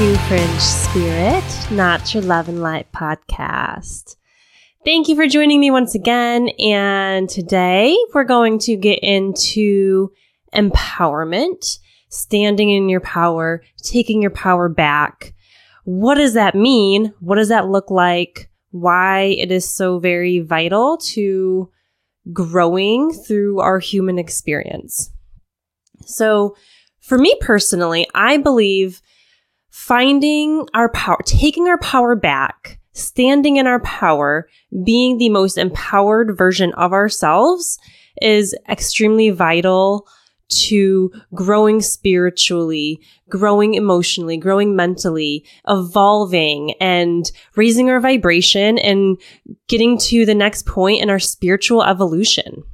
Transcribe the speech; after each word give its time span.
To 0.00 0.16
Fringe 0.16 0.60
Spirit, 0.60 1.70
not 1.70 2.14
your 2.14 2.22
love 2.22 2.48
and 2.48 2.62
light 2.62 2.90
podcast. 2.90 4.16
Thank 4.82 5.08
you 5.08 5.14
for 5.14 5.26
joining 5.26 5.60
me 5.60 5.70
once 5.70 5.94
again. 5.94 6.48
And 6.58 7.28
today 7.28 7.94
we're 8.14 8.24
going 8.24 8.58
to 8.60 8.76
get 8.76 9.00
into 9.00 10.10
empowerment, 10.54 11.78
standing 12.08 12.70
in 12.70 12.88
your 12.88 13.02
power, 13.02 13.62
taking 13.82 14.22
your 14.22 14.30
power 14.30 14.70
back. 14.70 15.34
What 15.84 16.14
does 16.14 16.32
that 16.32 16.54
mean? 16.54 17.12
What 17.20 17.36
does 17.36 17.50
that 17.50 17.68
look 17.68 17.90
like? 17.90 18.50
Why 18.70 19.24
it 19.24 19.52
is 19.52 19.70
so 19.70 19.98
very 19.98 20.38
vital 20.38 20.96
to 21.12 21.70
growing 22.32 23.12
through 23.12 23.60
our 23.60 23.78
human 23.78 24.18
experience. 24.18 25.10
So, 26.06 26.56
for 27.02 27.18
me 27.18 27.36
personally, 27.42 28.08
I 28.14 28.38
believe 28.38 29.02
finding 29.70 30.66
our 30.74 30.90
power, 30.90 31.18
taking 31.24 31.68
our 31.68 31.78
power 31.78 32.14
back, 32.14 32.78
standing 32.92 33.56
in 33.56 33.66
our 33.66 33.80
power, 33.80 34.48
being 34.84 35.18
the 35.18 35.28
most 35.28 35.56
empowered 35.56 36.36
version 36.36 36.72
of 36.74 36.92
ourselves 36.92 37.78
is 38.20 38.54
extremely 38.68 39.30
vital 39.30 40.06
to 40.50 41.12
growing 41.32 41.80
spiritually, 41.80 43.00
growing 43.28 43.74
emotionally, 43.74 44.36
growing 44.36 44.74
mentally, 44.74 45.44
evolving 45.68 46.74
and 46.80 47.30
raising 47.54 47.88
our 47.88 48.00
vibration 48.00 48.76
and 48.78 49.16
getting 49.68 49.96
to 49.96 50.26
the 50.26 50.34
next 50.34 50.66
point 50.66 51.00
in 51.00 51.08
our 51.08 51.20
spiritual 51.20 51.84
evolution. 51.84 52.64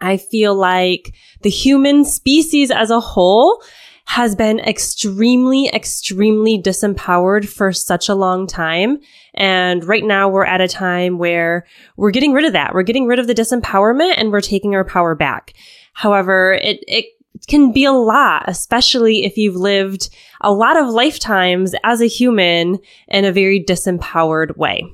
I 0.00 0.16
feel 0.16 0.54
like 0.54 1.14
the 1.42 1.50
human 1.50 2.04
species 2.04 2.70
as 2.70 2.90
a 2.90 3.00
whole 3.00 3.62
has 4.06 4.36
been 4.36 4.60
extremely, 4.60 5.68
extremely 5.68 6.60
disempowered 6.62 7.46
for 7.46 7.72
such 7.72 8.08
a 8.08 8.14
long 8.14 8.46
time. 8.46 8.98
And 9.34 9.84
right 9.84 10.04
now 10.04 10.28
we're 10.28 10.44
at 10.44 10.60
a 10.60 10.68
time 10.68 11.18
where 11.18 11.66
we're 11.96 12.12
getting 12.12 12.32
rid 12.32 12.44
of 12.44 12.52
that. 12.52 12.72
We're 12.72 12.82
getting 12.82 13.06
rid 13.06 13.18
of 13.18 13.26
the 13.26 13.34
disempowerment 13.34 14.14
and 14.16 14.30
we're 14.30 14.40
taking 14.40 14.74
our 14.74 14.84
power 14.84 15.14
back. 15.16 15.54
However, 15.92 16.54
it, 16.54 16.84
it 16.86 17.06
can 17.48 17.72
be 17.72 17.84
a 17.84 17.92
lot, 17.92 18.44
especially 18.46 19.24
if 19.24 19.36
you've 19.36 19.56
lived 19.56 20.08
a 20.40 20.52
lot 20.52 20.76
of 20.76 20.88
lifetimes 20.88 21.74
as 21.82 22.00
a 22.00 22.06
human 22.06 22.78
in 23.08 23.24
a 23.24 23.32
very 23.32 23.62
disempowered 23.62 24.56
way. 24.56 24.84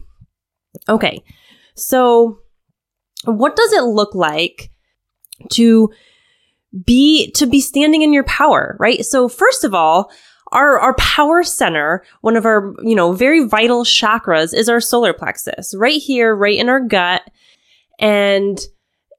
Okay. 0.88 1.22
So 1.76 2.38
what 3.24 3.56
does 3.56 3.72
it 3.74 3.84
look 3.84 4.14
like 4.14 4.70
to 5.50 5.92
be 6.84 7.30
to 7.32 7.46
be 7.46 7.60
standing 7.60 8.02
in 8.02 8.12
your 8.12 8.24
power, 8.24 8.76
right? 8.78 9.04
So 9.04 9.28
first 9.28 9.64
of 9.64 9.74
all, 9.74 10.10
our 10.52 10.78
our 10.78 10.94
power 10.94 11.42
center, 11.42 12.04
one 12.20 12.36
of 12.36 12.46
our, 12.46 12.74
you 12.82 12.94
know, 12.94 13.12
very 13.12 13.46
vital 13.46 13.84
chakras 13.84 14.54
is 14.54 14.68
our 14.68 14.80
solar 14.80 15.12
plexus, 15.12 15.74
right 15.74 16.00
here, 16.00 16.34
right 16.34 16.58
in 16.58 16.68
our 16.68 16.80
gut. 16.80 17.22
And 17.98 18.58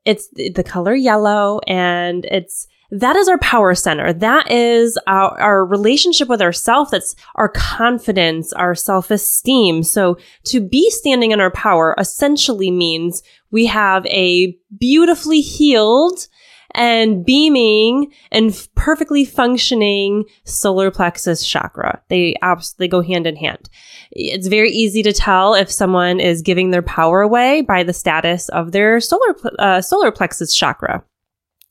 it's 0.06 0.28
the 0.30 0.64
color 0.64 0.94
yellow 0.94 1.60
and 1.66 2.26
it's 2.26 2.68
that 2.92 3.16
is 3.16 3.28
our 3.28 3.40
power 3.40 3.74
center. 3.74 4.14
That 4.14 4.52
is 4.52 5.00
our, 5.08 5.40
our 5.40 5.66
relationship 5.66 6.28
with 6.28 6.44
ourself. 6.44 6.92
That's 6.92 7.16
our 7.36 7.50
confidence, 7.50 8.54
our 8.54 8.76
self-esteem. 8.76 9.82
So 9.82 10.18
to 10.46 10.62
be 10.62 10.92
standing 10.92 11.32
in 11.32 11.40
our 11.40 11.50
power 11.50 11.96
essentially 11.98 12.70
means 12.70 13.24
we 13.50 13.66
have 13.66 14.06
a 14.06 14.56
beautifully 14.78 15.42
healed 15.42 16.28
and 16.76 17.26
beaming 17.26 18.12
and 18.32 18.68
perfectly 18.76 19.26
functioning 19.26 20.26
solar 20.46 20.92
plexus 20.92 21.46
chakra. 21.46 22.02
They 22.10 22.36
absolutely 22.42 22.88
go 22.88 23.02
hand 23.02 23.28
in 23.28 23.36
hand. 23.36 23.70
It's 24.12 24.48
very 24.48 24.72
easy 24.72 25.04
to 25.04 25.14
tell 25.14 25.54
if 25.54 25.72
someone 25.72 26.20
is 26.20 26.42
giving 26.42 26.72
their 26.72 26.82
power 26.82 27.22
away 27.22 27.62
by 27.62 27.84
the 27.84 27.94
status 27.94 28.50
of 28.50 28.72
their 28.72 29.00
solar 29.00 29.36
uh, 29.60 29.82
solar 29.82 30.12
plexus 30.12 30.56
chakra. 30.56 31.04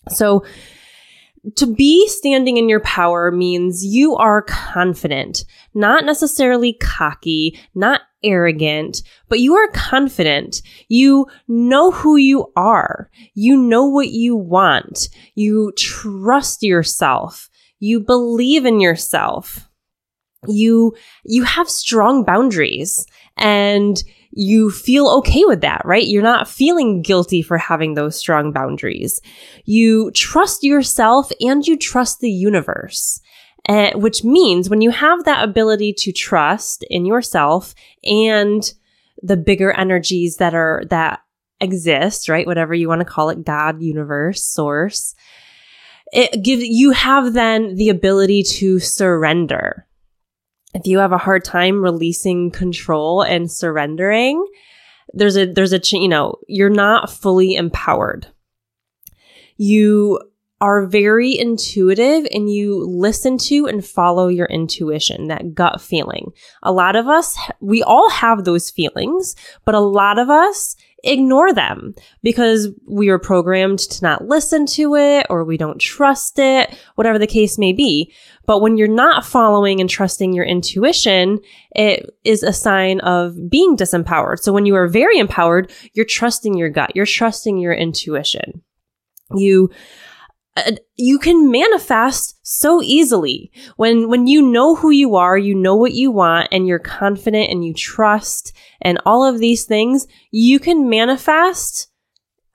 So 0.09 0.45
to 1.57 1.67
be 1.67 2.07
standing 2.09 2.57
in 2.57 2.69
your 2.69 2.81
power 2.81 3.31
means 3.33 3.85
you 3.85 4.15
are 4.15 4.43
confident, 4.43 5.45
not 5.75 6.05
necessarily 6.05 6.75
cocky, 6.75 7.59
not 7.75 8.03
arrogant, 8.23 9.03
but 9.29 9.41
you 9.41 9.55
are 9.55 9.69
confident. 9.69 10.63
You 10.89 11.27
know 11.49 11.91
who 11.91 12.17
you 12.17 12.53
are. 12.55 13.11
You 13.35 13.57
know 13.57 13.87
what 13.87 14.11
you 14.11 14.37
want. 14.37 15.09
You 15.35 15.73
trust 15.77 16.63
yourself. 16.63 17.51
You 17.81 17.99
believe 17.99 18.65
in 18.65 18.81
yourself. 18.81 19.69
You, 20.47 20.95
you 21.25 21.43
have 21.43 21.69
strong 21.69 22.25
boundaries 22.25 23.05
and 23.37 24.01
you 24.33 24.71
feel 24.71 25.09
okay 25.09 25.45
with 25.45 25.61
that, 25.61 25.83
right? 25.85 26.07
You're 26.07 26.23
not 26.23 26.49
feeling 26.49 27.03
guilty 27.03 27.43
for 27.43 27.59
having 27.59 27.95
those 27.95 28.17
strong 28.17 28.53
boundaries. 28.53 29.21
You 29.65 30.11
trust 30.13 30.63
yourself 30.63 31.31
and 31.41 31.67
you 31.67 31.77
trust 31.77 32.21
the 32.21 32.31
universe. 32.31 33.21
Uh, 33.69 33.93
which 33.95 34.25
means 34.25 34.69
when 34.69 34.81
you 34.81 34.91
have 34.91 35.23
that 35.23 35.45
ability 35.45 35.93
to 35.93 36.11
trust 36.11 36.85
in 36.91 37.07
yourself 37.07 37.77
and 38.03 38.75
the 39.23 39.37
bigger 39.37 39.71
energies 39.71 40.39
that 40.39 40.53
are, 40.53 40.83
that 40.91 41.21
exist, 41.61 42.29
right? 42.29 42.45
Whatever 42.45 42.75
you 42.75 42.89
want 42.89 43.03
to 43.03 43.05
call 43.05 43.31
it, 43.31 43.45
God, 43.45 43.81
universe, 43.81 44.43
source, 44.43 45.15
it 46.13 46.43
gives, 46.43 46.65
you 46.65 46.91
have 46.91 47.35
then 47.35 47.77
the 47.77 47.89
ability 47.89 48.43
to 48.43 48.81
surrender. 48.81 49.87
If 50.75 50.87
you 50.87 50.99
have 50.99 51.13
a 51.13 51.19
hard 51.19 51.45
time 51.45 51.83
releasing 51.83 52.51
control 52.51 53.23
and 53.23 53.51
surrendering, 53.51 54.45
there's 55.13 55.37
a, 55.37 55.47
there's 55.47 55.73
a, 55.73 55.81
you 55.93 56.09
know, 56.09 56.37
you're 56.49 56.71
not 56.71 57.11
fully 57.11 57.55
empowered. 57.55 58.27
You 59.57 60.21
are 60.63 60.87
very 60.87 61.37
intuitive 61.37 62.25
and 62.33 62.49
you 62.49 62.87
listen 62.87 63.37
to 63.37 63.67
and 63.67 63.85
follow 63.85 64.29
your 64.29 64.47
intuition, 64.47 65.27
that 65.27 65.55
gut 65.55 65.81
feeling. 65.81 66.33
A 66.63 66.71
lot 66.71 66.95
of 66.95 67.09
us, 67.09 67.37
we 67.61 67.83
all 67.83 68.09
have 68.11 68.45
those 68.45 68.71
feelings, 68.71 69.35
but 69.65 69.75
a 69.75 69.81
lot 69.81 70.21
of 70.21 70.31
us 70.31 70.77
ignore 71.05 71.53
them 71.53 71.95
because 72.23 72.69
we 72.87 73.09
are 73.09 73.19
programmed 73.19 73.81
to 73.81 74.03
not 74.05 74.27
listen 74.27 74.67
to 74.67 74.95
it 74.95 75.27
or 75.29 75.45
we 75.45 75.57
don't 75.57 75.81
trust 75.81 76.39
it, 76.39 76.77
whatever 76.95 77.19
the 77.19 77.27
case 77.27 77.59
may 77.59 77.73
be. 77.73 78.13
But 78.47 78.61
when 78.61 78.77
you're 78.77 78.89
not 78.89 79.25
following 79.25 79.81
and 79.81 79.89
trusting 79.89 80.33
your 80.33 80.45
intuition, 80.45 81.41
it 81.75 82.11
is 82.25 82.43
a 82.43 82.53
sign 82.53 83.01
of 83.01 83.51
being 83.51 83.77
disempowered. 83.77 84.41
So 84.41 84.53
when 84.53 84.67
you 84.67 84.75
are 84.77 84.89
very 84.89 85.19
empowered, 85.19 85.73
you're 85.95 86.05
trusting 86.05 86.57
your 86.57 86.69
gut, 86.69 86.93
you're 86.95 87.07
trusting 87.07 87.59
your 87.59 87.73
intuition. 87.73 88.63
You 89.35 89.71
uh, 90.57 90.73
you 90.97 91.19
can 91.19 91.51
manifest 91.51 92.39
so 92.43 92.83
easily. 92.83 93.51
When 93.77 94.09
when 94.09 94.27
you 94.27 94.43
know 94.43 94.75
who 94.75 94.91
you 94.91 95.17
are 95.17 95.39
you 95.39 95.55
know 95.55 95.77
what 95.77 95.93
you 95.93 96.11
want 96.11 96.49
and 96.53 96.67
you're 96.67 96.79
confident 96.79 97.51
and 97.51 97.65
you 97.65 97.73
trust 97.75 98.53
and 98.81 99.01
all 99.07 99.25
of 99.25 99.39
these 99.39 99.65
things 99.65 100.07
you 100.31 100.59
can 100.59 100.89
manifest 100.89 101.89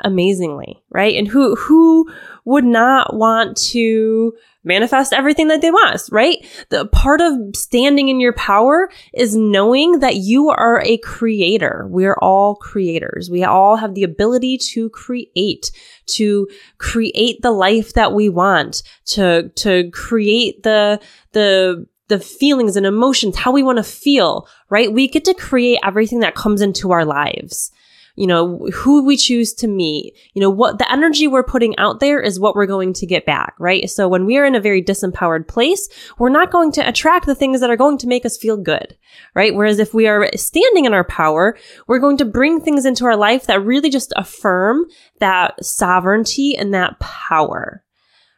amazingly 0.02 0.84
right? 0.90 1.16
And 1.16 1.28
who 1.28 1.56
who 1.56 2.10
would 2.46 2.66
not 2.66 3.16
want 3.16 3.58
to 3.58 4.34
manifest 4.68 5.14
everything 5.14 5.48
that 5.48 5.62
they 5.62 5.72
want, 5.72 6.02
right? 6.12 6.46
The 6.70 6.86
part 6.88 7.22
of 7.22 7.34
standing 7.56 8.10
in 8.10 8.20
your 8.20 8.34
power 8.34 8.90
is 9.14 9.36
knowing 9.36 10.00
that 10.00 10.16
you 10.16 10.50
are 10.50 10.82
a 10.86 10.98
creator. 10.98 11.88
We're 11.90 12.18
all 12.22 12.56
creators. 12.56 13.30
We 13.32 13.44
all 13.44 13.78
have 13.78 13.96
the 13.96 14.04
ability 14.04 14.58
to 14.74 14.90
create, 14.90 15.72
to 16.08 16.48
create 16.78 17.42
the 17.42 17.52
life 17.52 17.94
that 17.94 18.14
we 18.14 18.30
want, 18.30 18.84
to, 19.06 19.50
to 19.56 19.90
create 19.92 20.64
the, 20.64 21.00
the, 21.32 21.88
the 22.10 22.20
feelings 22.20 22.76
and 22.76 22.86
emotions, 22.86 23.38
how 23.38 23.52
we 23.52 23.64
want 23.64 23.78
to 23.78 23.84
feel, 23.84 24.48
right? 24.70 24.92
We 24.92 25.08
get 25.08 25.26
to 25.26 25.34
create 25.34 25.80
everything 25.84 26.20
that 26.20 26.36
comes 26.36 26.62
into 26.62 26.92
our 26.92 27.06
lives 27.06 27.72
you 28.18 28.26
know, 28.26 28.58
who 28.74 29.06
we 29.06 29.16
choose 29.16 29.54
to 29.54 29.68
meet, 29.68 30.16
you 30.34 30.42
know, 30.42 30.50
what 30.50 30.80
the 30.80 30.92
energy 30.92 31.28
we're 31.28 31.44
putting 31.44 31.78
out 31.78 32.00
there 32.00 32.20
is 32.20 32.40
what 32.40 32.56
we're 32.56 32.66
going 32.66 32.92
to 32.92 33.06
get 33.06 33.28
back, 33.28 33.54
right? 33.60 33.88
So 33.92 34.08
when 34.10 34.26
we 34.26 34.38
are 34.38 34.46
in 34.46 34.56
a 34.56 34.60
very 34.60 34.82
disempowered 34.82 35.48
place, 35.48 35.88
we're 36.18 36.30
not 36.30 36.52
going 36.52 36.72
to 36.74 36.88
attract 36.88 37.28
the 37.28 37.36
things 37.36 37.62
that 37.62 37.70
are 37.70 37.78
going 37.78 38.00
to 38.00 38.08
make 38.08 38.26
us 38.26 38.36
feel 38.36 38.58
good, 38.58 38.98
right? 39.36 39.54
Whereas 39.54 39.78
if 39.78 39.94
we 39.94 40.08
are 40.08 40.32
standing 40.36 40.86
in 40.86 40.96
our 40.96 41.04
power, 41.04 41.56
we're 41.86 42.00
going 42.00 42.18
to 42.18 42.26
bring 42.26 42.60
things 42.60 42.86
into 42.86 43.06
our 43.06 43.16
life 43.16 43.46
that 43.46 43.64
really 43.64 43.92
just 43.92 44.12
affirm 44.16 44.86
that 45.20 45.64
sovereignty 45.64 46.58
and 46.58 46.74
that 46.74 47.00
power, 47.00 47.84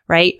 right? 0.10 0.36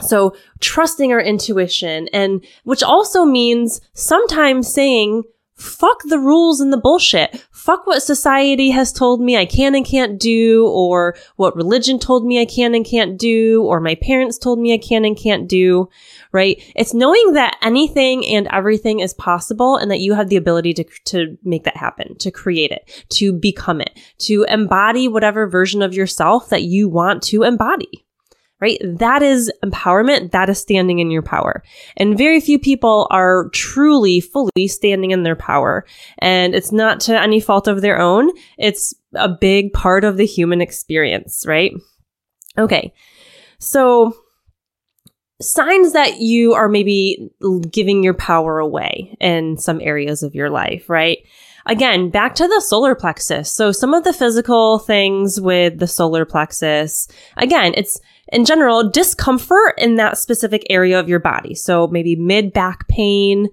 So 0.00 0.34
trusting 0.58 1.12
our 1.12 1.20
intuition 1.20 2.08
and 2.12 2.44
which 2.64 2.82
also 2.82 3.24
means 3.24 3.80
sometimes 3.94 4.72
saying, 4.72 5.22
fuck 5.58 6.02
the 6.04 6.18
rules 6.18 6.60
and 6.60 6.72
the 6.72 6.78
bullshit. 6.78 7.44
Fuck 7.50 7.86
what 7.86 8.02
society 8.02 8.70
has 8.70 8.92
told 8.92 9.20
me 9.20 9.36
I 9.36 9.44
can 9.44 9.74
and 9.74 9.84
can't 9.84 10.18
do, 10.18 10.66
or 10.68 11.16
what 11.36 11.56
religion 11.56 11.98
told 11.98 12.24
me 12.24 12.40
I 12.40 12.46
can 12.46 12.74
and 12.74 12.86
can't 12.86 13.18
do, 13.18 13.62
or 13.64 13.80
my 13.80 13.96
parents 13.96 14.38
told 14.38 14.58
me 14.58 14.72
I 14.72 14.78
can 14.78 15.04
and 15.04 15.16
can't 15.16 15.48
do, 15.48 15.88
right? 16.32 16.62
It's 16.74 16.94
knowing 16.94 17.32
that 17.32 17.58
anything 17.60 18.24
and 18.26 18.48
everything 18.50 19.00
is 19.00 19.12
possible 19.14 19.76
and 19.76 19.90
that 19.90 20.00
you 20.00 20.14
have 20.14 20.28
the 20.28 20.36
ability 20.36 20.72
to, 20.74 20.84
to 21.06 21.36
make 21.44 21.64
that 21.64 21.76
happen, 21.76 22.16
to 22.18 22.30
create 22.30 22.70
it, 22.70 23.06
to 23.10 23.32
become 23.32 23.80
it, 23.80 23.98
to 24.18 24.46
embody 24.48 25.08
whatever 25.08 25.46
version 25.46 25.82
of 25.82 25.94
yourself 25.94 26.48
that 26.48 26.62
you 26.62 26.88
want 26.88 27.22
to 27.24 27.42
embody 27.42 28.06
right? 28.60 28.80
That 28.84 29.22
is 29.22 29.52
empowerment. 29.64 30.32
That 30.32 30.48
is 30.48 30.58
standing 30.58 30.98
in 30.98 31.10
your 31.10 31.22
power. 31.22 31.62
And 31.96 32.18
very 32.18 32.40
few 32.40 32.58
people 32.58 33.06
are 33.10 33.48
truly, 33.50 34.20
fully 34.20 34.66
standing 34.66 35.12
in 35.12 35.22
their 35.22 35.36
power. 35.36 35.86
And 36.18 36.54
it's 36.54 36.72
not 36.72 37.00
to 37.00 37.20
any 37.20 37.40
fault 37.40 37.68
of 37.68 37.82
their 37.82 37.98
own. 37.98 38.30
It's 38.58 38.94
a 39.14 39.28
big 39.28 39.72
part 39.72 40.04
of 40.04 40.16
the 40.16 40.26
human 40.26 40.60
experience, 40.60 41.44
right? 41.46 41.72
Okay. 42.56 42.92
So 43.58 44.14
signs 45.40 45.92
that 45.92 46.20
you 46.20 46.54
are 46.54 46.68
maybe 46.68 47.30
giving 47.70 48.02
your 48.02 48.14
power 48.14 48.58
away 48.58 49.16
in 49.20 49.56
some 49.56 49.80
areas 49.80 50.22
of 50.22 50.34
your 50.34 50.50
life, 50.50 50.90
right? 50.90 51.18
Again, 51.66 52.10
back 52.10 52.34
to 52.36 52.48
the 52.48 52.60
solar 52.60 52.94
plexus. 52.94 53.52
So 53.52 53.72
some 53.72 53.92
of 53.94 54.02
the 54.02 54.12
physical 54.12 54.78
things 54.78 55.40
with 55.40 55.78
the 55.78 55.86
solar 55.86 56.24
plexus, 56.24 57.08
again, 57.36 57.74
it's 57.76 58.00
in 58.30 58.44
general, 58.44 58.90
discomfort 58.90 59.74
in 59.78 59.96
that 59.96 60.18
specific 60.18 60.64
area 60.68 60.98
of 61.00 61.08
your 61.08 61.18
body. 61.18 61.54
So 61.54 61.86
maybe 61.88 62.16
mid 62.16 62.52
back 62.52 62.86
pain, 62.88 63.48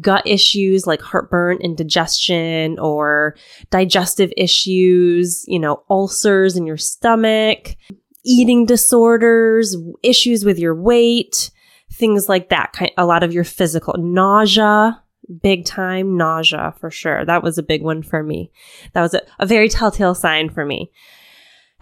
gut 0.00 0.26
issues 0.26 0.86
like 0.86 1.00
heartburn, 1.00 1.58
indigestion, 1.60 2.78
or 2.78 3.36
digestive 3.70 4.32
issues, 4.36 5.44
you 5.48 5.58
know, 5.58 5.82
ulcers 5.88 6.56
in 6.56 6.66
your 6.66 6.76
stomach, 6.76 7.76
eating 8.24 8.66
disorders, 8.66 9.76
issues 10.02 10.44
with 10.44 10.58
your 10.58 10.74
weight, 10.74 11.50
things 11.92 12.28
like 12.28 12.50
that. 12.50 12.74
A 12.98 13.06
lot 13.06 13.22
of 13.22 13.32
your 13.32 13.44
physical 13.44 13.94
nausea, 13.96 15.02
big 15.42 15.64
time 15.64 16.16
nausea 16.16 16.74
for 16.78 16.90
sure. 16.90 17.24
That 17.24 17.42
was 17.42 17.58
a 17.58 17.62
big 17.62 17.82
one 17.82 18.02
for 18.02 18.22
me. 18.22 18.50
That 18.92 19.02
was 19.02 19.14
a, 19.14 19.22
a 19.38 19.46
very 19.46 19.68
telltale 19.68 20.14
sign 20.14 20.50
for 20.50 20.64
me. 20.64 20.90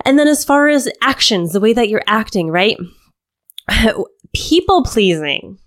And 0.08 0.18
then 0.18 0.26
as 0.26 0.42
far 0.42 0.68
as 0.68 0.88
actions, 1.02 1.52
the 1.52 1.60
way 1.60 1.74
that 1.74 1.90
you're 1.90 2.02
acting, 2.06 2.48
right? 2.48 2.78
people 4.34 4.82
pleasing. 4.82 5.58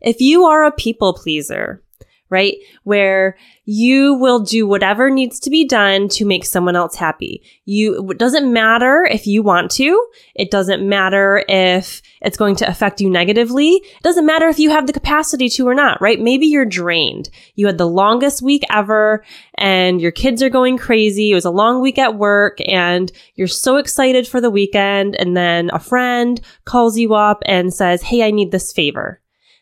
If 0.00 0.22
you 0.22 0.46
are 0.46 0.64
a 0.64 0.72
people 0.72 1.12
pleaser, 1.12 1.83
right? 2.30 2.56
Where 2.84 3.36
you 3.64 4.14
will 4.14 4.40
do 4.40 4.66
whatever 4.66 5.10
needs 5.10 5.38
to 5.40 5.50
be 5.50 5.66
done 5.66 6.08
to 6.08 6.24
make 6.24 6.44
someone 6.44 6.76
else 6.76 6.96
happy. 6.96 7.42
You, 7.64 8.10
it 8.10 8.18
doesn't 8.18 8.52
matter 8.52 9.06
if 9.10 9.26
you 9.26 9.42
want 9.42 9.70
to. 9.72 10.06
It 10.34 10.50
doesn't 10.50 10.86
matter 10.86 11.44
if 11.48 12.02
it's 12.20 12.36
going 12.36 12.56
to 12.56 12.68
affect 12.68 13.00
you 13.00 13.10
negatively. 13.10 13.72
It 13.74 14.02
doesn't 14.02 14.26
matter 14.26 14.48
if 14.48 14.58
you 14.58 14.70
have 14.70 14.86
the 14.86 14.92
capacity 14.92 15.48
to 15.50 15.68
or 15.68 15.74
not, 15.74 16.00
right? 16.00 16.20
Maybe 16.20 16.46
you're 16.46 16.64
drained. 16.64 17.30
You 17.54 17.66
had 17.66 17.78
the 17.78 17.88
longest 17.88 18.42
week 18.42 18.64
ever 18.70 19.24
and 19.56 20.00
your 20.00 20.12
kids 20.12 20.42
are 20.42 20.50
going 20.50 20.78
crazy. 20.78 21.30
It 21.30 21.34
was 21.34 21.44
a 21.44 21.50
long 21.50 21.80
week 21.80 21.98
at 21.98 22.16
work 22.16 22.58
and 22.66 23.12
you're 23.34 23.46
so 23.46 23.76
excited 23.76 24.26
for 24.26 24.40
the 24.40 24.50
weekend. 24.50 25.14
And 25.16 25.36
then 25.36 25.70
a 25.72 25.78
friend 25.78 26.40
calls 26.64 26.98
you 26.98 27.14
up 27.14 27.42
and 27.46 27.72
says, 27.72 28.02
Hey, 28.02 28.22
I 28.22 28.30
need 28.30 28.50
this 28.50 28.72
favor. 28.72 29.20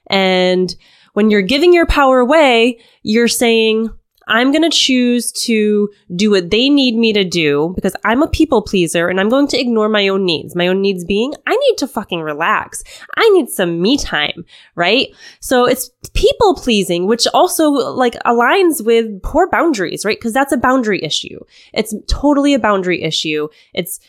And 0.08 0.74
when 1.12 1.30
you're 1.30 1.42
giving 1.42 1.72
your 1.72 1.86
power 1.86 2.18
away, 2.18 2.78
you're 3.02 3.28
saying, 3.28 3.90
I'm 4.28 4.52
going 4.52 4.62
to 4.62 4.76
choose 4.76 5.32
to 5.32 5.90
do 6.14 6.30
what 6.30 6.50
they 6.50 6.68
need 6.68 6.96
me 6.96 7.12
to 7.12 7.24
do 7.24 7.72
because 7.74 7.94
I'm 8.04 8.22
a 8.22 8.28
people 8.28 8.62
pleaser 8.62 9.08
and 9.08 9.20
I'm 9.20 9.28
going 9.28 9.48
to 9.48 9.60
ignore 9.60 9.88
my 9.88 10.08
own 10.08 10.24
needs. 10.24 10.54
My 10.54 10.68
own 10.68 10.80
needs 10.80 11.04
being, 11.04 11.34
I 11.46 11.56
need 11.56 11.78
to 11.78 11.88
fucking 11.88 12.20
relax. 12.20 12.82
I 13.16 13.28
need 13.30 13.48
some 13.48 13.82
me 13.82 13.98
time, 13.98 14.44
right? 14.74 15.08
So 15.40 15.64
it's 15.64 15.90
people 16.14 16.54
pleasing, 16.54 17.06
which 17.06 17.26
also 17.34 17.70
like 17.70 18.14
aligns 18.24 18.84
with 18.84 19.22
poor 19.22 19.48
boundaries, 19.50 20.04
right? 20.04 20.18
Because 20.18 20.32
that's 20.32 20.52
a 20.52 20.56
boundary 20.56 21.02
issue. 21.02 21.40
It's 21.72 21.94
totally 22.06 22.54
a 22.54 22.58
boundary 22.58 23.02
issue. 23.02 23.48
It's 23.74 24.00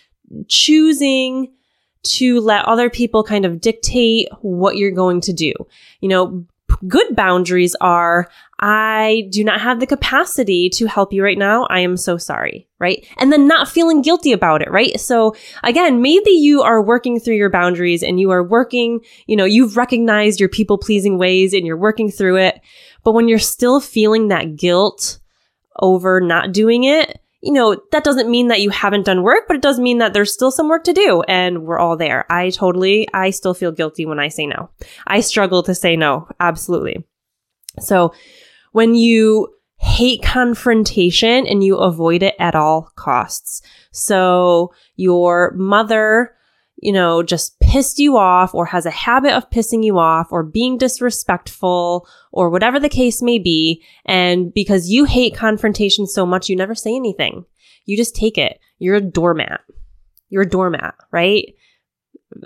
choosing 0.48 1.52
to 2.04 2.42
let 2.42 2.66
other 2.66 2.90
people 2.90 3.24
kind 3.24 3.46
of 3.46 3.62
dictate 3.62 4.28
what 4.42 4.76
you're 4.76 4.92
going 4.92 5.22
to 5.22 5.34
do. 5.34 5.54
You 6.02 6.10
know, 6.10 6.46
good 6.88 7.16
boundaries 7.16 7.76
are 7.82 8.30
I 8.60 9.28
do 9.30 9.44
not 9.44 9.62
have 9.62 9.80
the 9.80 9.88
capacity 9.88 10.70
to 10.70 10.86
help 10.86 11.12
you 11.12 11.24
right 11.24 11.38
now. 11.38 11.66
I 11.70 11.82
am 11.82 11.98
so 11.98 12.18
sorry, 12.18 12.68
right? 12.80 13.06
And 13.18 13.32
then 13.32 13.48
not 13.48 13.68
feeling 13.68 14.02
guilty 14.02 14.32
about 14.32 14.62
it, 14.62 14.72
right? 14.72 14.98
So 15.00 15.36
again, 15.64 16.02
maybe 16.02 16.32
you 16.32 16.62
are 16.62 16.82
working 16.82 17.20
through 17.20 17.36
your 17.36 17.50
boundaries 17.50 18.04
and 18.04 18.20
you 18.20 18.32
are 18.32 18.44
working, 18.44 19.02
you 19.28 19.36
know, 19.36 19.46
you've 19.46 19.76
recognized 19.76 20.40
your 20.40 20.50
people 20.50 20.78
pleasing 20.78 21.18
ways 21.18 21.54
and 21.54 21.66
you're 21.66 21.78
working 21.78 22.10
through 22.10 22.38
it. 22.38 22.62
But 23.04 23.14
when 23.14 23.28
you're 23.28 23.40
still 23.40 23.82
feeling 23.82 24.30
that 24.30 24.56
guilt 24.56 25.20
over 25.80 26.22
not 26.22 26.52
doing 26.52 26.84
it, 26.86 27.20
you 27.44 27.52
know, 27.52 27.76
that 27.92 28.06
doesn't 28.06 28.32
mean 28.32 28.48
that 28.48 28.62
you 28.62 28.70
haven't 28.70 29.06
done 29.06 29.22
work, 29.22 29.44
but 29.48 29.58
it 29.58 29.62
does 29.62 29.78
mean 29.78 29.98
that 29.98 30.14
there's 30.14 30.34
still 30.34 30.50
some 30.50 30.70
work 30.70 30.86
to 30.86 30.94
do 30.94 31.22
and 31.28 31.66
we're 31.66 31.78
all 31.78 31.98
there. 31.98 32.26
I 32.32 32.52
totally, 32.52 33.06
I 33.14 33.32
still 33.32 33.54
feel 33.54 33.74
guilty 33.74 34.06
when 34.06 34.18
I 34.18 34.30
say 34.30 34.46
no. 34.46 34.70
I 35.06 35.20
struggle 35.20 35.62
to 35.64 35.76
say 35.76 35.98
no. 35.98 36.30
Absolutely. 36.40 37.06
So 37.82 38.14
when 38.72 38.96
you 38.96 39.54
hate 39.76 40.24
confrontation 40.24 41.46
and 41.46 41.62
you 41.66 41.76
avoid 41.76 42.24
it 42.24 42.36
at 42.40 42.56
all 42.56 42.90
costs. 42.96 43.62
So 43.92 44.74
your 44.96 45.52
mother 45.58 46.34
you 46.84 46.92
know, 46.92 47.24
just 47.24 47.53
pissed 47.74 47.98
you 47.98 48.18
off 48.18 48.54
or 48.54 48.68
has 48.68 48.86
a 48.86 48.92
habit 48.92 49.34
of 49.34 49.50
pissing 49.50 49.84
you 49.84 49.98
off 49.98 50.32
or 50.32 50.44
being 50.44 50.78
disrespectful 50.78 52.08
or 52.32 52.52
whatever 52.52 52.80
the 52.80 52.88
case 52.88 53.20
may 53.20 53.40
be. 53.40 53.84
And 54.06 54.54
because 54.54 54.92
you 54.92 55.06
hate 55.06 55.36
confrontation 55.36 56.06
so 56.06 56.24
much, 56.24 56.50
you 56.50 56.56
never 56.56 56.76
say 56.76 56.96
anything. 56.96 57.46
You 57.86 57.98
just 57.98 58.16
take 58.16 58.38
it. 58.38 58.60
You're 58.78 58.98
a 58.98 59.02
doormat. 59.02 59.62
You're 60.30 60.44
a 60.44 60.50
doormat, 60.50 60.94
right? 61.12 61.56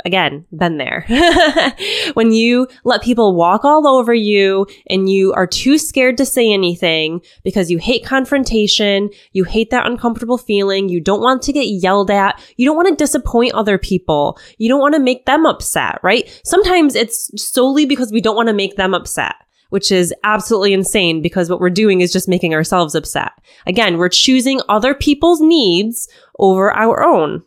Again, 0.05 0.45
been 0.51 0.77
there. 0.77 1.05
when 2.13 2.31
you 2.31 2.67
let 2.83 3.01
people 3.01 3.35
walk 3.35 3.65
all 3.65 3.87
over 3.87 4.13
you 4.13 4.65
and 4.89 5.09
you 5.09 5.33
are 5.33 5.47
too 5.47 5.77
scared 5.77 6.17
to 6.17 6.25
say 6.25 6.51
anything 6.51 7.21
because 7.43 7.71
you 7.71 7.77
hate 7.77 8.05
confrontation, 8.05 9.09
you 9.31 9.43
hate 9.43 9.69
that 9.69 9.85
uncomfortable 9.85 10.37
feeling, 10.37 10.89
you 10.89 10.99
don't 10.99 11.21
want 11.21 11.41
to 11.43 11.53
get 11.53 11.65
yelled 11.65 12.11
at, 12.11 12.41
you 12.57 12.65
don't 12.65 12.75
want 12.75 12.87
to 12.89 12.95
disappoint 12.95 13.53
other 13.53 13.77
people, 13.77 14.39
you 14.57 14.69
don't 14.69 14.81
want 14.81 14.95
to 14.95 14.99
make 14.99 15.25
them 15.25 15.45
upset, 15.45 15.99
right? 16.03 16.41
Sometimes 16.43 16.95
it's 16.95 17.29
solely 17.41 17.85
because 17.85 18.11
we 18.11 18.21
don't 18.21 18.35
want 18.35 18.47
to 18.47 18.53
make 18.53 18.75
them 18.75 18.93
upset 18.93 19.35
which 19.69 19.91
is 19.91 20.13
absolutely 20.23 20.73
insane 20.73 21.21
because 21.21 21.49
what 21.49 21.59
we're 21.59 21.69
doing 21.69 22.01
is 22.01 22.11
just 22.11 22.29
making 22.29 22.53
ourselves 22.53 22.95
upset. 22.95 23.31
Again, 23.65 23.97
we're 23.97 24.09
choosing 24.09 24.61
other 24.69 24.93
people's 24.93 25.41
needs 25.41 26.07
over 26.39 26.71
our 26.73 27.03
own. 27.03 27.43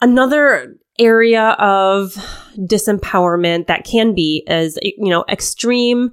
Another 0.00 0.76
area 0.98 1.50
of 1.58 2.14
disempowerment 2.56 3.66
that 3.66 3.84
can 3.84 4.14
be 4.14 4.42
is, 4.46 4.78
you 4.82 5.10
know, 5.10 5.24
extremely 5.28 6.12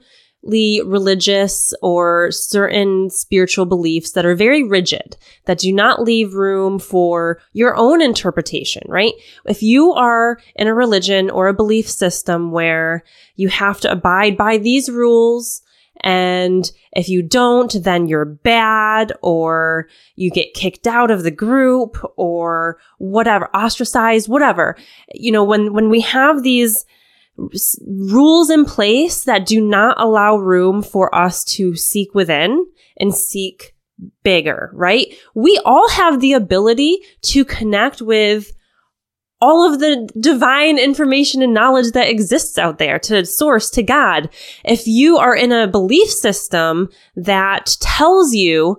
religious 0.85 1.73
or 1.81 2.29
certain 2.31 3.09
spiritual 3.09 3.65
beliefs 3.65 4.11
that 4.11 4.25
are 4.25 4.35
very 4.35 4.63
rigid, 4.63 5.17
that 5.45 5.57
do 5.59 5.73
not 5.73 6.03
leave 6.03 6.35
room 6.35 6.77
for 6.77 7.41
your 7.53 7.75
own 7.75 8.01
interpretation, 8.01 8.83
right? 8.87 9.13
If 9.45 9.63
you 9.63 9.93
are 9.93 10.37
in 10.55 10.67
a 10.67 10.73
religion 10.73 11.29
or 11.29 11.47
a 11.47 11.53
belief 11.53 11.89
system 11.89 12.51
where 12.51 13.03
you 13.35 13.47
have 13.49 13.79
to 13.81 13.91
abide 13.91 14.37
by 14.37 14.57
these 14.57 14.89
rules, 14.89 15.61
and 16.05 16.71
if 16.91 17.09
you 17.09 17.23
don't, 17.23 17.83
then 17.83 18.07
you're 18.07 18.25
bad 18.25 19.11
or 19.23 19.89
you 20.15 20.29
get 20.29 20.53
kicked 20.53 20.85
out 20.85 21.09
of 21.09 21.23
the 21.23 21.31
group 21.31 21.97
or 22.15 22.77
whatever, 22.99 23.49
ostracized, 23.55 24.29
whatever. 24.29 24.77
You 25.15 25.31
know, 25.31 25.43
when, 25.43 25.73
when 25.73 25.89
we 25.89 26.01
have 26.01 26.43
these 26.43 26.85
rules 27.81 28.51
in 28.51 28.65
place 28.65 29.23
that 29.23 29.47
do 29.47 29.59
not 29.59 29.99
allow 29.99 30.37
room 30.37 30.83
for 30.83 31.13
us 31.13 31.43
to 31.43 31.75
seek 31.75 32.13
within 32.13 32.67
and 32.97 33.13
seek 33.13 33.75
bigger, 34.23 34.69
right? 34.73 35.07
We 35.33 35.59
all 35.65 35.89
have 35.89 36.21
the 36.21 36.33
ability 36.33 36.99
to 37.23 37.43
connect 37.43 37.99
with 37.99 38.51
all 39.41 39.71
of 39.71 39.79
the 39.79 40.09
divine 40.19 40.79
information 40.79 41.41
and 41.41 41.53
knowledge 41.53 41.91
that 41.91 42.09
exists 42.09 42.57
out 42.57 42.77
there 42.77 42.97
to 42.99 43.25
source 43.25 43.69
to 43.71 43.83
God. 43.83 44.29
If 44.63 44.87
you 44.87 45.17
are 45.17 45.35
in 45.35 45.51
a 45.51 45.67
belief 45.67 46.09
system 46.09 46.89
that 47.15 47.77
tells 47.81 48.33
you 48.33 48.77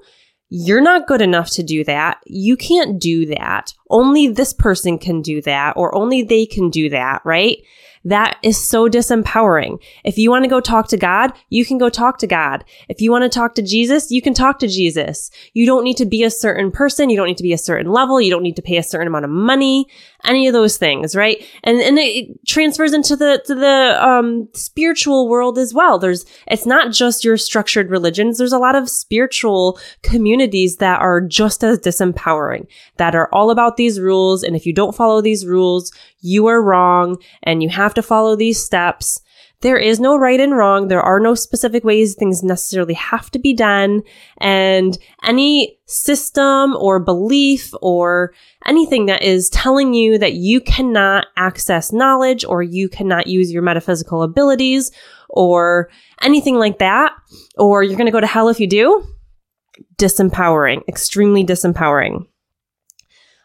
you're 0.48 0.80
not 0.80 1.08
good 1.08 1.20
enough 1.20 1.50
to 1.50 1.62
do 1.62 1.84
that, 1.84 2.20
you 2.24 2.56
can't 2.56 3.00
do 3.00 3.26
that, 3.26 3.74
only 3.90 4.28
this 4.28 4.52
person 4.52 4.98
can 4.98 5.20
do 5.20 5.42
that 5.42 5.74
or 5.76 5.94
only 5.94 6.22
they 6.22 6.46
can 6.46 6.70
do 6.70 6.88
that, 6.90 7.20
right? 7.24 7.58
That 8.06 8.38
is 8.44 8.56
so 8.56 8.88
disempowering. 8.88 9.82
If 10.04 10.16
you 10.16 10.30
want 10.30 10.44
to 10.44 10.48
go 10.48 10.60
talk 10.60 10.86
to 10.88 10.96
God, 10.96 11.32
you 11.50 11.64
can 11.64 11.76
go 11.76 11.88
talk 11.88 12.18
to 12.18 12.28
God. 12.28 12.64
If 12.88 13.00
you 13.00 13.10
want 13.10 13.24
to 13.24 13.28
talk 13.28 13.56
to 13.56 13.62
Jesus, 13.62 14.12
you 14.12 14.22
can 14.22 14.32
talk 14.32 14.60
to 14.60 14.68
Jesus. 14.68 15.28
You 15.54 15.66
don't 15.66 15.82
need 15.82 15.96
to 15.96 16.06
be 16.06 16.22
a 16.22 16.30
certain 16.30 16.70
person. 16.70 17.10
You 17.10 17.16
don't 17.16 17.26
need 17.26 17.36
to 17.38 17.42
be 17.42 17.52
a 17.52 17.58
certain 17.58 17.90
level. 17.90 18.20
You 18.20 18.30
don't 18.30 18.44
need 18.44 18.54
to 18.56 18.62
pay 18.62 18.76
a 18.76 18.82
certain 18.84 19.08
amount 19.08 19.24
of 19.24 19.32
money. 19.32 19.86
Any 20.24 20.46
of 20.46 20.52
those 20.52 20.76
things, 20.76 21.16
right? 21.16 21.44
And 21.64 21.80
and 21.80 21.98
it 21.98 22.28
transfers 22.46 22.92
into 22.92 23.16
the 23.16 23.42
to 23.46 23.56
the 23.56 23.98
um, 24.00 24.48
spiritual 24.54 25.28
world 25.28 25.58
as 25.58 25.74
well. 25.74 25.98
There's 25.98 26.24
it's 26.46 26.64
not 26.64 26.92
just 26.92 27.24
your 27.24 27.36
structured 27.36 27.90
religions. 27.90 28.38
There's 28.38 28.52
a 28.52 28.58
lot 28.58 28.76
of 28.76 28.88
spiritual 28.88 29.80
communities 30.02 30.76
that 30.76 31.00
are 31.00 31.20
just 31.20 31.64
as 31.64 31.80
disempowering, 31.80 32.68
that 32.98 33.16
are 33.16 33.28
all 33.32 33.50
about 33.50 33.76
these 33.76 33.98
rules. 33.98 34.44
And 34.44 34.54
if 34.54 34.64
you 34.64 34.72
don't 34.72 34.94
follow 34.94 35.20
these 35.20 35.44
rules, 35.44 35.90
you 36.20 36.46
are 36.46 36.62
wrong 36.62 37.18
and 37.42 37.62
you 37.62 37.68
have 37.68 37.94
to 37.96 38.02
follow 38.02 38.36
these 38.36 38.62
steps. 38.62 39.20
There 39.62 39.78
is 39.78 39.98
no 39.98 40.16
right 40.16 40.38
and 40.38 40.54
wrong. 40.54 40.88
There 40.88 41.02
are 41.02 41.18
no 41.18 41.34
specific 41.34 41.82
ways 41.82 42.14
things 42.14 42.42
necessarily 42.42 42.92
have 42.94 43.30
to 43.30 43.38
be 43.38 43.54
done. 43.54 44.02
And 44.38 44.98
any 45.24 45.78
system 45.86 46.76
or 46.76 47.00
belief 47.00 47.72
or 47.80 48.34
anything 48.66 49.06
that 49.06 49.22
is 49.22 49.48
telling 49.48 49.94
you 49.94 50.18
that 50.18 50.34
you 50.34 50.60
cannot 50.60 51.26
access 51.38 51.90
knowledge 51.90 52.44
or 52.44 52.62
you 52.62 52.88
cannot 52.88 53.28
use 53.28 53.50
your 53.50 53.62
metaphysical 53.62 54.22
abilities 54.22 54.90
or 55.30 55.88
anything 56.20 56.56
like 56.56 56.78
that, 56.78 57.12
or 57.56 57.82
you're 57.82 57.96
going 57.96 58.06
to 58.06 58.12
go 58.12 58.20
to 58.20 58.26
hell 58.26 58.48
if 58.48 58.60
you 58.60 58.66
do, 58.66 59.04
disempowering, 59.96 60.86
extremely 60.86 61.44
disempowering. 61.44 62.26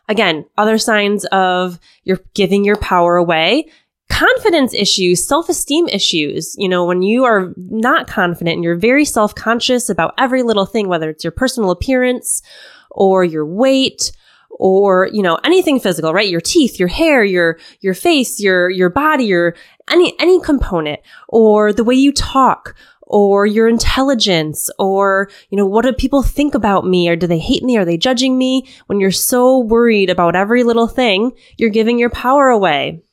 Again, 0.08 0.46
other 0.58 0.78
signs 0.78 1.24
of 1.26 1.80
you're 2.04 2.20
giving 2.34 2.66
your 2.66 2.76
power 2.76 3.16
away. 3.16 3.70
Confidence 4.12 4.74
issues, 4.74 5.26
self 5.26 5.50
esteem 5.50 5.88
issues. 5.88 6.56
You 6.58 6.70
know, 6.70 6.86
when 6.86 7.02
you 7.02 7.24
are 7.24 7.54
not 7.58 8.08
confident 8.08 8.56
and 8.56 8.64
you're 8.64 8.76
very 8.76 9.06
self 9.06 9.34
conscious 9.34 9.90
about 9.90 10.14
every 10.18 10.44
little 10.44 10.66
thing, 10.66 10.88
whether 10.88 11.10
it's 11.10 11.24
your 11.24 11.32
personal 11.32 11.72
appearance 11.72 12.42
or 12.90 13.24
your 13.24 13.46
weight 13.46 14.12
or 14.50 15.10
you 15.14 15.24
know 15.24 15.40
anything 15.46 15.80
physical 15.80 16.14
right 16.14 16.28
your 16.28 16.42
teeth 16.42 16.78
your 16.78 16.90
hair 16.90 17.24
your 17.24 17.58
your 17.80 17.94
face 17.94 18.38
your 18.38 18.70
your 18.70 18.90
body 18.90 19.24
your 19.24 19.56
any 19.90 20.14
any 20.20 20.42
component 20.42 21.00
or 21.30 21.72
the 21.72 21.86
way 21.86 21.96
you 21.96 22.12
talk 22.12 22.76
or 23.12 23.46
your 23.46 23.68
intelligence 23.68 24.70
or, 24.80 25.30
you 25.50 25.58
know, 25.58 25.66
what 25.66 25.84
do 25.84 25.92
people 25.92 26.24
think 26.24 26.56
about 26.56 26.86
me? 26.86 27.10
Or 27.10 27.16
do 27.18 27.28
they 27.28 27.40
hate 27.40 27.62
me? 27.62 27.78
Are 27.78 27.84
they 27.84 27.98
judging 27.98 28.38
me? 28.38 28.68
When 28.88 29.02
you're 29.02 29.12
so 29.12 29.60
worried 29.60 30.10
about 30.10 30.36
every 30.36 30.64
little 30.64 30.88
thing, 30.88 31.34
you're 31.58 31.70
giving 31.70 32.00
your 32.00 32.10
power 32.10 32.48
away. 32.48 33.04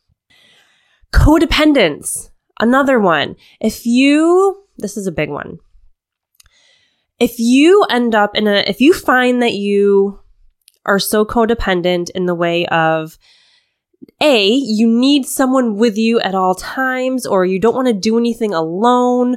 Codependence. 1.13 2.31
Another 2.61 2.99
one. 2.99 3.37
If 3.61 3.87
you, 3.87 4.65
this 4.77 4.97
is 4.97 5.07
a 5.07 5.13
big 5.13 5.31
one. 5.31 5.59
If 7.19 7.39
you 7.39 7.85
end 7.91 8.15
up 8.15 8.37
in 8.37 8.47
a, 8.47 8.65
if 8.67 8.81
you 8.81 8.93
find 8.93 9.43
that 9.43 9.55
you 9.55 10.21
are 10.87 10.99
so 10.99 11.25
codependent 11.25 12.11
in 12.11 12.27
the 12.27 12.35
way 12.35 12.67
of, 12.67 13.19
a, 14.21 14.49
you 14.49 14.89
need 14.89 15.27
someone 15.27 15.77
with 15.77 15.97
you 15.97 16.21
at 16.21 16.35
all 16.35 16.55
times, 16.55 17.27
or 17.27 17.45
you 17.45 17.59
don't 17.59 17.75
want 17.75 17.89
to 17.89 17.95
do 17.95 18.19
anything 18.19 18.55
alone, 18.55 19.37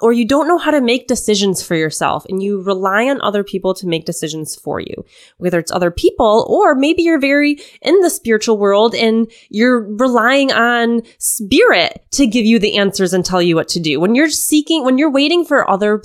or 0.00 0.12
you 0.12 0.24
don't 0.24 0.46
know 0.46 0.58
how 0.58 0.70
to 0.70 0.80
make 0.80 1.08
decisions 1.08 1.62
for 1.62 1.74
yourself 1.74 2.24
and 2.28 2.42
you 2.42 2.62
rely 2.62 3.08
on 3.08 3.20
other 3.20 3.42
people 3.42 3.74
to 3.74 3.86
make 3.86 4.04
decisions 4.04 4.54
for 4.54 4.80
you, 4.80 5.04
whether 5.38 5.58
it's 5.58 5.72
other 5.72 5.90
people 5.90 6.46
or 6.48 6.74
maybe 6.74 7.02
you're 7.02 7.20
very 7.20 7.58
in 7.82 8.00
the 8.00 8.10
spiritual 8.10 8.58
world 8.58 8.94
and 8.94 9.30
you're 9.48 9.80
relying 9.80 10.52
on 10.52 11.02
spirit 11.18 12.04
to 12.12 12.26
give 12.26 12.44
you 12.44 12.58
the 12.58 12.76
answers 12.76 13.12
and 13.12 13.24
tell 13.24 13.42
you 13.42 13.56
what 13.56 13.68
to 13.68 13.80
do. 13.80 13.98
When 13.98 14.14
you're 14.14 14.30
seeking, 14.30 14.84
when 14.84 14.98
you're 14.98 15.10
waiting 15.10 15.44
for 15.44 15.68
other 15.68 16.02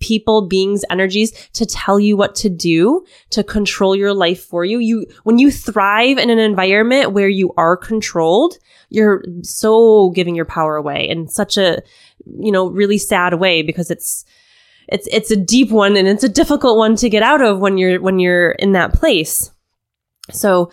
people, 0.00 0.46
beings, 0.46 0.84
energies 0.90 1.32
to 1.54 1.64
tell 1.64 1.98
you 1.98 2.16
what 2.16 2.34
to 2.34 2.50
do, 2.50 3.04
to 3.30 3.42
control 3.42 3.96
your 3.96 4.12
life 4.12 4.44
for 4.44 4.64
you, 4.64 4.78
you, 4.78 5.06
when 5.24 5.38
you 5.38 5.50
thrive 5.50 6.18
in 6.18 6.28
an 6.28 6.38
environment 6.38 7.12
where 7.12 7.28
you 7.28 7.54
are 7.56 7.76
controlled, 7.76 8.58
you're 8.90 9.24
so 9.42 10.10
giving 10.10 10.34
your 10.34 10.44
power 10.44 10.76
away 10.76 11.08
in 11.08 11.28
such 11.28 11.56
a, 11.56 11.80
you 12.38 12.52
know, 12.52 12.68
really 12.68 12.98
sad 12.98 13.34
way 13.34 13.62
because 13.62 13.90
it's, 13.90 14.24
it's, 14.88 15.06
it's 15.10 15.30
a 15.30 15.36
deep 15.36 15.70
one 15.70 15.96
and 15.96 16.08
it's 16.08 16.24
a 16.24 16.28
difficult 16.28 16.76
one 16.76 16.96
to 16.96 17.08
get 17.08 17.22
out 17.22 17.42
of 17.42 17.60
when 17.60 17.78
you're, 17.78 18.00
when 18.00 18.18
you're 18.18 18.52
in 18.52 18.72
that 18.72 18.92
place. 18.92 19.50
So, 20.30 20.70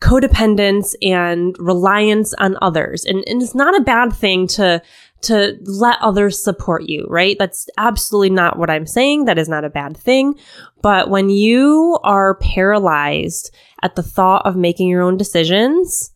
codependence 0.00 0.94
and 1.00 1.56
reliance 1.58 2.34
on 2.34 2.56
others. 2.60 3.04
And, 3.04 3.24
and 3.26 3.40
it's 3.40 3.54
not 3.54 3.76
a 3.78 3.84
bad 3.84 4.12
thing 4.12 4.46
to, 4.48 4.82
to 5.22 5.56
let 5.64 5.98
others 6.00 6.42
support 6.42 6.82
you, 6.86 7.06
right? 7.08 7.36
That's 7.38 7.68
absolutely 7.78 8.30
not 8.30 8.58
what 8.58 8.68
I'm 8.68 8.86
saying. 8.86 9.24
That 9.24 9.38
is 9.38 9.48
not 9.48 9.64
a 9.64 9.70
bad 9.70 9.96
thing. 9.96 10.38
But 10.82 11.08
when 11.08 11.30
you 11.30 11.98
are 12.04 12.34
paralyzed 12.36 13.54
at 13.82 13.94
the 13.94 14.02
thought 14.02 14.44
of 14.44 14.56
making 14.56 14.88
your 14.88 15.02
own 15.02 15.16
decisions, 15.16 16.12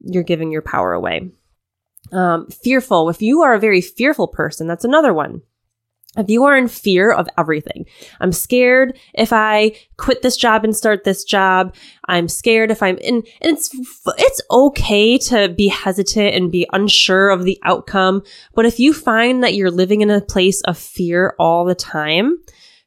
you're 0.00 0.22
giving 0.22 0.50
your 0.50 0.62
power 0.62 0.94
away. 0.94 1.30
Um, 2.12 2.48
fearful. 2.48 3.08
If 3.08 3.22
you 3.22 3.42
are 3.42 3.54
a 3.54 3.60
very 3.60 3.80
fearful 3.80 4.28
person, 4.28 4.66
that's 4.66 4.84
another 4.84 5.14
one. 5.14 5.42
If 6.16 6.28
you 6.28 6.42
are 6.42 6.56
in 6.56 6.66
fear 6.66 7.12
of 7.12 7.28
everything, 7.38 7.86
I'm 8.20 8.32
scared 8.32 8.98
if 9.14 9.32
I 9.32 9.76
quit 9.96 10.22
this 10.22 10.36
job 10.36 10.64
and 10.64 10.74
start 10.74 11.04
this 11.04 11.22
job. 11.22 11.72
I'm 12.08 12.26
scared 12.26 12.72
if 12.72 12.82
I'm 12.82 12.98
in, 12.98 13.22
and 13.40 13.56
it's, 13.56 13.70
it's 14.18 14.40
okay 14.50 15.18
to 15.18 15.50
be 15.50 15.68
hesitant 15.68 16.34
and 16.34 16.50
be 16.50 16.68
unsure 16.72 17.30
of 17.30 17.44
the 17.44 17.60
outcome. 17.62 18.24
But 18.54 18.66
if 18.66 18.80
you 18.80 18.92
find 18.92 19.44
that 19.44 19.54
you're 19.54 19.70
living 19.70 20.00
in 20.00 20.10
a 20.10 20.20
place 20.20 20.60
of 20.62 20.76
fear 20.76 21.36
all 21.38 21.64
the 21.64 21.76
time, 21.76 22.38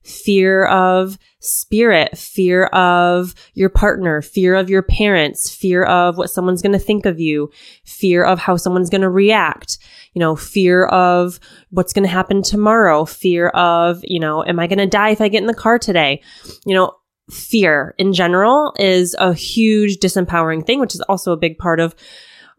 fear 0.04 0.66
of 0.66 1.18
spirit, 1.40 2.18
fear 2.18 2.66
of 2.68 3.34
your 3.54 3.70
partner, 3.70 4.22
fear 4.22 4.56
of 4.56 4.70
your 4.70 4.82
parents, 4.82 5.54
fear 5.54 5.84
of 5.84 6.18
what 6.18 6.30
someone's 6.30 6.62
going 6.62 6.74
to 6.74 6.80
think 6.80 7.06
of 7.06 7.20
you, 7.20 7.50
fear 7.86 8.24
of 8.24 8.40
how 8.40 8.56
someone's 8.56 8.90
going 8.90 9.02
to 9.02 9.10
react, 9.10 9.78
you 10.14 10.20
know, 10.20 10.36
fear 10.36 10.86
of 10.86 11.40
what's 11.70 11.94
going 11.94 12.04
to 12.04 12.10
happen 12.10 12.42
tomorrow, 12.42 13.06
fear 13.06 13.48
of, 13.50 14.00
you 14.04 14.20
know, 14.20 14.44
am 14.46 14.60
I 14.60 14.68
going 14.68 14.80
to 14.80 14.88
die 14.88 15.10
if 15.10 15.22
I 15.22 15.28
get 15.28 15.42
in 15.42 15.48
the 15.48 15.54
car 15.54 15.80
today? 15.80 16.22
You 16.66 16.76
know, 16.76 16.94
fear 17.30 17.96
in 17.98 18.14
general 18.14 18.74
is 18.78 19.16
a 19.20 19.34
huge 19.34 19.98
disempowering 19.98 20.66
thing, 20.66 20.80
which 20.80 20.96
is 20.96 21.02
also 21.02 21.32
a 21.32 21.38
big 21.38 21.58
part 21.58 21.80
of 21.80 21.96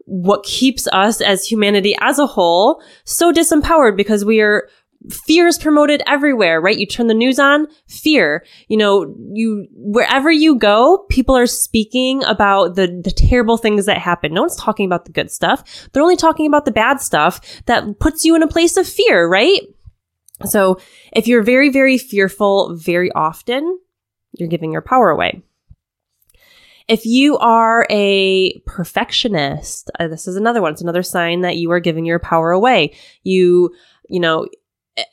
what 0.05 0.43
keeps 0.43 0.87
us 0.87 1.19
as 1.19 1.45
humanity 1.45 1.95
as 1.99 2.19
a 2.19 2.27
whole 2.27 2.81
so 3.05 3.33
disempowered 3.33 3.97
because 3.97 4.23
we 4.23 4.39
are 4.39 4.69
fear 5.09 5.47
is 5.47 5.57
promoted 5.57 6.01
everywhere, 6.07 6.59
right? 6.61 6.77
You 6.77 6.85
turn 6.85 7.07
the 7.07 7.13
news 7.13 7.39
on, 7.39 7.67
fear. 7.87 8.45
You 8.67 8.77
know, 8.77 9.15
you 9.33 9.67
wherever 9.71 10.31
you 10.31 10.57
go, 10.57 11.05
people 11.09 11.35
are 11.35 11.47
speaking 11.47 12.23
about 12.23 12.75
the 12.75 13.01
the 13.03 13.11
terrible 13.11 13.57
things 13.57 13.85
that 13.85 13.97
happen. 13.97 14.33
No 14.33 14.41
one's 14.41 14.55
talking 14.55 14.85
about 14.85 15.05
the 15.05 15.11
good 15.11 15.31
stuff. 15.31 15.89
They're 15.91 16.03
only 16.03 16.15
talking 16.15 16.47
about 16.47 16.65
the 16.65 16.71
bad 16.71 17.01
stuff 17.01 17.41
that 17.65 17.99
puts 17.99 18.25
you 18.25 18.35
in 18.35 18.43
a 18.43 18.47
place 18.47 18.77
of 18.77 18.87
fear, 18.87 19.27
right? 19.27 19.61
So, 20.45 20.79
if 21.13 21.27
you're 21.27 21.43
very 21.43 21.69
very 21.69 21.97
fearful 21.97 22.75
very 22.75 23.11
often, 23.11 23.79
you're 24.33 24.49
giving 24.49 24.71
your 24.71 24.81
power 24.81 25.09
away. 25.09 25.43
If 26.87 27.05
you 27.05 27.37
are 27.39 27.87
a 27.89 28.59
perfectionist, 28.67 29.89
uh, 29.99 30.07
this 30.07 30.27
is 30.27 30.35
another 30.35 30.61
one. 30.61 30.73
It's 30.73 30.83
another 30.83 31.01
sign 31.01 31.41
that 31.41 31.57
you 31.57 31.71
are 31.71 31.79
giving 31.79 32.05
your 32.05 32.19
power 32.19 32.51
away. 32.51 32.95
You, 33.23 33.73
you 34.07 34.19
know, 34.19 34.47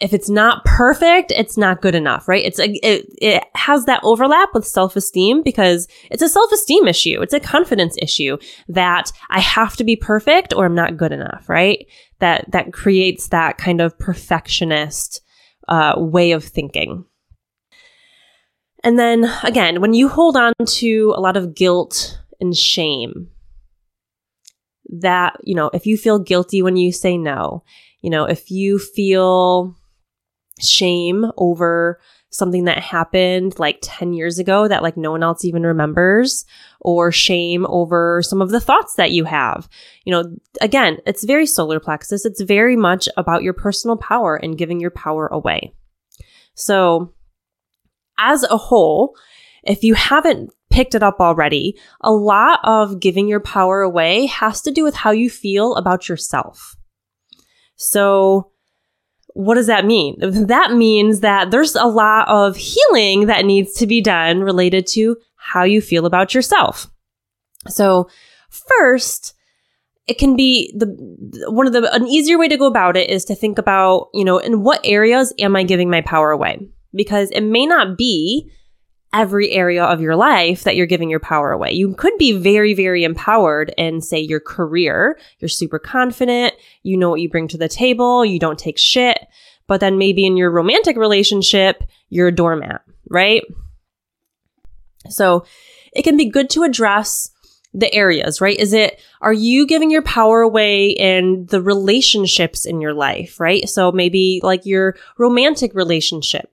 if 0.00 0.12
it's 0.12 0.30
not 0.30 0.64
perfect, 0.64 1.32
it's 1.32 1.56
not 1.56 1.82
good 1.82 1.94
enough, 1.94 2.28
right? 2.28 2.44
It's 2.44 2.60
a, 2.60 2.70
it, 2.86 3.06
it 3.20 3.44
has 3.54 3.84
that 3.86 4.00
overlap 4.04 4.50
with 4.54 4.66
self-esteem 4.66 5.42
because 5.42 5.88
it's 6.10 6.22
a 6.22 6.28
self-esteem 6.28 6.86
issue. 6.86 7.20
It's 7.20 7.34
a 7.34 7.40
confidence 7.40 7.96
issue 8.00 8.38
that 8.68 9.10
I 9.28 9.40
have 9.40 9.76
to 9.76 9.84
be 9.84 9.96
perfect 9.96 10.54
or 10.54 10.66
I'm 10.66 10.74
not 10.74 10.96
good 10.96 11.10
enough, 11.10 11.48
right? 11.48 11.84
That, 12.20 12.50
that 12.52 12.72
creates 12.72 13.28
that 13.28 13.58
kind 13.58 13.80
of 13.80 13.98
perfectionist, 13.98 15.20
uh, 15.66 15.94
way 15.96 16.30
of 16.30 16.44
thinking. 16.44 17.04
And 18.84 18.98
then 18.98 19.24
again, 19.42 19.80
when 19.80 19.94
you 19.94 20.08
hold 20.08 20.36
on 20.36 20.52
to 20.64 21.14
a 21.16 21.20
lot 21.20 21.36
of 21.36 21.54
guilt 21.54 22.20
and 22.40 22.56
shame, 22.56 23.30
that, 24.88 25.36
you 25.42 25.54
know, 25.54 25.70
if 25.72 25.86
you 25.86 25.96
feel 25.96 26.18
guilty 26.18 26.62
when 26.62 26.76
you 26.76 26.92
say 26.92 27.16
no, 27.16 27.64
you 28.02 28.10
know, 28.10 28.24
if 28.24 28.50
you 28.50 28.78
feel 28.78 29.74
shame 30.60 31.26
over 31.36 32.00
something 32.30 32.64
that 32.64 32.78
happened 32.78 33.58
like 33.58 33.78
10 33.82 34.14
years 34.14 34.38
ago 34.38 34.66
that 34.66 34.82
like 34.82 34.96
no 34.96 35.10
one 35.10 35.22
else 35.22 35.44
even 35.44 35.64
remembers 35.64 36.46
or 36.80 37.12
shame 37.12 37.66
over 37.68 38.22
some 38.22 38.40
of 38.40 38.50
the 38.50 38.60
thoughts 38.60 38.94
that 38.94 39.12
you 39.12 39.24
have. 39.24 39.68
You 40.04 40.12
know, 40.12 40.36
again, 40.60 40.98
it's 41.06 41.24
very 41.24 41.46
solar 41.46 41.78
plexus. 41.78 42.24
It's 42.24 42.40
very 42.40 42.74
much 42.74 43.08
about 43.16 43.42
your 43.42 43.52
personal 43.52 43.96
power 43.96 44.34
and 44.34 44.58
giving 44.58 44.80
your 44.80 44.90
power 44.90 45.26
away. 45.26 45.74
So 46.54 47.12
as 48.18 48.44
a 48.44 48.56
whole, 48.56 49.14
if 49.62 49.84
you 49.84 49.94
haven't 49.94 50.50
picked 50.70 50.94
it 50.94 51.02
up 51.02 51.20
already, 51.20 51.78
a 52.00 52.12
lot 52.12 52.60
of 52.64 52.98
giving 52.98 53.28
your 53.28 53.40
power 53.40 53.82
away 53.82 54.26
has 54.26 54.62
to 54.62 54.70
do 54.70 54.84
with 54.84 54.94
how 54.94 55.10
you 55.10 55.28
feel 55.28 55.74
about 55.74 56.08
yourself. 56.08 56.76
So, 57.76 58.50
what 59.34 59.54
does 59.54 59.66
that 59.66 59.84
mean? 59.84 60.16
That 60.46 60.72
means 60.72 61.20
that 61.20 61.50
there's 61.50 61.74
a 61.74 61.86
lot 61.86 62.28
of 62.28 62.56
healing 62.56 63.26
that 63.26 63.44
needs 63.44 63.74
to 63.74 63.86
be 63.86 64.00
done 64.00 64.40
related 64.40 64.86
to 64.88 65.16
how 65.36 65.64
you 65.64 65.80
feel 65.80 66.06
about 66.06 66.34
yourself. 66.34 66.88
So, 67.68 68.08
first, 68.50 69.34
it 70.06 70.18
can 70.18 70.36
be 70.36 70.72
the 70.76 70.86
one 71.50 71.66
of 71.66 71.72
the 71.72 71.92
an 71.94 72.06
easier 72.06 72.38
way 72.38 72.48
to 72.48 72.56
go 72.56 72.66
about 72.66 72.96
it 72.96 73.08
is 73.08 73.24
to 73.26 73.34
think 73.34 73.58
about, 73.58 74.08
you 74.12 74.24
know, 74.24 74.38
in 74.38 74.62
what 74.62 74.80
areas 74.84 75.32
am 75.38 75.56
I 75.56 75.62
giving 75.62 75.88
my 75.90 76.00
power 76.00 76.30
away? 76.30 76.68
Because 76.94 77.30
it 77.30 77.42
may 77.42 77.66
not 77.66 77.96
be 77.96 78.50
every 79.12 79.50
area 79.50 79.84
of 79.84 80.00
your 80.00 80.16
life 80.16 80.64
that 80.64 80.74
you're 80.74 80.86
giving 80.86 81.10
your 81.10 81.20
power 81.20 81.52
away. 81.52 81.72
You 81.72 81.94
could 81.94 82.16
be 82.18 82.32
very, 82.32 82.74
very 82.74 83.04
empowered 83.04 83.74
in, 83.76 84.00
say, 84.00 84.20
your 84.20 84.40
career. 84.40 85.18
You're 85.38 85.48
super 85.48 85.78
confident. 85.78 86.54
You 86.82 86.96
know 86.96 87.10
what 87.10 87.20
you 87.20 87.28
bring 87.28 87.48
to 87.48 87.58
the 87.58 87.68
table. 87.68 88.24
You 88.24 88.38
don't 88.38 88.58
take 88.58 88.78
shit. 88.78 89.18
But 89.66 89.80
then 89.80 89.98
maybe 89.98 90.26
in 90.26 90.36
your 90.36 90.50
romantic 90.50 90.96
relationship, 90.96 91.84
you're 92.08 92.28
a 92.28 92.34
doormat, 92.34 92.82
right? 93.08 93.42
So 95.08 95.44
it 95.92 96.02
can 96.02 96.16
be 96.16 96.30
good 96.30 96.50
to 96.50 96.62
address 96.62 97.30
the 97.74 97.92
areas, 97.92 98.40
right? 98.40 98.58
Is 98.58 98.72
it, 98.72 99.00
are 99.20 99.32
you 99.32 99.66
giving 99.66 99.90
your 99.90 100.02
power 100.02 100.42
away 100.42 100.90
in 100.90 101.46
the 101.46 101.62
relationships 101.62 102.66
in 102.66 102.80
your 102.80 102.92
life, 102.92 103.40
right? 103.40 103.68
So 103.68 103.90
maybe 103.92 104.40
like 104.42 104.66
your 104.66 104.96
romantic 105.16 105.74
relationship. 105.74 106.51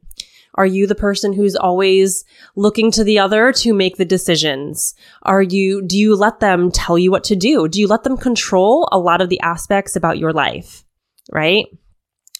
Are 0.59 0.65
you 0.65 0.87
the 0.87 0.93
person 0.93 1.31
who's 1.31 1.55
always 1.55 2.25
looking 2.57 2.91
to 2.91 3.05
the 3.05 3.17
other 3.17 3.53
to 3.53 3.73
make 3.73 3.95
the 3.95 4.03
decisions? 4.03 4.93
Are 5.23 5.41
you, 5.41 5.81
do 5.81 5.97
you 5.97 6.17
let 6.17 6.41
them 6.41 6.69
tell 6.69 6.97
you 6.97 7.11
what 7.11 7.23
to 7.25 7.35
do? 7.37 7.69
Do 7.69 7.79
you 7.79 7.87
let 7.87 8.03
them 8.03 8.17
control 8.17 8.89
a 8.91 8.99
lot 8.99 9.21
of 9.21 9.29
the 9.29 9.39
aspects 9.39 9.95
about 9.95 10.17
your 10.17 10.33
life? 10.33 10.83
Right? 11.31 11.67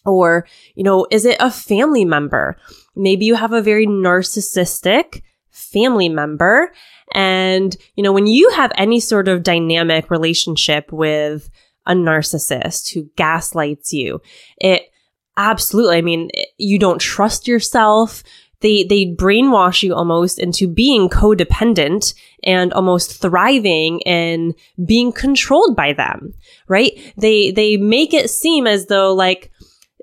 Or, 0.05 0.45
you 0.75 0.83
know, 0.83 1.07
is 1.09 1.23
it 1.23 1.37
a 1.39 1.49
family 1.49 2.03
member? 2.03 2.57
Maybe 2.93 3.23
you 3.23 3.35
have 3.35 3.53
a 3.53 3.61
very 3.61 3.87
narcissistic 3.87 5.21
family 5.49 6.09
member. 6.09 6.73
And, 7.13 7.73
you 7.95 8.03
know, 8.03 8.11
when 8.11 8.27
you 8.27 8.49
have 8.49 8.73
any 8.75 8.99
sort 8.99 9.29
of 9.29 9.43
dynamic 9.43 10.11
relationship 10.11 10.91
with 10.91 11.49
a 11.85 11.93
narcissist 11.93 12.93
who 12.93 13.09
gaslights 13.15 13.93
you, 13.93 14.21
it 14.57 14.88
absolutely, 15.39 15.97
I 15.97 16.01
mean, 16.01 16.29
eh, 16.35 16.43
you 16.57 16.77
don't 16.77 16.99
trust 16.99 17.47
yourself. 17.47 18.23
They, 18.61 18.83
they 18.83 19.05
brainwash 19.05 19.81
you 19.83 19.95
almost 19.95 20.37
into 20.37 20.67
being 20.67 21.09
codependent 21.09 22.13
and 22.43 22.73
almost 22.73 23.21
thriving 23.21 24.03
and 24.03 24.53
being 24.85 25.13
controlled 25.13 25.77
by 25.77 25.93
them, 25.93 26.33
right? 26.67 26.91
They, 27.17 27.51
they 27.51 27.77
make 27.77 28.13
it 28.13 28.29
seem 28.29 28.67
as 28.67 28.87
though 28.87 29.13
like 29.13 29.49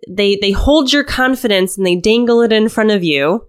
they, 0.09 0.37
they 0.37 0.53
hold 0.53 0.91
your 0.91 1.05
confidence 1.05 1.77
and 1.77 1.87
they 1.87 1.97
dangle 1.97 2.41
it 2.41 2.53
in 2.53 2.71
front 2.71 2.93
of 2.93 3.05
you 3.05 3.47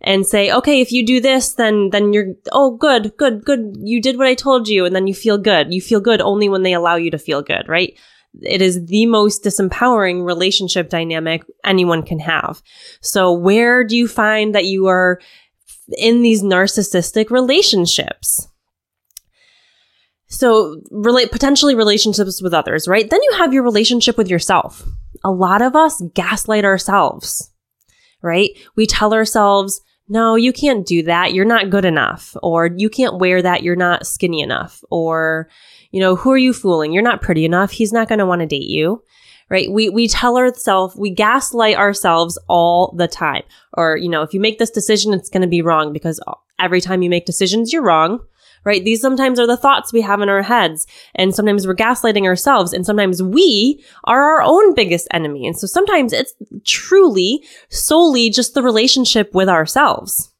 and 0.00 0.26
say, 0.26 0.50
okay, 0.52 0.80
if 0.80 0.90
you 0.90 1.06
do 1.06 1.20
this, 1.20 1.52
then, 1.54 1.90
then 1.90 2.12
you're, 2.12 2.34
oh, 2.50 2.76
good, 2.76 3.16
good, 3.16 3.44
good. 3.44 3.76
You 3.80 4.00
did 4.00 4.16
what 4.16 4.26
I 4.26 4.34
told 4.34 4.68
you. 4.68 4.84
And 4.84 4.94
then 4.94 5.06
you 5.06 5.14
feel 5.14 5.38
good. 5.38 5.72
You 5.72 5.80
feel 5.80 6.00
good 6.00 6.20
only 6.20 6.48
when 6.48 6.62
they 6.62 6.72
allow 6.72 6.96
you 6.96 7.10
to 7.10 7.18
feel 7.18 7.42
good, 7.42 7.68
right? 7.68 7.96
It 8.42 8.62
is 8.62 8.86
the 8.86 9.06
most 9.06 9.42
disempowering 9.42 10.24
relationship 10.24 10.90
dynamic 10.90 11.44
anyone 11.64 12.02
can 12.02 12.20
have. 12.20 12.62
So 13.00 13.32
where 13.32 13.84
do 13.84 13.96
you 13.96 14.06
find 14.06 14.54
that 14.54 14.66
you 14.66 14.86
are 14.86 15.20
in 15.96 16.22
these 16.22 16.42
narcissistic 16.42 17.30
relationships? 17.30 18.46
So 20.28 20.80
relate 20.90 21.32
potentially 21.32 21.74
relationships 21.74 22.42
with 22.42 22.52
others, 22.52 22.86
right? 22.86 23.08
Then 23.08 23.22
you 23.22 23.32
have 23.38 23.54
your 23.54 23.62
relationship 23.62 24.18
with 24.18 24.28
yourself. 24.28 24.86
A 25.24 25.30
lot 25.30 25.62
of 25.62 25.74
us 25.74 26.02
gaslight 26.14 26.64
ourselves, 26.64 27.50
right? 28.22 28.50
We 28.76 28.86
tell 28.86 29.14
ourselves, 29.14 29.80
no, 30.06 30.36
you 30.36 30.52
can't 30.52 30.86
do 30.86 31.02
that. 31.04 31.32
You're 31.32 31.44
not 31.44 31.70
good 31.70 31.84
enough. 31.84 32.36
Or 32.42 32.70
you 32.76 32.88
can't 32.88 33.18
wear 33.18 33.42
that. 33.42 33.62
You're 33.62 33.74
not 33.76 34.06
skinny 34.06 34.40
enough. 34.40 34.84
Or, 34.90 35.48
you 35.90 36.00
know, 36.00 36.16
who 36.16 36.30
are 36.30 36.38
you 36.38 36.52
fooling? 36.52 36.92
You're 36.92 37.02
not 37.02 37.22
pretty 37.22 37.44
enough. 37.44 37.70
He's 37.70 37.92
not 37.92 38.08
going 38.08 38.18
to 38.18 38.26
want 38.26 38.40
to 38.40 38.46
date 38.46 38.68
you. 38.68 39.02
Right? 39.50 39.70
We, 39.70 39.88
we 39.88 40.08
tell 40.08 40.36
ourselves, 40.36 40.94
we 40.94 41.08
gaslight 41.10 41.76
ourselves 41.76 42.38
all 42.48 42.94
the 42.98 43.08
time. 43.08 43.44
Or, 43.72 43.96
you 43.96 44.10
know, 44.10 44.20
if 44.20 44.34
you 44.34 44.40
make 44.40 44.58
this 44.58 44.70
decision, 44.70 45.14
it's 45.14 45.30
going 45.30 45.40
to 45.40 45.48
be 45.48 45.62
wrong 45.62 45.90
because 45.90 46.20
every 46.58 46.82
time 46.82 47.00
you 47.00 47.08
make 47.08 47.24
decisions, 47.24 47.72
you're 47.72 47.82
wrong 47.82 48.20
right? 48.64 48.84
These 48.84 49.00
sometimes 49.00 49.38
are 49.38 49.46
the 49.46 49.56
thoughts 49.56 49.92
we 49.92 50.00
have 50.02 50.20
in 50.20 50.28
our 50.28 50.42
heads. 50.42 50.86
And 51.14 51.34
sometimes 51.34 51.66
we're 51.66 51.74
gaslighting 51.74 52.24
ourselves. 52.24 52.72
And 52.72 52.84
sometimes 52.84 53.22
we 53.22 53.82
are 54.04 54.22
our 54.22 54.42
own 54.42 54.74
biggest 54.74 55.08
enemy. 55.10 55.46
And 55.46 55.58
so 55.58 55.66
sometimes 55.66 56.12
it's 56.12 56.34
truly 56.64 57.42
solely 57.70 58.30
just 58.30 58.54
the 58.54 58.62
relationship 58.62 59.34
with 59.34 59.48
ourselves. 59.48 60.32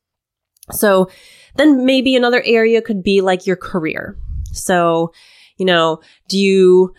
So 0.70 1.08
then 1.56 1.86
maybe 1.86 2.14
another 2.14 2.42
area 2.44 2.82
could 2.82 3.02
be 3.02 3.20
like 3.20 3.46
your 3.46 3.56
career. 3.56 4.18
So, 4.52 5.12
you 5.58 5.66
know, 5.66 6.00
do 6.28 6.38
you 6.38 6.94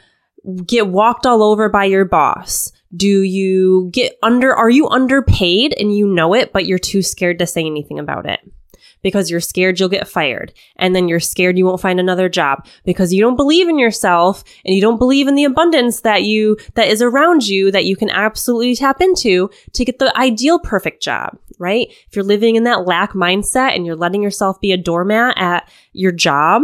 get 0.65 0.88
walked 0.88 1.26
all 1.26 1.43
over 1.43 1.69
by 1.69 1.86
your 1.86 2.06
boss? 2.06 2.72
Do 2.95 3.22
you 3.22 3.89
get 3.91 4.17
under, 4.24 4.54
are 4.56 4.69
you 4.69 4.88
underpaid 4.89 5.74
and 5.80 5.95
you 5.95 6.08
know 6.08 6.34
it, 6.34 6.54
but 6.54 6.65
you're 6.65 6.80
too 6.80 7.02
scared 7.02 7.39
to 7.39 7.48
say 7.48 7.65
anything 7.65 8.00
about 8.00 8.28
it? 8.28 8.39
because 9.02 9.30
you're 9.30 9.39
scared 9.39 9.80
you'll 9.80 9.89
get 9.89 10.08
fired. 10.08 10.54
And 10.76 10.95
then 10.95 11.08
you're 11.08 11.19
scared 11.19 11.58
you 11.58 11.65
won't 11.65 11.82
find 11.82 12.00
another 12.00 12.30
job 12.30 12.65
because 12.86 13.13
you 13.13 13.22
don't 13.22 13.36
believe 13.36 13.67
in 13.67 13.80
yourself 13.80 14.43
and 14.65 14.76
you 14.76 14.82
don't 14.82 14.98
believe 14.98 15.28
in 15.28 15.36
the 15.36 15.45
abundance 15.45 16.02
that 16.02 16.24
you, 16.24 16.58
that 16.76 16.88
is 16.88 17.02
around 17.02 17.48
you 17.48 17.72
that 17.72 17.86
you 17.86 17.95
can 17.95 18.10
absolutely 18.10 18.76
tap 18.76 19.02
into 19.02 19.50
to 19.74 19.86
get 19.86 20.00
the 20.00 20.15
ideal 20.17 20.60
perfect 20.60 21.02
job, 21.02 21.38
right? 21.58 21.88
If 21.89 22.15
you're 22.15 22.26
living 22.26 22.56
in 22.56 22.63
that 22.63 22.86
lack 22.86 23.13
mindset 23.13 23.76
and 23.76 23.86
you're 23.86 23.95
letting 23.95 24.24
yourself 24.24 24.60
be 24.60 24.72
a 24.72 24.78
doormat 24.78 25.38
at 25.38 25.69
your 25.93 26.12
job, 26.12 26.63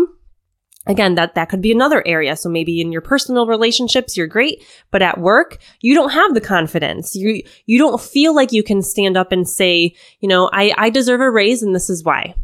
Again, 0.87 1.15
that, 1.15 1.33
that 1.35 1.49
could 1.49 1.61
be 1.61 1.71
another 1.71 2.03
area. 2.05 2.35
So 2.35 2.47
maybe 2.47 2.79
in 2.79 2.91
your 2.91 3.01
personal 3.01 3.47
relationships, 3.47 4.15
you're 4.15 4.27
great, 4.27 4.63
but 4.91 5.01
at 5.01 5.19
work, 5.19 5.57
you 5.81 5.95
don't 5.95 6.11
have 6.11 6.33
the 6.33 6.41
confidence. 6.41 7.15
You, 7.15 7.41
you 7.65 7.79
don't 7.79 7.99
feel 7.99 8.35
like 8.35 8.51
you 8.51 8.61
can 8.61 8.83
stand 8.83 9.17
up 9.17 9.31
and 9.31 9.47
say, 9.49 9.95
you 10.19 10.29
know, 10.29 10.49
I, 10.53 10.73
I 10.77 10.89
deserve 10.91 11.21
a 11.21 11.31
raise 11.31 11.63
and 11.63 11.73
this 11.73 11.89
is 11.89 12.03
why. 12.03 12.35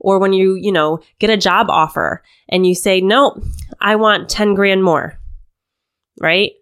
Or 0.00 0.18
when 0.18 0.32
you, 0.32 0.54
you 0.54 0.72
know, 0.72 1.00
get 1.18 1.30
a 1.30 1.36
job 1.36 1.66
offer 1.68 2.22
and 2.48 2.66
you 2.66 2.74
say, 2.74 3.00
no, 3.00 3.36
I 3.80 3.96
want 3.96 4.30
10 4.30 4.54
grand 4.54 4.82
more. 4.82 5.18
Right? 6.20 6.52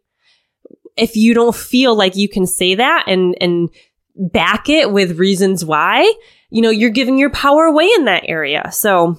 If 0.97 1.14
you 1.14 1.35
don't 1.35 1.55
feel 1.55 1.95
like 1.95 2.16
you 2.16 2.29
can 2.29 2.47
say 2.47 2.75
that 2.75 3.05
and, 3.07 3.37
and 3.40 3.71
back 4.16 4.69
it 4.69 4.90
with 4.90 5.19
reasons 5.19 5.64
why, 5.64 6.12
you 6.51 6.62
know, 6.62 6.71
you're 6.71 6.90
giving 6.90 7.19
your 7.19 7.31
power 7.31 7.64
away 7.64 7.90
in 7.97 8.07
that 8.07 8.25
area. 8.27 8.71
So, 8.73 9.19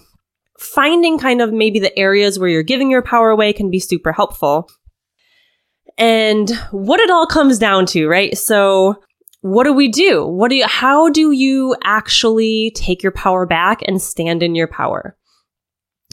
finding 0.58 1.18
kind 1.18 1.42
of 1.42 1.54
maybe 1.54 1.80
the 1.80 1.98
areas 1.98 2.40
where 2.40 2.50
you're 2.50 2.64
giving 2.64 2.90
your 2.90 3.02
power 3.02 3.30
away 3.30 3.54
can 3.54 3.70
be 3.70 3.80
super 3.80 4.12
helpful. 4.12 4.70
And 5.98 6.50
what 6.72 7.00
it 7.00 7.10
all 7.10 7.26
comes 7.26 7.58
down 7.58 7.86
to, 7.88 8.08
right? 8.08 8.38
So 8.38 9.02
what 9.42 9.64
do 9.64 9.74
we 9.74 9.88
do? 9.88 10.26
What 10.26 10.50
do 10.50 10.56
you, 10.56 10.68
how 10.68 11.10
do 11.10 11.32
you 11.32 11.76
actually 11.84 12.72
take 12.76 13.02
your 13.02 13.12
power 13.12 13.46
back 13.46 13.82
and 13.88 14.02
stand 14.02 14.44
in 14.44 14.56
your 14.56 14.68
power? 14.68 15.16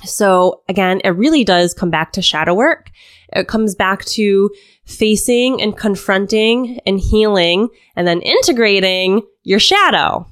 So 0.04 0.62
again, 0.68 1.00
it 1.04 1.10
really 1.10 1.44
does 1.44 1.72
come 1.72 1.90
back 1.90 2.12
to 2.12 2.22
shadow 2.22 2.54
work. 2.54 2.90
It 3.32 3.48
comes 3.48 3.74
back 3.74 4.04
to 4.06 4.50
facing 4.84 5.62
and 5.62 5.76
confronting 5.76 6.80
and 6.86 7.00
healing 7.00 7.68
and 7.96 8.06
then 8.06 8.20
integrating 8.20 9.22
your 9.42 9.60
shadow. 9.60 10.28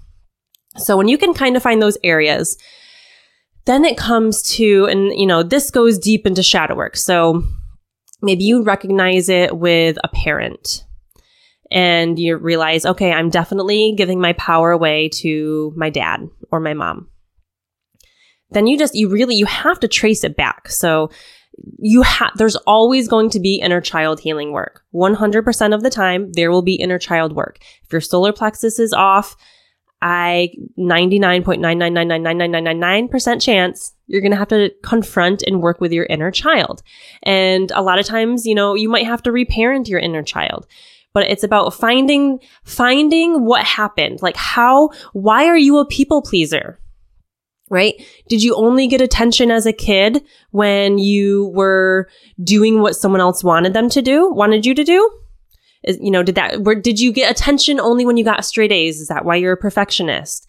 So 0.77 0.97
when 0.97 1.09
you 1.09 1.19
can 1.19 1.35
kind 1.35 1.57
of 1.57 1.63
find 1.63 1.81
those 1.81 1.99
areas, 2.03 2.57
then 3.65 3.85
it 3.85 3.97
comes 3.97 4.43
to, 4.55 4.87
and 4.87 5.13
you 5.19 5.27
know, 5.27 5.43
this 5.43 5.71
goes 5.71 5.99
deep 5.99 6.27
into 6.27 6.43
shadow 6.43 6.75
work. 6.75 6.97
So 6.97 7.43
maybe 8.21 8.45
you 8.45 8.63
recognize 8.63 9.29
it 9.29 9.57
with 9.57 9.99
a 10.03 10.09
parent 10.09 10.85
and 11.71 12.19
you 12.19 12.37
realize, 12.37 12.85
okay, 12.85 13.13
I'm 13.13 13.31
definitely 13.31 13.95
giving 13.97 14.21
my 14.21 14.33
power 14.35 14.71
away 14.71 15.09
to 15.21 15.73
my 15.77 15.91
dad 15.91 16.29
or 16.51 16.61
my 16.61 16.75
mom. 16.75 17.09
Then 18.51 18.67
you 18.67 18.79
just, 18.79 18.95
you 18.95 19.09
really, 19.09 19.35
you 19.35 19.47
have 19.47 19.81
to 19.81 19.89
trace 19.89 20.25
it 20.25 20.37
back. 20.37 20.69
So 20.69 21.11
you 21.79 22.03
have, 22.03 22.33
there's 22.37 22.57
always 22.57 23.09
going 23.09 23.31
to 23.31 23.41
be 23.41 23.57
inner 23.57 23.81
child 23.81 24.21
healing 24.21 24.53
work. 24.53 24.83
100% 24.95 25.75
of 25.75 25.83
the 25.83 25.91
time, 25.91 26.33
there 26.33 26.51
will 26.51 26.63
be 26.63 26.75
inner 26.75 26.99
child 26.99 27.35
work. 27.35 27.59
If 27.85 27.93
your 27.93 28.01
solar 28.01 28.33
plexus 28.33 28.79
is 28.79 28.93
off, 28.93 29.37
I 30.03 30.53
99.9999999% 30.79 33.41
chance 33.41 33.95
you're 34.09 34.21
going 34.21 34.33
to 34.33 34.37
have 34.37 34.49
to 34.49 34.71
confront 34.83 35.43
and 35.43 35.63
work 35.63 35.81
with 35.81 35.93
your 35.93 36.05
inner 36.07 36.33
child. 36.33 36.83
And 37.23 37.71
a 37.71 37.83
lot 37.83 37.99
of 37.99 38.05
times, 38.05 38.45
you 38.45 38.55
know, 38.55 38.75
you 38.75 38.91
might 38.91 39.07
have 39.07 39.23
to 39.23 39.33
reparent 39.33 39.89
your 39.89 40.01
inner 40.01 40.23
child. 40.23 40.67
But 41.15 41.31
it's 41.31 41.45
about 41.45 41.75
finding 41.75 42.41
finding 42.65 43.45
what 43.45 43.65
happened. 43.65 44.23
Like 44.23 44.37
how 44.37 44.91
why 45.13 45.47
are 45.47 45.59
you 45.59 45.79
a 45.79 45.87
people 45.87 46.23
pleaser? 46.23 46.79
right? 47.71 47.95
Did 48.29 48.43
you 48.43 48.55
only 48.55 48.87
get 48.87 49.01
attention 49.01 49.51
as 49.51 49.65
a 49.65 49.73
kid 49.73 50.23
when 50.51 50.99
you 50.99 51.51
were 51.55 52.07
doing 52.45 52.83
what 52.83 52.97
someone 52.97 53.23
else 53.23 53.43
wanted 53.43 53.73
them 53.73 53.89
to 53.89 54.03
do, 54.03 54.31
wanted 54.31 54.67
you 54.67 54.75
to 54.75 54.85
do? 54.85 55.22
Is, 55.85 55.99
you 56.01 56.11
know, 56.11 56.23
did 56.23 56.37
that, 56.37 56.63
where, 56.63 56.75
did 56.75 57.01
you 57.01 57.13
get 57.13 57.31
attention 57.31 57.81
only 57.81 58.05
when 58.05 58.17
you 58.17 58.25
got 58.25 58.45
straight 58.45 58.73
A's? 58.73 59.01
Is 59.01 59.09
that 59.09 59.25
why 59.25 59.37
you're 59.37 59.53
a 59.53 59.57
perfectionist? 59.57 60.47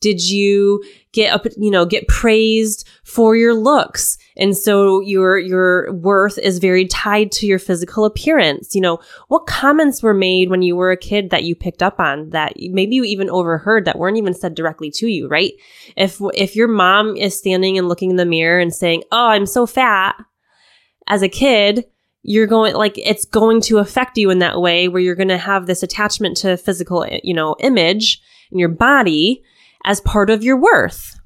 Did 0.00 0.28
you 0.28 0.82
get 1.12 1.32
up, 1.32 1.46
you 1.56 1.70
know, 1.70 1.86
get 1.86 2.08
praised 2.08 2.88
for 3.04 3.36
your 3.36 3.54
looks? 3.54 4.18
And 4.36 4.56
so 4.56 5.00
your, 5.00 5.38
your 5.38 5.92
worth 5.92 6.38
is 6.38 6.58
very 6.58 6.86
tied 6.86 7.30
to 7.32 7.46
your 7.46 7.60
physical 7.60 8.04
appearance. 8.04 8.74
You 8.74 8.80
know, 8.80 8.98
what 9.28 9.46
comments 9.46 10.02
were 10.02 10.12
made 10.12 10.50
when 10.50 10.60
you 10.60 10.74
were 10.74 10.90
a 10.90 10.96
kid 10.96 11.30
that 11.30 11.44
you 11.44 11.54
picked 11.54 11.84
up 11.84 12.00
on 12.00 12.30
that 12.30 12.54
maybe 12.56 12.96
you 12.96 13.04
even 13.04 13.30
overheard 13.30 13.84
that 13.84 13.98
weren't 13.98 14.18
even 14.18 14.34
said 14.34 14.56
directly 14.56 14.90
to 14.96 15.06
you, 15.06 15.28
right? 15.28 15.52
If, 15.96 16.20
if 16.34 16.56
your 16.56 16.68
mom 16.68 17.16
is 17.16 17.38
standing 17.38 17.78
and 17.78 17.88
looking 17.88 18.10
in 18.10 18.16
the 18.16 18.26
mirror 18.26 18.58
and 18.58 18.74
saying, 18.74 19.04
Oh, 19.12 19.28
I'm 19.28 19.46
so 19.46 19.66
fat 19.66 20.16
as 21.06 21.22
a 21.22 21.28
kid, 21.28 21.84
you're 22.22 22.46
going 22.46 22.74
like 22.74 22.96
it's 22.98 23.24
going 23.24 23.60
to 23.60 23.78
affect 23.78 24.16
you 24.16 24.30
in 24.30 24.38
that 24.38 24.60
way 24.60 24.88
where 24.88 25.02
you're 25.02 25.14
going 25.14 25.28
to 25.28 25.38
have 25.38 25.66
this 25.66 25.82
attachment 25.82 26.36
to 26.38 26.56
physical 26.56 27.06
you 27.22 27.34
know 27.34 27.56
image 27.60 28.20
in 28.50 28.58
your 28.58 28.68
body 28.68 29.42
as 29.84 30.00
part 30.00 30.30
of 30.30 30.44
your 30.44 30.56
worth. 30.56 31.18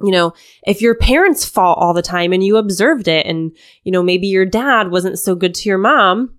You 0.00 0.12
know 0.12 0.32
if 0.64 0.80
your 0.80 0.94
parents 0.94 1.44
fought 1.44 1.78
all 1.78 1.94
the 1.94 2.02
time 2.02 2.32
and 2.32 2.42
you 2.44 2.56
observed 2.56 3.08
it 3.08 3.26
and 3.26 3.56
you 3.82 3.92
know 3.92 4.02
maybe 4.02 4.28
your 4.28 4.46
dad 4.46 4.90
wasn't 4.90 5.18
so 5.18 5.34
good 5.34 5.54
to 5.54 5.68
your 5.68 5.78
mom 5.78 6.38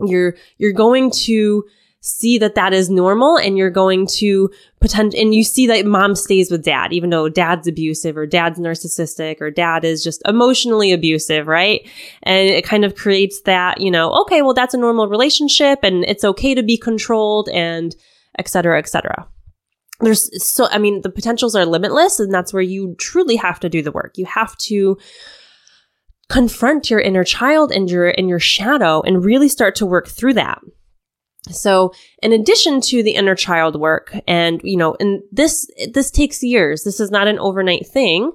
you're 0.00 0.34
you're 0.58 0.72
going 0.72 1.10
to 1.10 1.64
see 2.02 2.36
that 2.36 2.56
that 2.56 2.72
is 2.72 2.90
normal 2.90 3.38
and 3.38 3.56
you're 3.56 3.70
going 3.70 4.06
to 4.08 4.50
pretend 4.80 5.14
and 5.14 5.32
you 5.32 5.44
see 5.44 5.68
that 5.68 5.86
mom 5.86 6.16
stays 6.16 6.50
with 6.50 6.64
dad 6.64 6.92
even 6.92 7.10
though 7.10 7.28
dad's 7.28 7.68
abusive 7.68 8.16
or 8.16 8.26
dad's 8.26 8.58
narcissistic 8.58 9.40
or 9.40 9.52
dad 9.52 9.84
is 9.84 10.02
just 10.02 10.20
emotionally 10.26 10.92
abusive 10.92 11.46
right? 11.46 11.88
And 12.24 12.48
it 12.48 12.64
kind 12.64 12.84
of 12.84 12.96
creates 12.96 13.42
that 13.42 13.80
you 13.80 13.90
know 13.90 14.12
okay 14.22 14.42
well 14.42 14.52
that's 14.52 14.74
a 14.74 14.78
normal 14.78 15.06
relationship 15.06 15.78
and 15.84 16.04
it's 16.04 16.24
okay 16.24 16.54
to 16.54 16.62
be 16.62 16.76
controlled 16.76 17.48
and 17.50 17.94
et 18.36 18.48
cetera 18.48 18.78
et 18.78 18.88
cetera. 18.88 19.28
There's 20.00 20.44
so 20.44 20.66
i 20.72 20.78
mean 20.78 21.02
the 21.02 21.10
potentials 21.10 21.54
are 21.54 21.64
limitless 21.64 22.18
and 22.18 22.34
that's 22.34 22.52
where 22.52 22.62
you 22.62 22.96
truly 22.98 23.36
have 23.36 23.60
to 23.60 23.68
do 23.68 23.80
the 23.80 23.92
work. 23.92 24.14
You 24.16 24.26
have 24.26 24.56
to 24.58 24.98
confront 26.28 26.90
your 26.90 26.98
inner 26.98 27.22
child 27.22 27.70
and 27.70 27.88
your 27.88 28.08
and 28.08 28.28
your 28.28 28.40
shadow 28.40 29.02
and 29.02 29.24
really 29.24 29.48
start 29.48 29.76
to 29.76 29.86
work 29.86 30.08
through 30.08 30.34
that 30.34 30.60
so 31.50 31.92
in 32.22 32.32
addition 32.32 32.80
to 32.82 33.02
the 33.02 33.14
inner 33.14 33.34
child 33.34 33.76
work 33.80 34.14
and, 34.28 34.60
you 34.62 34.76
know, 34.76 34.96
and 35.00 35.22
this, 35.32 35.68
this 35.92 36.10
takes 36.10 36.42
years. 36.42 36.84
This 36.84 37.00
is 37.00 37.10
not 37.10 37.26
an 37.26 37.38
overnight 37.38 37.86
thing 37.86 38.30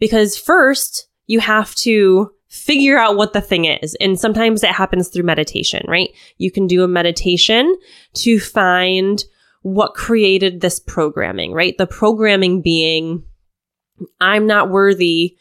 because 0.00 0.36
first 0.36 1.08
you 1.26 1.40
have 1.40 1.74
to 1.76 2.32
figure 2.48 2.98
out 2.98 3.16
what 3.16 3.32
the 3.32 3.40
thing 3.40 3.64
is. 3.64 3.96
And 4.00 4.18
sometimes 4.18 4.62
it 4.62 4.72
happens 4.72 5.08
through 5.08 5.22
meditation, 5.22 5.84
right? 5.88 6.10
You 6.36 6.50
can 6.50 6.66
do 6.66 6.82
a 6.84 6.88
meditation 6.88 7.76
to 8.14 8.38
find 8.40 9.24
what 9.62 9.94
created 9.94 10.60
this 10.60 10.80
programming, 10.80 11.52
right? 11.52 11.78
The 11.78 11.86
programming 11.86 12.60
being, 12.60 13.24
I'm 14.20 14.46
not 14.46 14.68
worthy 14.68 15.36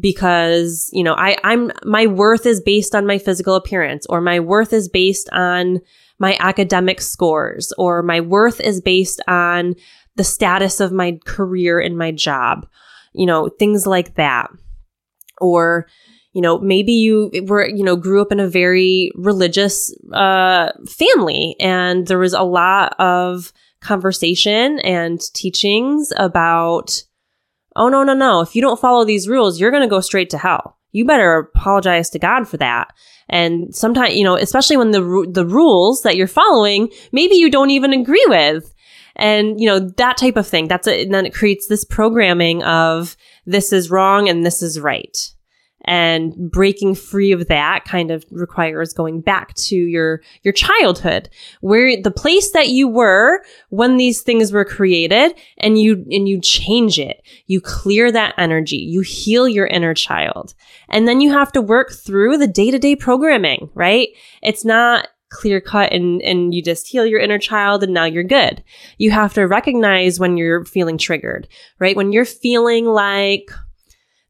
because, 0.00 0.88
you 0.92 1.02
know, 1.02 1.14
I, 1.14 1.36
I'm, 1.42 1.72
my 1.84 2.06
worth 2.06 2.46
is 2.46 2.60
based 2.60 2.94
on 2.94 3.06
my 3.06 3.18
physical 3.18 3.56
appearance 3.56 4.06
or 4.06 4.20
my 4.20 4.40
worth 4.40 4.72
is 4.72 4.88
based 4.88 5.28
on 5.32 5.80
my 6.18 6.36
academic 6.40 7.00
scores 7.00 7.72
or 7.78 8.02
my 8.02 8.20
worth 8.20 8.60
is 8.60 8.80
based 8.80 9.20
on 9.28 9.74
the 10.16 10.24
status 10.24 10.80
of 10.80 10.92
my 10.92 11.18
career 11.24 11.78
and 11.78 11.96
my 11.96 12.10
job, 12.10 12.66
you 13.14 13.24
know, 13.24 13.48
things 13.48 13.86
like 13.86 14.16
that. 14.16 14.50
Or, 15.40 15.86
you 16.32 16.42
know, 16.42 16.58
maybe 16.58 16.92
you 16.92 17.30
were, 17.46 17.68
you 17.68 17.84
know, 17.84 17.96
grew 17.96 18.20
up 18.20 18.32
in 18.32 18.40
a 18.40 18.48
very 18.48 19.12
religious 19.14 19.94
uh, 20.12 20.72
family 20.88 21.54
and 21.60 22.06
there 22.08 22.18
was 22.18 22.32
a 22.32 22.42
lot 22.42 22.98
of 22.98 23.52
conversation 23.80 24.80
and 24.80 25.20
teachings 25.34 26.12
about, 26.16 27.02
oh, 27.76 27.88
no, 27.88 28.02
no, 28.02 28.14
no, 28.14 28.40
if 28.40 28.56
you 28.56 28.62
don't 28.62 28.80
follow 28.80 29.04
these 29.04 29.28
rules, 29.28 29.60
you're 29.60 29.70
going 29.70 29.84
to 29.84 29.88
go 29.88 30.00
straight 30.00 30.30
to 30.30 30.38
hell. 30.38 30.76
You 30.90 31.04
better 31.04 31.36
apologize 31.36 32.10
to 32.10 32.18
God 32.18 32.48
for 32.48 32.56
that. 32.56 32.88
And 33.28 33.74
sometimes, 33.74 34.14
you 34.14 34.24
know, 34.24 34.36
especially 34.36 34.76
when 34.76 34.90
the, 34.90 35.26
the 35.30 35.46
rules 35.46 36.02
that 36.02 36.16
you're 36.16 36.26
following, 36.26 36.90
maybe 37.12 37.34
you 37.34 37.50
don't 37.50 37.70
even 37.70 37.92
agree 37.92 38.24
with. 38.28 38.72
And, 39.16 39.60
you 39.60 39.66
know, 39.66 39.80
that 39.80 40.16
type 40.16 40.36
of 40.36 40.46
thing. 40.46 40.68
That's 40.68 40.86
it. 40.86 41.00
And 41.00 41.14
then 41.14 41.26
it 41.26 41.34
creates 41.34 41.66
this 41.66 41.84
programming 41.84 42.62
of 42.62 43.16
this 43.46 43.72
is 43.72 43.90
wrong 43.90 44.28
and 44.28 44.46
this 44.46 44.62
is 44.62 44.78
right 44.80 45.16
and 45.84 46.34
breaking 46.50 46.94
free 46.94 47.32
of 47.32 47.46
that 47.48 47.84
kind 47.84 48.10
of 48.10 48.24
requires 48.30 48.92
going 48.92 49.20
back 49.20 49.54
to 49.54 49.76
your 49.76 50.20
your 50.42 50.52
childhood 50.52 51.28
where 51.60 52.00
the 52.02 52.10
place 52.10 52.50
that 52.52 52.68
you 52.68 52.88
were 52.88 53.42
when 53.70 53.96
these 53.96 54.22
things 54.22 54.52
were 54.52 54.64
created 54.64 55.32
and 55.58 55.78
you 55.78 56.04
and 56.10 56.28
you 56.28 56.40
change 56.40 56.98
it 56.98 57.22
you 57.46 57.60
clear 57.60 58.10
that 58.10 58.34
energy 58.38 58.76
you 58.76 59.00
heal 59.00 59.48
your 59.48 59.66
inner 59.66 59.94
child 59.94 60.54
and 60.88 61.06
then 61.06 61.20
you 61.20 61.30
have 61.32 61.52
to 61.52 61.62
work 61.62 61.92
through 61.92 62.36
the 62.36 62.48
day-to-day 62.48 62.96
programming 62.96 63.70
right 63.74 64.08
it's 64.42 64.64
not 64.64 65.08
clear 65.30 65.60
cut 65.60 65.92
and, 65.92 66.22
and 66.22 66.54
you 66.54 66.62
just 66.62 66.86
heal 66.86 67.04
your 67.04 67.20
inner 67.20 67.38
child 67.38 67.82
and 67.82 67.92
now 67.92 68.04
you're 68.04 68.24
good. 68.24 68.62
You 68.96 69.10
have 69.10 69.34
to 69.34 69.46
recognize 69.46 70.18
when 70.18 70.38
you're 70.38 70.64
feeling 70.64 70.96
triggered, 70.96 71.46
right? 71.78 71.94
When 71.94 72.12
you're 72.12 72.24
feeling 72.24 72.86
like 72.86 73.50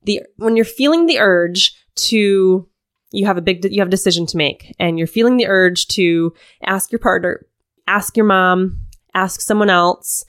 the 0.09 0.23
when 0.37 0.57
you're 0.57 0.65
feeling 0.65 1.07
the 1.07 1.21
urge 1.21 1.77
to 1.95 2.69
you 3.13 3.27
have 3.27 3.39
a 3.39 3.43
big 3.43 3.65
you 3.71 3.81
have 3.81 3.89
a 3.89 3.99
decision 3.99 4.27
to 4.27 4.37
make 4.37 4.75
and 4.81 4.99
you're 4.99 5.07
feeling 5.07 5.37
the 5.37 5.47
urge 5.47 5.87
to 5.87 6.35
ask 6.65 6.91
your 6.91 6.99
partner 6.99 7.47
ask 7.87 8.17
your 8.17 8.27
mom 8.27 8.81
ask 9.15 9.41
someone 9.41 9.71
else 9.71 10.25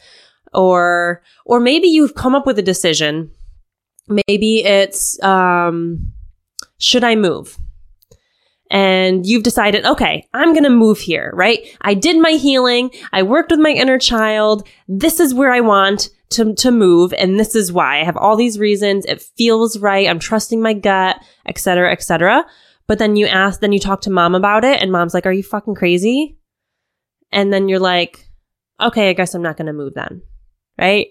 or 0.54 1.22
or 1.46 1.60
maybe 1.60 1.88
you've 1.88 2.16
come 2.16 2.36
up 2.36 2.46
with 2.46 2.60
a 2.60 2.64
decision. 2.64 3.32
Maybe 4.28 4.64
it's 4.64 5.22
um 5.24 6.12
should 6.80 7.04
i 7.04 7.16
move 7.16 7.58
and 8.70 9.26
you've 9.26 9.44
decided, 9.44 9.86
okay, 9.86 10.28
I'm 10.34 10.54
going 10.54 10.64
to 10.64 10.70
move 10.70 11.00
here, 11.00 11.32
right? 11.34 11.60
I 11.82 11.94
did 11.96 12.22
my 12.22 12.32
healing. 12.32 12.92
I 13.12 13.24
worked 13.24 13.52
with 13.52 13.60
my 13.60 13.72
inner 13.72 13.98
child. 13.98 14.68
This 14.88 15.20
is 15.20 15.34
where 15.34 15.52
I 15.52 15.62
want 15.62 16.10
to, 16.32 16.54
to 16.54 16.72
move. 16.72 17.12
And 17.14 17.40
this 17.40 17.56
is 17.56 17.72
why 17.72 18.00
I 18.00 18.04
have 18.04 18.18
all 18.18 18.36
these 18.36 18.60
reasons. 18.60 19.06
It 19.06 19.22
feels 19.22 19.80
right. 19.80 20.08
I'm 20.08 20.20
trusting 20.20 20.62
my 20.62 20.74
gut, 20.74 21.20
etc., 21.48 21.92
etc. 21.92 22.46
But 22.86 23.00
then 23.00 23.16
you 23.16 23.26
ask, 23.26 23.60
then 23.60 23.72
you 23.72 23.80
talk 23.80 24.02
to 24.02 24.12
mom 24.12 24.36
about 24.36 24.64
it 24.64 24.82
and 24.82 24.92
mom's 24.92 25.14
like, 25.14 25.26
are 25.26 25.32
you 25.32 25.44
fucking 25.44 25.76
crazy? 25.76 26.38
And 27.32 27.52
then 27.52 27.70
you're 27.70 27.80
like, 27.80 28.30
okay, 28.80 29.10
I 29.10 29.14
guess 29.14 29.34
I'm 29.34 29.42
not 29.42 29.58
going 29.58 29.68
to 29.68 29.74
move 29.74 29.94
then. 29.96 30.22
Right. 30.78 31.08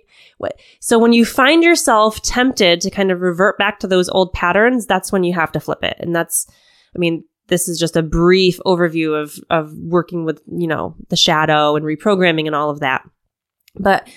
So 0.80 0.98
when 0.98 1.12
you 1.12 1.24
find 1.24 1.62
yourself 1.62 2.22
tempted 2.22 2.80
to 2.80 2.90
kind 2.90 3.10
of 3.10 3.20
revert 3.20 3.58
back 3.58 3.80
to 3.80 3.86
those 3.86 4.08
old 4.08 4.32
patterns, 4.32 4.86
that's 4.86 5.12
when 5.12 5.24
you 5.24 5.34
have 5.34 5.52
to 5.52 5.60
flip 5.60 5.82
it. 5.82 5.96
And 5.98 6.14
that's, 6.14 6.46
I 6.94 6.98
mean, 6.98 7.24
this 7.48 7.68
is 7.68 7.78
just 7.78 7.96
a 7.96 8.02
brief 8.02 8.58
overview 8.64 9.20
of 9.20 9.38
of 9.50 9.72
working 9.74 10.24
with 10.24 10.40
you 10.46 10.66
know 10.66 10.94
the 11.08 11.16
shadow 11.16 11.76
and 11.76 11.84
reprogramming 11.84 12.46
and 12.46 12.54
all 12.54 12.70
of 12.70 12.80
that. 12.80 13.08
But 13.74 14.08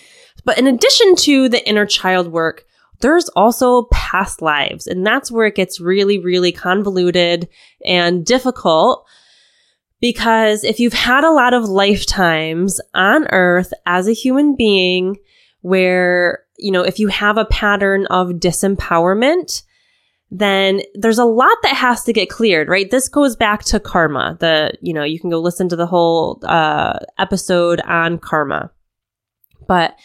but 0.45 0.57
in 0.57 0.67
addition 0.67 1.15
to 1.15 1.49
the 1.49 1.67
inner 1.67 1.85
child 1.85 2.27
work 2.31 2.65
there's 3.01 3.29
also 3.29 3.85
past 3.91 4.43
lives. 4.43 4.85
And 4.85 5.03
that's 5.03 5.31
where 5.31 5.47
it 5.47 5.55
gets 5.55 5.79
really 5.79 6.19
really 6.19 6.51
convoluted 6.51 7.49
and 7.83 8.25
difficult 8.25 9.07
because 9.99 10.63
if 10.63 10.79
you've 10.79 10.93
had 10.93 11.23
a 11.23 11.31
lot 11.31 11.53
of 11.53 11.63
lifetimes 11.63 12.81
on 12.93 13.27
earth 13.31 13.73
as 13.85 14.07
a 14.07 14.13
human 14.13 14.55
being 14.55 15.17
where 15.61 16.43
you 16.57 16.71
know 16.71 16.81
if 16.81 16.99
you 16.99 17.07
have 17.07 17.37
a 17.37 17.45
pattern 17.45 18.05
of 18.07 18.29
disempowerment 18.31 19.63
then 20.31 20.81
there's 20.95 21.19
a 21.19 21.25
lot 21.25 21.57
that 21.63 21.75
has 21.75 22.05
to 22.05 22.13
get 22.13 22.29
cleared, 22.29 22.69
right? 22.69 22.89
This 22.89 23.09
goes 23.09 23.35
back 23.35 23.63
to 23.65 23.79
karma. 23.81 24.37
The, 24.39 24.71
you 24.81 24.93
know, 24.93 25.03
you 25.03 25.19
can 25.19 25.29
go 25.29 25.39
listen 25.39 25.67
to 25.69 25.75
the 25.75 25.85
whole 25.85 26.39
uh, 26.43 26.99
episode 27.19 27.81
on 27.81 28.17
karma. 28.17 28.71
But 29.67 29.95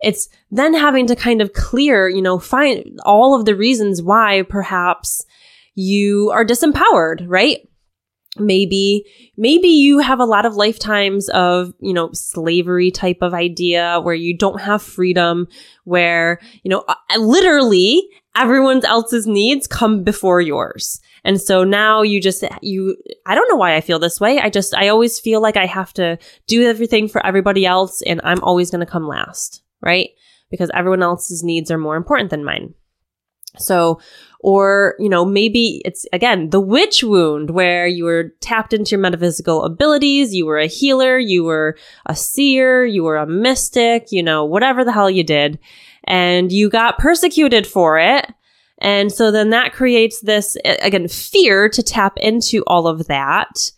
it's 0.00 0.28
then 0.50 0.74
having 0.74 1.06
to 1.06 1.16
kind 1.16 1.40
of 1.40 1.52
clear, 1.52 2.08
you 2.08 2.20
know, 2.20 2.40
find 2.40 2.98
all 3.04 3.38
of 3.38 3.44
the 3.44 3.54
reasons 3.54 4.02
why 4.02 4.42
perhaps 4.42 5.24
you 5.76 6.30
are 6.34 6.44
disempowered, 6.44 7.24
right? 7.26 7.60
maybe 8.38 9.04
maybe 9.36 9.68
you 9.68 9.98
have 9.98 10.20
a 10.20 10.24
lot 10.24 10.46
of 10.46 10.54
lifetimes 10.56 11.28
of 11.30 11.72
you 11.80 11.92
know 11.92 12.10
slavery 12.12 12.90
type 12.90 13.18
of 13.22 13.34
idea 13.34 14.00
where 14.02 14.14
you 14.14 14.36
don't 14.36 14.60
have 14.60 14.82
freedom 14.82 15.46
where 15.84 16.40
you 16.62 16.68
know 16.68 16.84
literally 17.18 18.08
everyone 18.36 18.84
else's 18.84 19.26
needs 19.26 19.66
come 19.66 20.04
before 20.04 20.40
yours. 20.40 21.00
And 21.24 21.40
so 21.40 21.64
now 21.64 22.02
you 22.02 22.20
just 22.20 22.44
you 22.62 22.96
i 23.24 23.34
don't 23.34 23.48
know 23.48 23.56
why 23.56 23.74
i 23.74 23.80
feel 23.80 23.98
this 23.98 24.20
way. 24.20 24.38
I 24.38 24.50
just 24.50 24.74
i 24.74 24.88
always 24.88 25.18
feel 25.18 25.40
like 25.40 25.56
i 25.56 25.66
have 25.66 25.92
to 25.94 26.18
do 26.46 26.62
everything 26.68 27.08
for 27.08 27.24
everybody 27.26 27.66
else 27.66 28.02
and 28.02 28.20
i'm 28.22 28.42
always 28.42 28.70
going 28.70 28.84
to 28.84 28.86
come 28.86 29.08
last 29.08 29.62
right? 29.86 30.10
Because 30.50 30.70
everyone 30.74 31.02
else's 31.02 31.42
needs 31.42 31.70
are 31.70 31.78
more 31.78 31.96
important 31.96 32.30
than 32.30 32.44
mine. 32.44 32.74
So, 33.58 34.00
or, 34.40 34.94
you 34.98 35.08
know, 35.08 35.24
maybe 35.24 35.80
it's 35.84 36.04
again 36.12 36.50
the 36.50 36.60
witch 36.60 37.02
wound 37.02 37.50
where 37.50 37.86
you 37.86 38.04
were 38.04 38.34
tapped 38.40 38.74
into 38.74 38.90
your 38.90 39.00
metaphysical 39.00 39.64
abilities, 39.64 40.34
you 40.34 40.44
were 40.44 40.58
a 40.58 40.66
healer, 40.66 41.18
you 41.18 41.42
were 41.42 41.76
a 42.04 42.14
seer, 42.14 42.84
you 42.84 43.02
were 43.02 43.16
a 43.16 43.26
mystic, 43.26 44.12
you 44.12 44.22
know, 44.22 44.44
whatever 44.44 44.84
the 44.84 44.92
hell 44.92 45.08
you 45.08 45.24
did, 45.24 45.58
and 46.06 46.52
you 46.52 46.68
got 46.68 46.98
persecuted 46.98 47.66
for 47.66 47.98
it. 47.98 48.26
And 48.78 49.10
so 49.10 49.30
then 49.30 49.50
that 49.50 49.72
creates 49.72 50.20
this, 50.20 50.56
again, 50.64 51.08
fear 51.08 51.68
to 51.70 51.82
tap 51.82 52.14
into 52.18 52.62
all 52.66 52.86
of 52.86 53.06
that. 53.06 53.70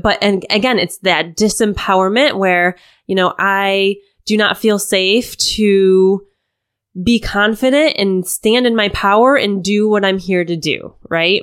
But, 0.00 0.18
and 0.22 0.44
again, 0.50 0.78
it's 0.78 0.98
that 0.98 1.36
disempowerment 1.36 2.38
where, 2.38 2.76
you 3.06 3.14
know, 3.14 3.34
I 3.38 3.96
do 4.26 4.36
not 4.36 4.58
feel 4.58 4.78
safe 4.78 5.36
to 5.36 6.26
be 7.02 7.18
confident 7.18 7.96
and 7.98 8.26
stand 8.26 8.66
in 8.66 8.76
my 8.76 8.88
power 8.90 9.36
and 9.36 9.64
do 9.64 9.88
what 9.88 10.04
I'm 10.04 10.18
here 10.18 10.44
to 10.44 10.56
do, 10.56 10.94
right? 11.08 11.42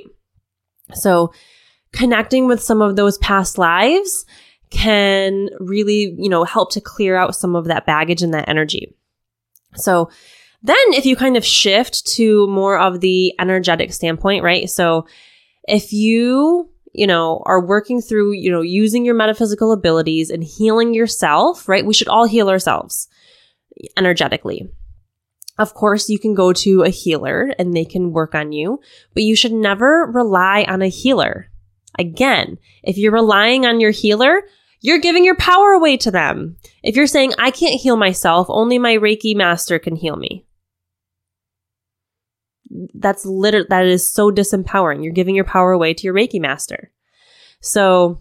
So 0.94 1.32
connecting 1.92 2.46
with 2.46 2.62
some 2.62 2.80
of 2.80 2.96
those 2.96 3.18
past 3.18 3.58
lives 3.58 4.24
can 4.70 5.50
really, 5.60 6.14
you 6.18 6.28
know, 6.28 6.44
help 6.44 6.72
to 6.72 6.80
clear 6.80 7.16
out 7.16 7.36
some 7.36 7.54
of 7.54 7.66
that 7.66 7.84
baggage 7.84 8.22
and 8.22 8.32
that 8.32 8.48
energy. 8.48 8.94
So 9.76 10.10
then 10.62 10.76
if 10.92 11.04
you 11.06 11.16
kind 11.16 11.36
of 11.36 11.44
shift 11.44 12.06
to 12.14 12.46
more 12.46 12.78
of 12.78 13.00
the 13.00 13.34
energetic 13.40 13.92
standpoint, 13.92 14.44
right? 14.44 14.68
So 14.70 15.06
if 15.64 15.92
you, 15.92 16.70
you 16.92 17.06
know, 17.06 17.42
are 17.46 17.64
working 17.64 18.00
through, 18.00 18.32
you 18.32 18.50
know, 18.50 18.60
using 18.60 19.04
your 19.04 19.14
metaphysical 19.14 19.72
abilities 19.72 20.30
and 20.30 20.44
healing 20.44 20.94
yourself, 20.94 21.68
right? 21.68 21.84
We 21.84 21.94
should 21.94 22.08
all 22.08 22.26
heal 22.26 22.48
ourselves 22.48 23.08
energetically. 23.96 24.68
Of 25.58 25.74
course, 25.74 26.08
you 26.08 26.18
can 26.18 26.34
go 26.34 26.52
to 26.54 26.82
a 26.82 26.88
healer 26.88 27.52
and 27.58 27.74
they 27.74 27.84
can 27.84 28.12
work 28.12 28.34
on 28.34 28.52
you, 28.52 28.80
but 29.14 29.22
you 29.22 29.36
should 29.36 29.52
never 29.52 30.10
rely 30.12 30.64
on 30.68 30.80
a 30.80 30.88
healer. 30.88 31.48
Again, 31.98 32.58
if 32.82 32.96
you're 32.96 33.12
relying 33.12 33.66
on 33.66 33.78
your 33.78 33.90
healer, 33.90 34.42
you're 34.82 34.98
giving 34.98 35.24
your 35.24 35.36
power 35.36 35.72
away 35.72 35.96
to 35.98 36.10
them. 36.10 36.56
If 36.82 36.96
you're 36.96 37.06
saying, 37.06 37.32
I 37.38 37.50
can't 37.50 37.80
heal 37.80 37.96
myself, 37.96 38.46
only 38.50 38.78
my 38.78 38.96
Reiki 38.96 39.34
master 39.34 39.78
can 39.78 39.96
heal 39.96 40.16
me. 40.16 40.44
That's 42.94 43.24
literally, 43.24 43.66
that 43.70 43.86
is 43.86 44.08
so 44.08 44.30
disempowering. 44.30 45.02
You're 45.02 45.12
giving 45.12 45.34
your 45.34 45.44
power 45.44 45.72
away 45.72 45.94
to 45.94 46.04
your 46.04 46.14
Reiki 46.14 46.40
master. 46.40 46.92
So 47.60 48.20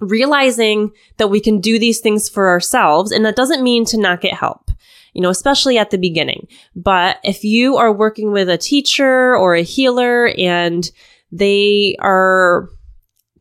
realizing 0.00 0.92
that 1.18 1.28
we 1.28 1.40
can 1.40 1.60
do 1.60 1.78
these 1.78 2.00
things 2.00 2.28
for 2.28 2.48
ourselves, 2.48 3.12
and 3.12 3.24
that 3.24 3.36
doesn't 3.36 3.62
mean 3.62 3.84
to 3.86 3.98
not 3.98 4.20
get 4.20 4.34
help 4.34 4.72
you 5.12 5.20
know, 5.20 5.30
especially 5.30 5.78
at 5.78 5.90
the 5.90 5.98
beginning. 5.98 6.48
But 6.74 7.18
if 7.22 7.44
you 7.44 7.76
are 7.76 7.92
working 7.92 8.32
with 8.32 8.48
a 8.48 8.58
teacher 8.58 9.36
or 9.36 9.54
a 9.54 9.62
healer 9.62 10.28
and 10.38 10.90
they 11.30 11.96
are 11.98 12.68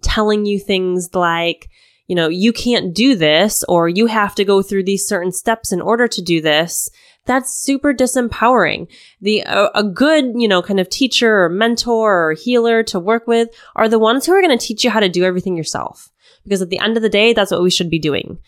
telling 0.01 0.45
you 0.45 0.59
things 0.59 1.09
like, 1.13 1.69
you 2.11 2.15
know, 2.15 2.27
you 2.27 2.51
can't 2.51 2.93
do 2.93 3.15
this 3.15 3.63
or 3.69 3.87
you 3.87 4.05
have 4.07 4.35
to 4.35 4.43
go 4.43 4.61
through 4.61 4.83
these 4.83 5.07
certain 5.07 5.31
steps 5.31 5.71
in 5.71 5.79
order 5.79 6.09
to 6.09 6.21
do 6.21 6.41
this, 6.41 6.89
that's 7.25 7.55
super 7.55 7.93
disempowering. 7.93 8.91
The 9.21 9.43
a, 9.47 9.69
a 9.75 9.81
good, 9.81 10.33
you 10.35 10.49
know, 10.49 10.61
kind 10.61 10.81
of 10.81 10.89
teacher 10.89 11.43
or 11.43 11.47
mentor 11.47 12.31
or 12.31 12.33
healer 12.33 12.83
to 12.83 12.99
work 12.99 13.27
with 13.27 13.47
are 13.77 13.87
the 13.87 13.97
ones 13.97 14.25
who 14.25 14.33
are 14.33 14.41
going 14.41 14.57
to 14.57 14.65
teach 14.65 14.83
you 14.83 14.89
how 14.89 14.99
to 14.99 15.07
do 15.07 15.23
everything 15.23 15.55
yourself. 15.55 16.11
Because 16.43 16.61
at 16.61 16.69
the 16.69 16.79
end 16.79 16.97
of 16.97 17.01
the 17.01 17.07
day, 17.07 17.31
that's 17.31 17.49
what 17.49 17.63
we 17.63 17.71
should 17.71 17.89
be 17.89 17.97
doing. 17.97 18.39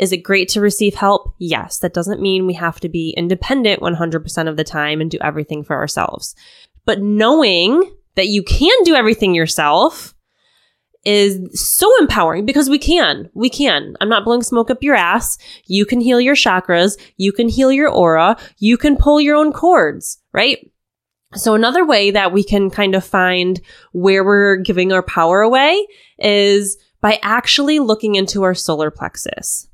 Is 0.00 0.10
it 0.10 0.24
great 0.24 0.48
to 0.48 0.60
receive 0.60 0.96
help? 0.96 1.32
Yes. 1.38 1.78
That 1.78 1.94
doesn't 1.94 2.20
mean 2.20 2.44
we 2.44 2.54
have 2.54 2.80
to 2.80 2.88
be 2.88 3.14
independent 3.16 3.80
100% 3.80 4.48
of 4.48 4.56
the 4.56 4.64
time 4.64 5.00
and 5.00 5.08
do 5.08 5.18
everything 5.20 5.62
for 5.62 5.76
ourselves. 5.76 6.34
But 6.84 7.00
knowing 7.02 7.88
that 8.16 8.26
you 8.26 8.42
can 8.42 8.76
do 8.82 8.96
everything 8.96 9.32
yourself 9.32 10.15
is 11.06 11.38
so 11.54 11.88
empowering 12.00 12.44
because 12.44 12.68
we 12.68 12.78
can. 12.78 13.30
We 13.32 13.48
can. 13.48 13.96
I'm 14.00 14.08
not 14.08 14.24
blowing 14.24 14.42
smoke 14.42 14.70
up 14.70 14.82
your 14.82 14.96
ass. 14.96 15.38
You 15.66 15.86
can 15.86 16.00
heal 16.00 16.20
your 16.20 16.34
chakras. 16.34 17.00
You 17.16 17.32
can 17.32 17.48
heal 17.48 17.70
your 17.70 17.88
aura. 17.88 18.36
You 18.58 18.76
can 18.76 18.96
pull 18.96 19.20
your 19.20 19.36
own 19.36 19.52
cords, 19.52 20.18
right? 20.32 20.58
So 21.34 21.54
another 21.54 21.86
way 21.86 22.10
that 22.10 22.32
we 22.32 22.42
can 22.42 22.70
kind 22.70 22.96
of 22.96 23.04
find 23.04 23.60
where 23.92 24.24
we're 24.24 24.56
giving 24.56 24.92
our 24.92 25.02
power 25.02 25.42
away 25.42 25.86
is 26.18 26.76
by 27.00 27.20
actually 27.22 27.78
looking 27.78 28.16
into 28.16 28.42
our 28.42 28.54
solar 28.54 28.90
plexus. 28.90 29.68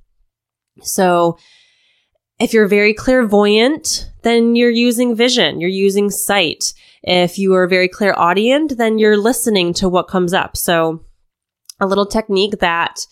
So 0.83 1.39
if 2.39 2.53
you're 2.53 2.69
very 2.69 2.93
clairvoyant, 2.93 4.11
then 4.23 4.55
you're 4.55 4.71
using 4.71 5.15
vision, 5.15 5.61
you're 5.61 5.71
using 5.71 6.11
sight. 6.11 6.75
If 7.03 7.39
you 7.39 7.55
are 7.55 7.67
very 7.67 7.89
clairaudient, 7.89 8.77
then 8.77 8.99
you're 8.99 9.17
listening 9.17 9.73
to 9.75 9.89
what 9.89 10.09
comes 10.09 10.35
up. 10.35 10.57
So 10.57 11.05
a 11.81 11.87
little 11.87 12.07
technique 12.07 12.59
that 12.61 13.07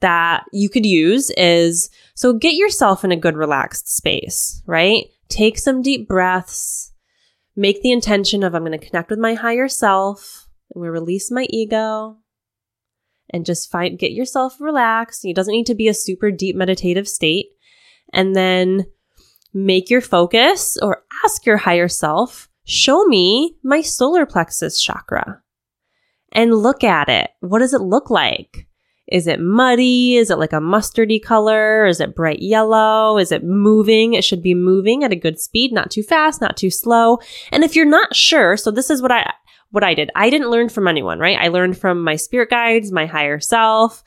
that 0.00 0.44
you 0.52 0.68
could 0.68 0.84
use 0.84 1.30
is 1.36 1.88
so 2.14 2.32
get 2.32 2.54
yourself 2.54 3.04
in 3.04 3.12
a 3.12 3.16
good 3.16 3.36
relaxed 3.36 3.88
space, 3.88 4.62
right? 4.66 5.06
Take 5.28 5.58
some 5.58 5.82
deep 5.82 6.08
breaths. 6.08 6.92
Make 7.56 7.82
the 7.82 7.92
intention 7.92 8.42
of 8.42 8.54
I'm 8.54 8.64
going 8.64 8.78
to 8.78 8.86
connect 8.86 9.10
with 9.10 9.18
my 9.18 9.34
higher 9.34 9.68
self. 9.68 10.48
Going 10.74 10.86
to 10.86 10.90
release 10.90 11.30
my 11.30 11.46
ego 11.50 12.18
and 13.30 13.46
just 13.46 13.70
find 13.70 13.98
get 13.98 14.10
yourself 14.10 14.60
relaxed. 14.60 15.24
It 15.24 15.36
doesn't 15.36 15.52
need 15.52 15.66
to 15.66 15.74
be 15.74 15.88
a 15.88 15.94
super 15.94 16.30
deep 16.30 16.56
meditative 16.56 17.08
state. 17.08 17.46
And 18.12 18.34
then 18.34 18.86
make 19.52 19.88
your 19.88 20.00
focus 20.00 20.76
or 20.82 21.04
ask 21.24 21.46
your 21.46 21.58
higher 21.58 21.88
self, 21.88 22.48
show 22.64 23.04
me 23.04 23.56
my 23.62 23.80
solar 23.80 24.26
plexus 24.26 24.82
chakra 24.82 25.43
and 26.34 26.54
look 26.54 26.84
at 26.84 27.08
it. 27.08 27.30
What 27.40 27.60
does 27.60 27.74
it 27.74 27.80
look 27.80 28.10
like? 28.10 28.66
Is 29.06 29.26
it 29.26 29.40
muddy? 29.40 30.16
Is 30.16 30.30
it 30.30 30.38
like 30.38 30.52
a 30.52 30.60
mustardy 30.60 31.22
color? 31.22 31.86
Is 31.86 32.00
it 32.00 32.16
bright 32.16 32.40
yellow? 32.40 33.18
Is 33.18 33.32
it 33.32 33.44
moving? 33.44 34.14
It 34.14 34.24
should 34.24 34.42
be 34.42 34.54
moving 34.54 35.04
at 35.04 35.12
a 35.12 35.16
good 35.16 35.38
speed, 35.38 35.72
not 35.72 35.90
too 35.90 36.02
fast, 36.02 36.40
not 36.40 36.56
too 36.56 36.70
slow. 36.70 37.18
And 37.52 37.64
if 37.64 37.76
you're 37.76 37.84
not 37.84 38.16
sure, 38.16 38.56
so 38.56 38.70
this 38.70 38.90
is 38.90 39.02
what 39.02 39.12
I 39.12 39.32
what 39.70 39.84
I 39.84 39.94
did. 39.94 40.10
I 40.14 40.30
didn't 40.30 40.50
learn 40.50 40.68
from 40.68 40.86
anyone, 40.86 41.18
right? 41.18 41.36
I 41.38 41.48
learned 41.48 41.76
from 41.76 42.02
my 42.02 42.16
spirit 42.16 42.48
guides, 42.48 42.92
my 42.92 43.06
higher 43.06 43.40
self, 43.40 44.04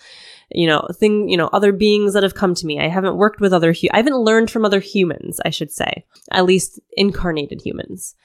you 0.50 0.66
know, 0.66 0.88
thing, 0.94 1.28
you 1.28 1.36
know, 1.36 1.50
other 1.52 1.74
beings 1.74 2.13
that 2.13 2.24
have 2.24 2.36
come 2.36 2.56
to 2.56 2.66
me. 2.66 2.80
I 2.80 2.88
haven't 2.88 3.18
worked 3.18 3.42
with 3.42 3.52
other, 3.52 3.74
hu- 3.74 3.90
I 3.92 3.98
haven't 3.98 4.18
learned 4.18 4.50
from 4.50 4.63
other 4.63 4.80
humans, 4.80 5.42
I 5.44 5.50
should 5.50 5.72
say, 5.72 6.06
at 6.32 6.46
least 6.46 6.80
incarnated 6.96 7.62
humans. 7.62 8.16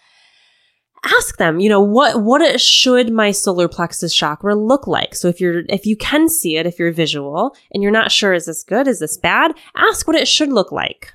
Ask 1.05 1.37
them, 1.37 1.59
you 1.59 1.69
know, 1.69 1.81
what, 1.81 2.23
what 2.23 2.41
it 2.41 2.61
should 2.61 3.13
my 3.13 3.33
solar 3.33 3.67
plexus 3.67 4.15
chakra 4.15 4.55
look 4.55 4.87
like? 4.87 5.17
So 5.17 5.29
if 5.29 5.41
you're, 5.41 5.65
if 5.69 5.85
you 5.85 5.97
can 5.97 6.29
see 6.29 6.57
it, 6.57 6.67
if 6.67 6.79
you're 6.79 6.93
visual 6.93 7.57
and 7.73 7.83
you're 7.83 7.93
not 7.93 8.13
sure, 8.13 8.33
is 8.33 8.47
this 8.47 8.63
good? 8.63 8.87
Is 8.87 9.01
this 9.01 9.17
bad? 9.17 9.53
Ask 9.75 10.07
what 10.07 10.17
it 10.17 10.29
should 10.29 10.53
look 10.53 10.71
like. 10.71 11.13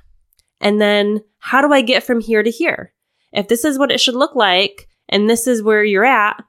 And 0.60 0.82
then 0.82 1.24
how 1.40 1.62
do 1.62 1.72
I 1.72 1.82
get 1.82 2.04
from 2.04 2.20
here 2.20 2.44
to 2.44 2.52
here? 2.52 2.94
If 3.32 3.48
this 3.48 3.64
is 3.64 3.80
what 3.80 3.92
it 3.92 4.00
should 4.00 4.16
look 4.16 4.36
like, 4.36 4.90
and 5.10 5.30
this 5.30 5.48
is 5.48 5.64
where 5.64 5.84
you're 5.84 6.06
at, 6.06 6.44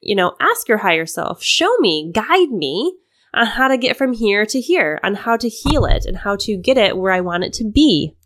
you 0.00 0.14
know, 0.14 0.34
ask 0.40 0.68
your 0.68 0.78
higher 0.78 1.06
self, 1.06 1.42
show 1.42 1.74
me, 1.78 2.10
guide 2.12 2.50
me 2.50 2.94
on 3.32 3.46
how 3.46 3.68
to 3.68 3.78
get 3.78 3.96
from 3.96 4.12
here 4.12 4.44
to 4.46 4.60
here, 4.60 5.00
on 5.02 5.14
how 5.14 5.36
to 5.36 5.48
heal 5.48 5.86
it 5.86 6.04
and 6.04 6.18
how 6.18 6.36
to 6.36 6.56
get 6.56 6.76
it 6.76 6.96
where 6.96 7.12
I 7.12 7.20
want 7.20 7.44
it 7.44 7.52
to 7.54 7.64
be. 7.64 8.16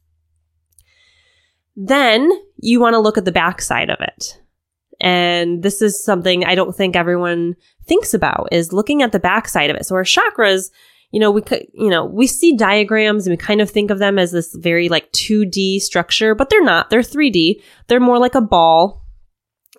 Then 1.76 2.32
you 2.56 2.80
want 2.80 2.94
to 2.94 2.98
look 2.98 3.18
at 3.18 3.24
the 3.24 3.32
backside 3.32 3.90
of 3.90 3.98
it. 4.00 4.40
And 5.06 5.62
this 5.62 5.82
is 5.82 6.02
something 6.02 6.44
I 6.44 6.54
don't 6.54 6.74
think 6.74 6.96
everyone 6.96 7.54
thinks 7.86 8.12
about 8.12 8.48
is 8.50 8.72
looking 8.72 9.02
at 9.02 9.12
the 9.12 9.20
backside 9.20 9.70
of 9.70 9.76
it. 9.76 9.86
So 9.86 9.94
our 9.94 10.02
chakras, 10.02 10.70
you 11.12 11.20
know, 11.20 11.30
we 11.30 11.42
could, 11.42 11.66
you 11.72 11.90
know, 11.90 12.04
we 12.04 12.26
see 12.26 12.56
diagrams 12.56 13.26
and 13.26 13.32
we 13.32 13.36
kind 13.36 13.60
of 13.60 13.70
think 13.70 13.90
of 13.90 14.00
them 14.00 14.18
as 14.18 14.32
this 14.32 14.54
very 14.54 14.88
like 14.88 15.12
2D 15.12 15.80
structure, 15.80 16.34
but 16.34 16.50
they're 16.50 16.64
not. 16.64 16.90
They're 16.90 17.00
3D. 17.00 17.62
They're 17.86 18.00
more 18.00 18.18
like 18.18 18.34
a 18.34 18.40
ball 18.40 19.06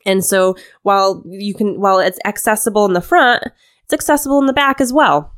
and 0.07 0.23
so 0.23 0.55
while 0.83 1.21
you 1.27 1.53
can, 1.53 1.79
while 1.79 1.99
it's 1.99 2.17
accessible 2.25 2.85
in 2.85 2.93
the 2.93 3.01
front, 3.01 3.43
it's 3.83 3.93
accessible 3.93 4.39
in 4.39 4.47
the 4.47 4.53
back 4.53 4.79
as 4.79 4.93
well. 4.93 5.33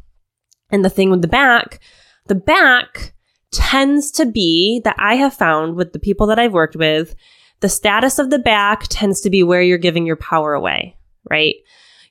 And 0.70 0.86
the 0.86 0.92
thing 0.92 1.10
with 1.10 1.24
the 1.24 1.28
back, 1.28 1.80
the 2.28 2.36
back 2.36 3.14
tends 3.52 4.12
to 4.12 4.28
be 4.28 4.80
that 4.84 4.96
I 5.00 5.16
have 5.16 5.34
found 5.34 5.76
with 5.76 5.92
the 5.92 6.00
people 6.00 6.28
that 6.28 6.38
I've 6.38 6.54
worked 6.54 6.76
with, 6.76 7.16
the 7.62 7.70
status 7.70 8.20
of 8.20 8.30
the 8.30 8.40
back 8.40 8.88
tends 8.90 9.22
to 9.22 9.30
be 9.30 9.44
where 9.44 9.62
you're 9.62 9.78
giving 9.78 10.06
your 10.06 10.16
power 10.16 10.54
away, 10.54 10.96
right? 11.30 11.56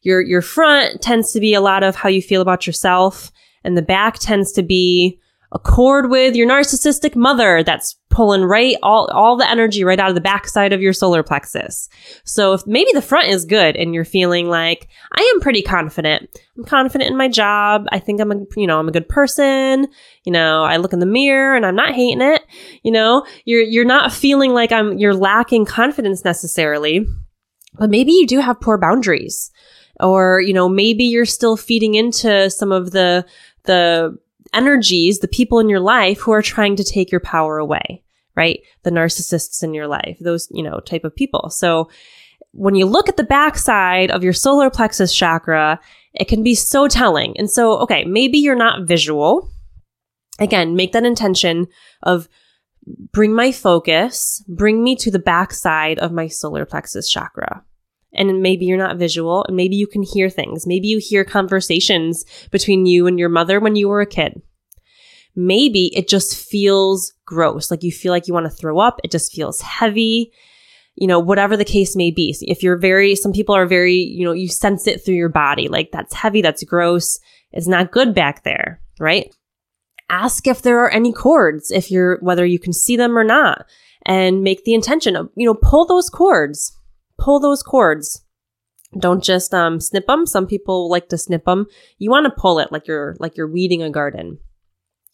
Your, 0.03 0.21
your 0.21 0.43
front 0.43 1.03
tends 1.03 1.33
to 1.33 1.41
be 1.41 1.55
a 1.55 1.61
lot 1.61 1.83
of 1.83 1.97
how 1.97 2.09
you 2.09 2.23
feel 2.23 2.43
about 2.43 2.67
yourself. 2.67 3.33
And 3.65 3.77
the 3.77 3.83
back 3.83 4.19
tends 4.19 4.53
to 4.53 4.63
be 4.63 5.19
accord 5.53 6.11
with 6.11 6.37
your 6.37 6.49
narcissistic 6.49 7.17
mother 7.17 7.63
that's 7.63 7.98
pulling 8.19 8.43
right 8.43 8.75
all 8.83 9.09
all 9.13 9.37
the 9.37 9.49
energy 9.49 9.85
right 9.85 10.01
out 10.01 10.09
of 10.09 10.17
the 10.17 10.21
backside 10.21 10.73
of 10.73 10.83
your 10.83 10.93
solar 10.93 11.23
plexus. 11.23 11.89
So 12.25 12.53
if 12.53 12.67
maybe 12.67 12.91
the 12.93 13.01
front 13.01 13.29
is 13.29 13.45
good 13.45 13.77
and 13.77 13.95
you're 13.95 14.05
feeling 14.05 14.49
like 14.49 14.89
I 15.13 15.23
am 15.33 15.41
pretty 15.41 15.63
confident. 15.63 16.29
I'm 16.57 16.65
confident 16.65 17.13
in 17.13 17.17
my 17.17 17.29
job. 17.29 17.87
I 17.93 18.01
think 18.01 18.21
I'm 18.21 18.33
a 18.33 18.41
you 18.57 18.67
know, 18.67 18.81
I'm 18.81 18.89
a 18.89 18.93
good 18.93 19.09
person. 19.09 19.87
You 20.25 20.33
know, 20.33 20.65
I 20.65 20.79
look 20.79 20.93
in 20.93 20.99
the 20.99 21.07
mirror 21.07 21.55
and 21.55 21.65
I'm 21.65 21.77
not 21.77 21.95
hating 21.95 22.21
it. 22.21 22.43
You 22.83 22.91
know, 22.91 23.25
you're 23.45 23.63
you're 23.63 23.85
not 23.85 24.13
feeling 24.13 24.53
like 24.53 24.73
I'm 24.73 24.99
you're 24.99 25.15
lacking 25.15 25.67
confidence 25.67 26.25
necessarily. 26.25 27.07
But 27.79 27.89
maybe 27.89 28.11
you 28.11 28.27
do 28.27 28.41
have 28.41 28.61
poor 28.61 28.79
boundaries. 28.79 29.53
Or, 30.01 30.41
you 30.41 30.53
know, 30.53 30.69
maybe 30.69 31.05
you're 31.05 31.25
still 31.25 31.57
feeding 31.57 31.95
into 31.95 32.51
some 32.51 32.73
of 32.73 32.91
the 32.91 33.25
the 33.63 34.19
energies, 34.53 35.21
the 35.21 35.29
people 35.29 35.61
in 35.61 35.69
your 35.69 35.81
life 35.81 36.19
who 36.19 36.33
are 36.33 36.43
trying 36.43 36.75
to 36.77 36.85
take 36.85 37.13
your 37.13 37.21
power 37.21 37.59
away, 37.59 38.03
right? 38.39 38.61
The 38.85 38.91
narcissists 38.91 39.65
in 39.65 39.75
your 39.75 39.89
life, 39.89 40.17
those, 40.21 40.47
you 40.53 40.63
know, 40.63 40.79
type 40.79 41.03
of 41.03 41.15
people. 41.15 41.51
So 41.51 41.91
when 42.53 42.77
you 42.77 42.87
look 42.87 43.09
at 43.09 43.17
the 43.17 43.25
backside 43.25 44.13
of 44.13 44.23
your 44.23 44.33
solar 44.33 44.71
plexus 44.71 45.13
chakra, 45.13 45.81
it 46.15 46.29
can 46.29 46.45
be 46.45 46.55
so 46.55 46.87
telling. 46.87 47.37
And 47.37 47.51
so, 47.51 47.79
okay, 47.81 48.05
maybe 48.05 48.39
you're 48.39 48.55
not 48.55 48.87
visual. 48.87 49.51
Again, 50.39 50.77
make 50.77 50.93
that 50.93 51.05
intention 51.05 51.67
of 52.05 52.29
bring 53.13 53.35
my 53.35 53.51
focus, 53.51 54.45
bring 54.47 54.85
me 54.85 54.95
to 54.97 55.11
the 55.11 55.19
backside 55.19 55.99
of 55.99 56.13
my 56.13 56.29
solar 56.29 56.65
plexus 56.65 57.11
chakra 57.11 57.65
and 58.13 58.41
maybe 58.41 58.65
you're 58.65 58.79
not 58.79 58.97
visual 58.97 59.45
and 59.45 59.57
maybe 59.57 59.77
you 59.77 59.87
can 59.87 60.03
hear 60.03 60.31
things. 60.31 60.67
Maybe 60.67 60.89
you 60.89 60.99
hear 60.99 61.25
conversations 61.25 62.25
between 62.51 62.87
you 62.87 63.07
and 63.07 63.19
your 63.19 63.29
mother 63.29 63.61
when 63.61 63.77
you 63.77 63.89
were 63.89 64.01
a 64.01 64.07
kid. 64.07 64.41
Maybe 65.37 65.93
it 65.95 66.09
just 66.09 66.35
feels 66.35 67.13
gross, 67.29 67.71
like 67.71 67.83
you 67.83 67.93
feel 67.93 68.13
like 68.13 68.27
you 68.27 68.35
want 68.35 68.47
to 68.47 68.51
throw 68.51 68.79
up. 68.79 69.01
It 69.05 69.11
just 69.11 69.33
feels 69.33 69.61
heavy, 69.61 70.33
you 70.95 71.07
know, 71.07 71.21
whatever 71.21 71.57
the 71.57 71.65
case 71.65 71.95
may 71.95 72.11
be. 72.11 72.35
If 72.41 72.63
you're 72.63 72.79
very, 72.79 73.15
some 73.15 73.33
people 73.33 73.55
are 73.55 73.67
very, 73.67 73.95
you 73.95 74.25
know, 74.25 74.33
you 74.33 74.49
sense 74.49 74.87
it 74.87 75.05
through 75.05 75.17
your 75.17 75.29
body, 75.29 75.69
like 75.69 75.91
that's 75.93 76.15
heavy, 76.15 76.43
that's 76.43 76.65
gross, 76.65 77.19
it's 77.53 77.69
not 77.69 77.93
good 77.93 78.15
back 78.15 78.45
there, 78.45 78.81
right? 78.99 79.35
Ask 80.11 80.47
if 80.47 80.63
there 80.63 80.81
are 80.81 80.91
any 80.91 81.13
cords, 81.13 81.71
if 81.71 81.91
you're, 81.91 82.19
whether 82.21 82.47
you 82.47 82.59
can 82.59 82.73
see 82.73 82.97
them 82.97 83.17
or 83.17 83.25
not, 83.25 83.67
and 84.07 84.43
make 84.43 84.65
the 84.65 84.75
intention 84.75 85.15
of, 85.17 85.29
you 85.37 85.47
know, 85.47 85.55
pull 85.55 85.87
those 85.87 86.09
cords 86.09 86.73
pull 87.19 87.41
those 87.41 87.63
cords. 87.63 88.25
Don't 88.99 89.23
just 89.23 89.53
um, 89.53 89.81
snip 89.81 90.07
them. 90.07 90.25
Some 90.25 90.47
people 90.47 90.89
like 90.89 91.09
to 91.11 91.19
snip 91.19 91.45
them. 91.45 91.67
You 91.99 92.11
want 92.11 92.25
to 92.25 92.41
pull 92.41 92.59
it 92.59 92.73
like 92.73 92.87
you're 92.87 93.17
like 93.19 93.37
you're 93.37 93.51
weeding 93.51 93.83
a 93.83 93.91
garden. 93.91 94.39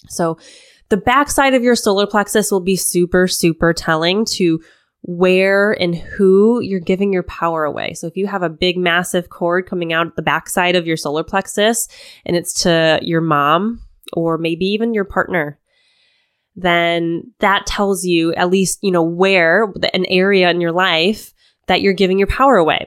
So 0.08 0.38
the 0.88 0.96
backside 0.96 1.54
of 1.54 1.62
your 1.62 1.76
solar 1.76 2.06
plexus 2.06 2.50
will 2.50 2.60
be 2.60 2.76
super 2.76 3.26
super 3.26 3.72
telling 3.72 4.24
to 4.24 4.60
where 5.06 5.72
and 5.72 5.94
who 5.94 6.60
you're 6.60 6.80
giving 6.80 7.12
your 7.12 7.22
power 7.24 7.64
away. 7.64 7.92
So 7.92 8.06
if 8.06 8.16
you 8.16 8.26
have 8.26 8.42
a 8.42 8.48
big 8.48 8.78
massive 8.78 9.28
cord 9.28 9.66
coming 9.66 9.92
out 9.92 10.16
the 10.16 10.22
backside 10.22 10.76
of 10.76 10.86
your 10.86 10.96
solar 10.96 11.22
plexus 11.22 11.88
and 12.24 12.36
it's 12.36 12.62
to 12.62 12.98
your 13.02 13.20
mom 13.20 13.82
or 14.14 14.38
maybe 14.38 14.64
even 14.64 14.94
your 14.94 15.04
partner, 15.04 15.58
then 16.56 17.32
that 17.40 17.66
tells 17.66 18.04
you 18.04 18.32
at 18.34 18.48
least, 18.48 18.78
you 18.82 18.90
know, 18.90 19.02
where 19.02 19.70
an 19.92 20.06
area 20.06 20.48
in 20.48 20.62
your 20.62 20.72
life 20.72 21.34
that 21.66 21.82
you're 21.82 21.92
giving 21.92 22.18
your 22.18 22.28
power 22.28 22.56
away. 22.56 22.86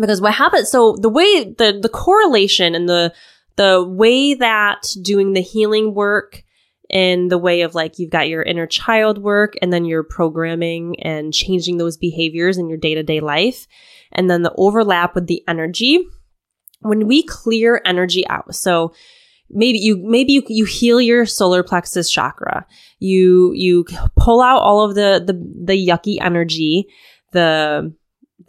Because 0.00 0.20
what 0.20 0.34
happens, 0.34 0.68
so 0.68 0.96
the 1.00 1.08
way, 1.08 1.54
the, 1.56 1.78
the 1.80 1.88
correlation 1.88 2.74
and 2.74 2.88
the, 2.88 3.12
the 3.54 3.84
way 3.86 4.34
that 4.34 4.82
doing 5.00 5.34
the 5.34 5.42
healing 5.42 5.94
work 5.94 6.42
in 6.90 7.28
the 7.28 7.38
way 7.38 7.62
of 7.62 7.74
like 7.74 7.98
you've 7.98 8.10
got 8.10 8.28
your 8.28 8.42
inner 8.42 8.66
child 8.66 9.18
work 9.18 9.54
and 9.62 9.72
then 9.72 9.84
you're 9.84 10.02
programming 10.02 11.00
and 11.00 11.32
changing 11.32 11.76
those 11.76 11.96
behaviors 11.96 12.58
in 12.58 12.68
your 12.68 12.78
day 12.78 12.94
to 12.94 13.02
day 13.02 13.20
life. 13.20 13.66
And 14.12 14.28
then 14.28 14.42
the 14.42 14.52
overlap 14.56 15.14
with 15.14 15.26
the 15.26 15.42
energy. 15.46 16.06
When 16.80 17.06
we 17.06 17.22
clear 17.22 17.80
energy 17.84 18.26
out, 18.28 18.54
so 18.54 18.92
maybe 19.50 19.78
you 19.78 19.98
maybe 19.98 20.32
you, 20.32 20.42
you 20.48 20.64
heal 20.64 21.00
your 21.00 21.26
solar 21.26 21.62
plexus 21.62 22.08
chakra 22.08 22.64
you 23.00 23.52
you 23.52 23.84
pull 24.16 24.40
out 24.40 24.62
all 24.62 24.88
of 24.88 24.94
the 24.94 25.22
the, 25.26 25.32
the 25.64 25.88
yucky 25.88 26.18
energy 26.20 26.86
the 27.32 27.92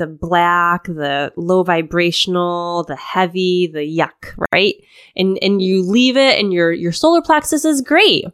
the 0.01 0.07
black, 0.07 0.85
the 0.85 1.31
low 1.37 1.61
vibrational, 1.61 2.83
the 2.85 2.95
heavy, 2.95 3.69
the 3.71 3.81
yuck, 3.81 4.35
right? 4.51 4.73
And 5.15 5.37
and 5.43 5.61
you 5.61 5.83
leave 5.83 6.17
it 6.17 6.39
and 6.39 6.51
your 6.51 6.71
your 6.71 6.91
solar 6.91 7.21
plexus 7.21 7.65
is 7.65 7.81
great. 7.81 8.25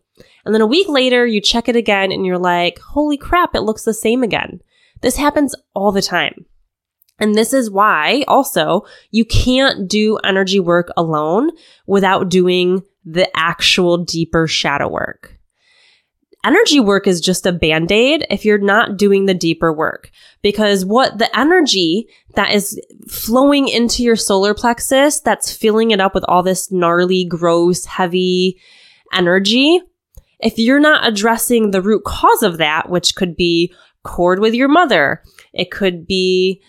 And 0.46 0.56
then 0.56 0.62
a 0.62 0.66
week 0.66 0.88
later 0.88 1.28
you 1.28 1.42
check 1.42 1.68
it 1.68 1.76
again 1.76 2.14
and 2.14 2.26
you're 2.26 2.38
like, 2.38 2.80
"Holy 2.80 3.18
crap, 3.18 3.54
it 3.54 3.64
looks 3.64 3.84
the 3.84 3.94
same 3.94 4.24
again." 4.24 4.62
This 5.02 5.18
happens 5.18 5.56
all 5.76 5.92
the 5.92 6.02
time. 6.02 6.46
And 7.20 7.36
this 7.36 7.52
is 7.52 7.70
why 7.70 8.24
also 8.30 8.84
you 9.12 9.26
can't 9.26 9.90
do 9.90 10.18
energy 10.24 10.62
work 10.62 10.90
alone 10.96 11.52
without 11.86 12.30
doing 12.30 12.82
the 13.04 13.28
actual 13.36 13.98
deeper 13.98 14.48
shadow 14.48 14.88
work 14.88 15.37
energy 16.46 16.80
work 16.80 17.08
is 17.08 17.22
just 17.22 17.46
a 17.46 17.52
band 17.52 17.92
aid 17.92 18.26
if 18.30 18.46
you're 18.46 18.58
not 18.58 18.98
doing 18.98 19.26
the 19.26 19.34
deeper 19.34 19.74
work. 19.74 20.12
Because 20.42 20.86
what 20.86 21.18
the 21.18 21.38
energy 21.38 22.08
that 22.36 22.54
is 22.54 22.80
flowing 23.08 23.68
into 23.68 24.04
your 24.04 24.16
solar 24.16 24.54
plexus, 24.54 25.20
that's 25.20 25.52
filling 25.52 25.92
it 25.92 26.00
up 26.00 26.14
with 26.14 26.24
all 26.28 26.44
this 26.44 26.72
gnarly, 26.72 27.26
gross, 27.26 27.86
heavy 27.86 28.60
energy, 29.14 29.82
if 30.40 30.58
you're 30.58 30.80
not 30.80 31.08
addressing 31.08 31.72
the 31.72 31.82
root 31.82 32.04
cause 32.06 32.44
of 32.44 32.58
that, 32.58 32.90
which 32.90 33.16
could 33.16 33.36
be 33.36 33.74
cord 34.04 34.40
with 34.40 34.54
your 34.54 34.68
mother, 34.68 35.24
it 35.54 35.72
could 35.72 36.06
be 36.06 36.62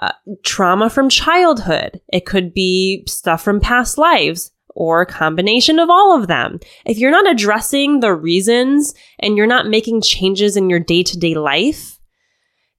uh, 0.00 0.12
trauma 0.42 0.90
from 0.90 1.08
childhood, 1.08 2.00
it 2.12 2.26
could 2.26 2.52
be 2.52 3.04
stuff 3.06 3.42
from 3.42 3.60
past 3.60 3.96
lives 3.96 4.50
or 4.74 5.00
a 5.00 5.06
combination 5.06 5.78
of 5.78 5.90
all 5.90 6.18
of 6.18 6.26
them. 6.26 6.58
If 6.84 6.98
you're 6.98 7.10
not 7.10 7.30
addressing 7.30 8.00
the 8.00 8.14
reasons 8.14 8.94
and 9.20 9.36
you're 9.36 9.46
not 9.46 9.68
making 9.68 10.02
changes 10.02 10.56
in 10.56 10.68
your 10.68 10.80
day 10.80 11.02
to 11.02 11.18
day 11.18 11.34
life, 11.34 11.98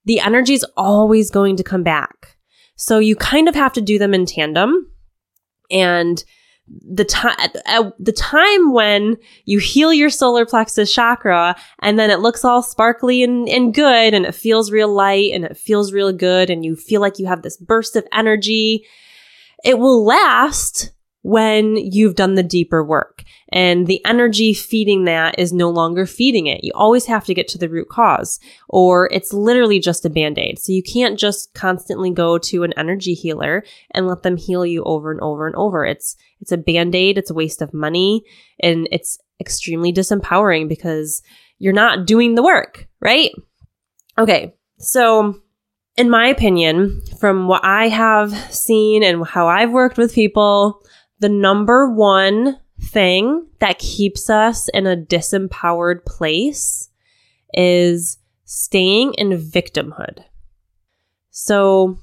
the 0.05 0.19
energy 0.19 0.53
is 0.53 0.65
always 0.77 1.31
going 1.31 1.55
to 1.57 1.63
come 1.63 1.83
back. 1.83 2.37
So 2.75 2.99
you 2.99 3.15
kind 3.15 3.47
of 3.47 3.55
have 3.55 3.73
to 3.73 3.81
do 3.81 3.97
them 3.97 4.13
in 4.13 4.25
tandem. 4.25 4.91
And 5.71 6.23
the 6.67 7.05
time, 7.05 7.37
at 7.65 7.93
the 7.99 8.11
time 8.11 8.73
when 8.73 9.17
you 9.45 9.59
heal 9.59 9.93
your 9.93 10.09
solar 10.09 10.45
plexus 10.45 10.93
chakra 10.93 11.55
and 11.79 11.97
then 11.97 12.09
it 12.09 12.19
looks 12.19 12.43
all 12.43 12.63
sparkly 12.63 13.23
and, 13.23 13.47
and 13.47 13.73
good 13.73 14.13
and 14.13 14.25
it 14.25 14.33
feels 14.33 14.71
real 14.71 14.91
light 14.91 15.31
and 15.33 15.45
it 15.45 15.57
feels 15.57 15.93
real 15.93 16.11
good 16.11 16.49
and 16.49 16.65
you 16.65 16.75
feel 16.75 17.01
like 17.01 17.19
you 17.19 17.27
have 17.27 17.43
this 17.43 17.57
burst 17.57 17.95
of 17.95 18.05
energy, 18.11 18.85
it 19.63 19.77
will 19.77 20.03
last 20.03 20.91
when 21.25 21.75
you've 21.75 22.13
done 22.13 22.35
the 22.35 22.43
deeper 22.43 22.83
work 22.83 23.23
and 23.49 23.87
the 23.87 23.99
energy 24.05 24.53
feeding 24.53 25.05
that 25.05 25.33
is 25.39 25.51
no 25.51 25.71
longer 25.71 26.05
feeding 26.05 26.45
it. 26.45 26.63
You 26.63 26.71
always 26.75 27.07
have 27.07 27.25
to 27.25 27.33
get 27.33 27.47
to 27.47 27.57
the 27.57 27.67
root 27.67 27.89
cause 27.89 28.39
or 28.69 29.09
it's 29.11 29.33
literally 29.33 29.79
just 29.79 30.05
a 30.05 30.09
band-aid. 30.11 30.59
So 30.59 30.71
you 30.71 30.83
can't 30.83 31.17
just 31.17 31.51
constantly 31.55 32.11
go 32.11 32.37
to 32.37 32.61
an 32.61 32.73
energy 32.77 33.15
healer 33.15 33.63
and 33.89 34.05
let 34.05 34.21
them 34.21 34.37
heal 34.37 34.67
you 34.67 34.83
over 34.83 35.11
and 35.11 35.19
over 35.21 35.47
and 35.47 35.55
over. 35.55 35.83
It's 35.83 36.15
it's 36.41 36.51
a 36.51 36.57
band-aid, 36.57 37.17
it's 37.17 37.31
a 37.31 37.33
waste 37.33 37.63
of 37.63 37.73
money 37.73 38.23
and 38.59 38.87
it's 38.91 39.17
extremely 39.41 39.91
disempowering 39.91 40.69
because 40.69 41.23
you're 41.57 41.73
not 41.73 42.05
doing 42.05 42.35
the 42.35 42.43
work, 42.43 42.87
right? 43.01 43.31
Okay. 44.15 44.53
So 44.77 45.41
in 45.97 46.11
my 46.11 46.27
opinion, 46.27 47.01
from 47.19 47.47
what 47.47 47.65
I 47.65 47.87
have 47.87 48.31
seen 48.53 49.01
and 49.01 49.25
how 49.25 49.47
I've 49.47 49.71
worked 49.71 49.97
with 49.97 50.13
people, 50.13 50.83
the 51.19 51.29
number 51.29 51.89
one 51.89 52.59
thing 52.81 53.47
that 53.59 53.79
keeps 53.79 54.29
us 54.29 54.67
in 54.69 54.85
a 54.85 54.97
disempowered 54.97 56.05
place 56.05 56.89
is 57.53 58.17
staying 58.43 59.13
in 59.15 59.29
victimhood. 59.29 60.23
So 61.31 61.99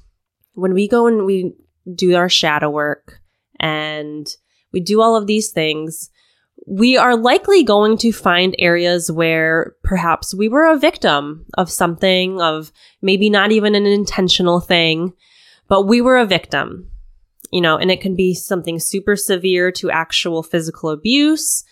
when 0.53 0.73
we 0.73 0.87
go 0.87 1.07
and 1.07 1.25
we 1.25 1.53
do 1.93 2.15
our 2.15 2.29
shadow 2.29 2.69
work 2.69 3.19
and 3.59 4.27
we 4.71 4.79
do 4.79 5.01
all 5.01 5.15
of 5.15 5.27
these 5.27 5.51
things, 5.51 6.09
we 6.65 6.97
are 6.97 7.15
likely 7.15 7.63
going 7.63 7.97
to 7.97 8.11
find 8.11 8.55
areas 8.57 9.11
where 9.11 9.75
perhaps 9.83 10.33
we 10.33 10.47
were 10.47 10.65
a 10.65 10.77
victim 10.77 11.45
of 11.55 11.69
something, 11.69 12.41
of 12.41 12.71
maybe 13.01 13.29
not 13.29 13.51
even 13.51 13.75
an 13.75 13.85
intentional 13.85 14.59
thing, 14.59 15.13
but 15.67 15.87
we 15.87 16.01
were 16.01 16.17
a 16.17 16.25
victim 16.25 16.89
you 17.53 17.61
know, 17.61 17.77
and 17.77 17.91
it 17.91 18.01
can 18.01 18.15
be 18.15 18.33
something 18.33 18.79
super 18.79 19.15
severe 19.15 19.71
to 19.73 19.91
actual 19.91 20.41
physical 20.41 20.89
abuse 20.89 21.63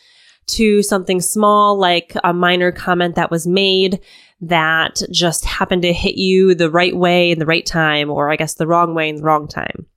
to 0.45 0.83
something 0.83 1.19
small 1.19 1.77
like 1.77 2.15
a 2.23 2.33
minor 2.33 2.71
comment 2.71 3.15
that 3.15 3.31
was 3.31 3.47
made 3.47 3.99
that 4.41 5.01
just 5.11 5.43
happened 5.43 5.81
to 5.81 5.93
hit 5.93 6.15
you 6.15 6.53
the 6.53 6.69
right 6.69 6.95
way 6.95 7.31
in 7.31 7.39
the 7.39 7.45
right 7.47 7.65
time, 7.65 8.11
or 8.11 8.31
I 8.31 8.35
guess 8.35 8.53
the 8.53 8.67
wrong 8.67 8.93
way 8.93 9.09
in 9.09 9.15
the 9.15 9.23
wrong 9.23 9.47
time. 9.47 9.87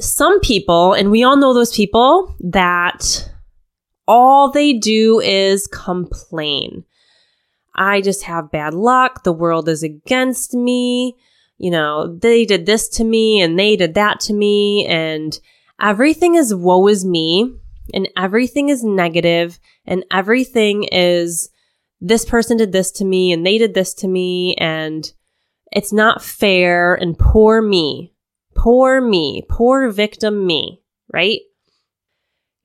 Some 0.00 0.38
people, 0.40 0.92
and 0.92 1.10
we 1.10 1.24
all 1.24 1.36
know 1.36 1.54
those 1.54 1.74
people 1.74 2.36
that 2.40 3.30
all 4.06 4.50
they 4.50 4.74
do 4.74 5.18
is 5.20 5.66
complain. 5.66 6.84
I 7.74 8.00
just 8.00 8.24
have 8.24 8.50
bad 8.50 8.74
luck. 8.74 9.24
The 9.24 9.32
world 9.32 9.68
is 9.68 9.82
against 9.82 10.52
me. 10.52 11.16
You 11.58 11.72
know, 11.72 12.16
they 12.16 12.44
did 12.44 12.66
this 12.66 12.88
to 12.90 13.04
me 13.04 13.40
and 13.40 13.58
they 13.58 13.76
did 13.76 13.94
that 13.94 14.20
to 14.20 14.32
me 14.32 14.86
and 14.86 15.38
everything 15.80 16.36
is 16.36 16.54
woe 16.54 16.86
is 16.86 17.04
me 17.04 17.52
and 17.92 18.08
everything 18.16 18.68
is 18.68 18.84
negative 18.84 19.58
and 19.84 20.04
everything 20.10 20.84
is 20.84 21.50
this 22.00 22.24
person 22.24 22.56
did 22.56 22.70
this 22.70 22.92
to 22.92 23.04
me 23.04 23.32
and 23.32 23.44
they 23.44 23.58
did 23.58 23.74
this 23.74 23.92
to 23.94 24.08
me 24.08 24.54
and 24.56 25.12
it's 25.72 25.92
not 25.92 26.22
fair 26.22 26.94
and 26.94 27.18
poor 27.18 27.60
me, 27.60 28.14
poor 28.54 29.00
me, 29.00 29.42
poor 29.48 29.90
victim 29.90 30.46
me, 30.46 30.80
right? 31.12 31.40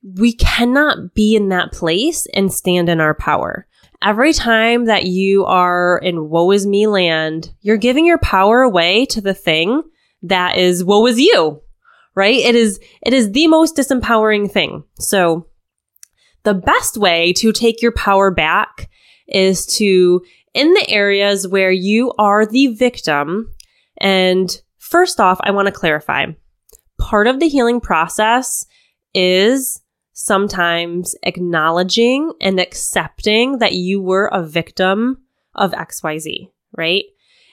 We 0.02 0.34
cannot 0.34 1.14
be 1.14 1.34
in 1.34 1.48
that 1.48 1.72
place 1.72 2.26
and 2.32 2.52
stand 2.52 2.88
in 2.88 3.00
our 3.00 3.14
power. 3.14 3.66
Every 4.04 4.34
time 4.34 4.84
that 4.84 5.06
you 5.06 5.46
are 5.46 5.98
in 6.02 6.28
woe 6.28 6.50
is 6.50 6.66
me 6.66 6.86
land, 6.86 7.54
you're 7.62 7.78
giving 7.78 8.04
your 8.04 8.18
power 8.18 8.60
away 8.60 9.06
to 9.06 9.22
the 9.22 9.32
thing 9.32 9.82
that 10.22 10.58
is 10.58 10.84
woe 10.84 11.06
is 11.06 11.18
you, 11.18 11.62
right? 12.14 12.36
It 12.36 12.54
is, 12.54 12.78
it 13.00 13.14
is 13.14 13.32
the 13.32 13.46
most 13.46 13.76
disempowering 13.76 14.50
thing. 14.50 14.84
So 14.98 15.46
the 16.42 16.52
best 16.52 16.98
way 16.98 17.32
to 17.34 17.50
take 17.50 17.80
your 17.80 17.92
power 17.92 18.30
back 18.30 18.90
is 19.26 19.64
to, 19.78 20.22
in 20.52 20.74
the 20.74 20.88
areas 20.90 21.48
where 21.48 21.72
you 21.72 22.12
are 22.18 22.44
the 22.44 22.66
victim, 22.68 23.48
and 23.96 24.60
first 24.76 25.18
off, 25.18 25.40
I 25.42 25.50
want 25.52 25.66
to 25.66 25.72
clarify 25.72 26.26
part 26.98 27.26
of 27.26 27.40
the 27.40 27.48
healing 27.48 27.80
process 27.80 28.66
is 29.14 29.80
sometimes 30.14 31.14
acknowledging 31.24 32.32
and 32.40 32.58
accepting 32.58 33.58
that 33.58 33.74
you 33.74 34.00
were 34.00 34.30
a 34.32 34.42
victim 34.42 35.18
of 35.54 35.72
XYZ, 35.72 36.50
right? 36.76 37.04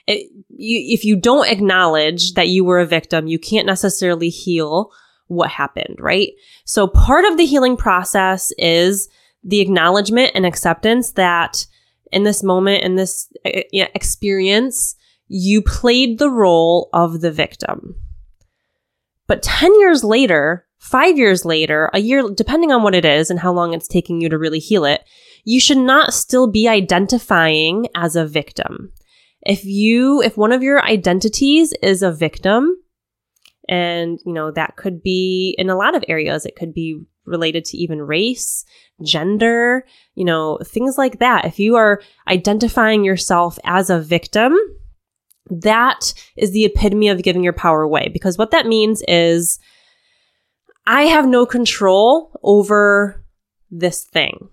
It, 0.06 0.30
you, 0.48 0.94
if 0.94 1.04
you 1.04 1.16
don't 1.16 1.50
acknowledge 1.50 2.34
that 2.34 2.48
you 2.48 2.64
were 2.64 2.80
a 2.80 2.86
victim, 2.86 3.26
you 3.26 3.38
can't 3.38 3.66
necessarily 3.66 4.30
heal 4.30 4.90
what 5.26 5.50
happened, 5.50 5.96
right? 5.98 6.30
So 6.64 6.86
part 6.86 7.24
of 7.24 7.36
the 7.36 7.46
healing 7.46 7.76
process 7.76 8.52
is 8.58 9.08
the 9.42 9.60
acknowledgement 9.60 10.32
and 10.34 10.46
acceptance 10.46 11.12
that 11.12 11.66
in 12.12 12.22
this 12.22 12.44
moment, 12.44 12.84
in 12.84 12.94
this 12.94 13.28
uh, 13.44 13.62
experience, 13.72 14.94
you 15.26 15.62
played 15.62 16.18
the 16.18 16.30
role 16.30 16.90
of 16.92 17.22
the 17.22 17.32
victim. 17.32 17.96
But 19.26 19.42
10 19.42 19.80
years 19.80 20.04
later, 20.04 20.66
five 20.82 21.16
years 21.16 21.44
later, 21.44 21.88
a 21.94 22.00
year, 22.00 22.22
depending 22.34 22.72
on 22.72 22.82
what 22.82 22.94
it 22.94 23.04
is 23.04 23.30
and 23.30 23.38
how 23.38 23.52
long 23.52 23.72
it's 23.72 23.88
taking 23.88 24.20
you 24.20 24.28
to 24.28 24.38
really 24.38 24.58
heal 24.58 24.84
it, 24.84 25.02
you 25.44 25.60
should 25.60 25.78
not 25.78 26.12
still 26.12 26.50
be 26.50 26.68
identifying 26.68 27.86
as 27.94 28.16
a 28.16 28.26
victim. 28.26 28.92
If 29.40 29.64
you, 29.64 30.20
if 30.22 30.36
one 30.36 30.52
of 30.52 30.62
your 30.62 30.84
identities 30.84 31.72
is 31.82 32.02
a 32.02 32.12
victim, 32.12 32.76
and, 33.68 34.18
you 34.26 34.32
know, 34.32 34.50
that 34.50 34.76
could 34.76 35.02
be 35.02 35.54
in 35.56 35.70
a 35.70 35.76
lot 35.76 35.94
of 35.94 36.04
areas. 36.08 36.44
It 36.44 36.56
could 36.56 36.74
be 36.74 37.00
related 37.24 37.64
to 37.66 37.76
even 37.76 38.02
race, 38.02 38.64
gender, 39.04 39.86
you 40.16 40.24
know, 40.24 40.58
things 40.64 40.98
like 40.98 41.20
that. 41.20 41.44
If 41.44 41.60
you 41.60 41.76
are 41.76 42.02
identifying 42.26 43.04
yourself 43.04 43.60
as 43.64 43.88
a 43.88 44.00
victim, 44.00 44.56
that 45.48 46.12
is 46.36 46.50
the 46.50 46.64
epitome 46.64 47.08
of 47.08 47.22
giving 47.22 47.44
your 47.44 47.52
power 47.52 47.82
away. 47.82 48.10
Because 48.12 48.36
what 48.36 48.50
that 48.50 48.66
means 48.66 49.02
is 49.06 49.60
I 50.86 51.02
have 51.02 51.26
no 51.26 51.46
control 51.46 52.38
over 52.42 53.24
this 53.70 54.04
thing. 54.04 54.48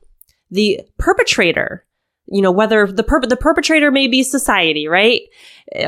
The 0.51 0.81
perpetrator 0.97 1.85
you 2.31 2.41
know, 2.41 2.51
whether 2.51 2.85
the 2.85 3.03
the 3.27 3.37
perpetrator 3.37 3.91
may 3.91 4.07
be 4.07 4.23
society, 4.23 4.87
right? 4.87 5.21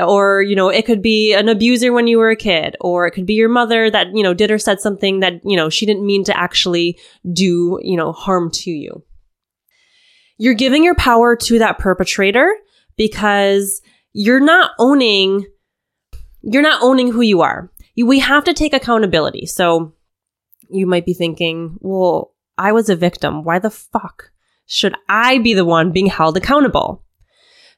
Or, 0.00 0.42
you 0.42 0.56
know, 0.56 0.68
it 0.68 0.84
could 0.84 1.00
be 1.00 1.32
an 1.34 1.48
abuser 1.48 1.92
when 1.92 2.06
you 2.06 2.18
were 2.18 2.30
a 2.30 2.36
kid, 2.36 2.76
or 2.80 3.06
it 3.06 3.12
could 3.12 3.26
be 3.26 3.34
your 3.34 3.48
mother 3.48 3.90
that, 3.90 4.08
you 4.14 4.22
know, 4.22 4.34
did 4.34 4.50
or 4.50 4.58
said 4.58 4.80
something 4.80 5.20
that, 5.20 5.40
you 5.44 5.56
know, 5.56 5.70
she 5.70 5.86
didn't 5.86 6.06
mean 6.06 6.24
to 6.24 6.36
actually 6.36 6.98
do, 7.32 7.78
you 7.82 7.96
know, 7.96 8.12
harm 8.12 8.50
to 8.50 8.70
you. 8.70 9.04
You're 10.36 10.54
giving 10.54 10.82
your 10.82 10.96
power 10.96 11.36
to 11.36 11.58
that 11.60 11.78
perpetrator 11.78 12.52
because 12.96 13.80
you're 14.12 14.40
not 14.40 14.72
owning, 14.78 15.46
you're 16.42 16.62
not 16.62 16.82
owning 16.82 17.12
who 17.12 17.20
you 17.20 17.42
are. 17.42 17.70
we 17.96 18.18
have 18.18 18.44
to 18.44 18.54
take 18.54 18.74
accountability. 18.74 19.46
So 19.46 19.94
you 20.72 20.86
might 20.86 21.06
be 21.06 21.14
thinking, 21.14 21.78
well, 21.80 22.34
I 22.58 22.72
was 22.72 22.88
a 22.88 22.96
victim. 22.96 23.44
Why 23.44 23.58
the 23.58 23.70
fuck 23.70 24.30
should 24.66 24.94
I 25.08 25.38
be 25.38 25.54
the 25.54 25.64
one 25.64 25.92
being 25.92 26.06
held 26.06 26.36
accountable? 26.36 27.04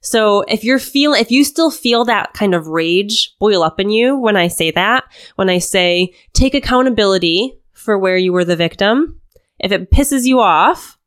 So 0.00 0.42
if 0.42 0.64
you're 0.64 0.78
feeling, 0.78 1.20
if 1.20 1.30
you 1.30 1.44
still 1.44 1.70
feel 1.70 2.04
that 2.04 2.34
kind 2.34 2.54
of 2.54 2.66
rage 2.66 3.34
boil 3.40 3.62
up 3.62 3.80
in 3.80 3.88
you 3.88 4.18
when 4.18 4.36
I 4.36 4.48
say 4.48 4.70
that, 4.72 5.04
when 5.36 5.48
I 5.48 5.58
say 5.58 6.14
take 6.34 6.54
accountability 6.54 7.58
for 7.72 7.98
where 7.98 8.18
you 8.18 8.32
were 8.32 8.44
the 8.44 8.54
victim, 8.54 9.20
if 9.58 9.72
it 9.72 9.90
pisses 9.90 10.26
you 10.26 10.40
off, 10.40 10.98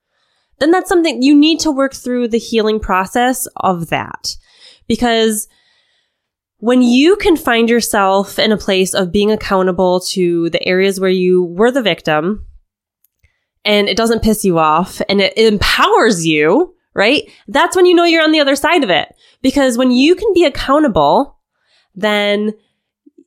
then 0.60 0.72
that's 0.72 0.90
something 0.90 1.22
you 1.22 1.36
need 1.36 1.60
to 1.60 1.72
work 1.72 1.94
through 1.94 2.30
the 2.30 2.40
healing 2.40 2.80
process 2.80 3.48
of 3.58 3.90
that. 3.90 4.36
Because 4.88 5.48
when 6.60 6.82
you 6.82 7.16
can 7.18 7.38
find 7.38 7.70
yourself 7.70 8.40
in 8.40 8.52
a 8.52 8.58
place 8.58 8.94
of 8.94 9.12
being 9.12 9.32
accountable 9.32 10.00
to 10.00 10.50
the 10.50 10.68
areas 10.68 11.00
where 11.00 11.10
you 11.10 11.44
were 11.44 11.72
the 11.72 11.82
victim, 11.82 12.46
and 13.64 13.90
it 13.90 13.98
doesn't 13.98 14.24
piss 14.24 14.46
you 14.46 14.58
off 14.58 15.02
and 15.10 15.20
it 15.20 15.38
empowers 15.38 16.26
you, 16.26 16.74
right? 16.94 17.30
That's 17.50 17.76
when 17.76 17.86
you 17.86 17.94
know 17.94 18.06
you're 18.06 18.24
on 18.24 18.32
the 18.32 18.40
other 18.40 18.56
side 18.56 18.84
of 18.84 18.90
it. 18.90 19.14
Because 19.42 19.78
when 19.78 19.92
you 19.92 20.16
can 20.16 20.34
be 20.34 20.46
accountable, 20.46 21.38
then 21.94 22.54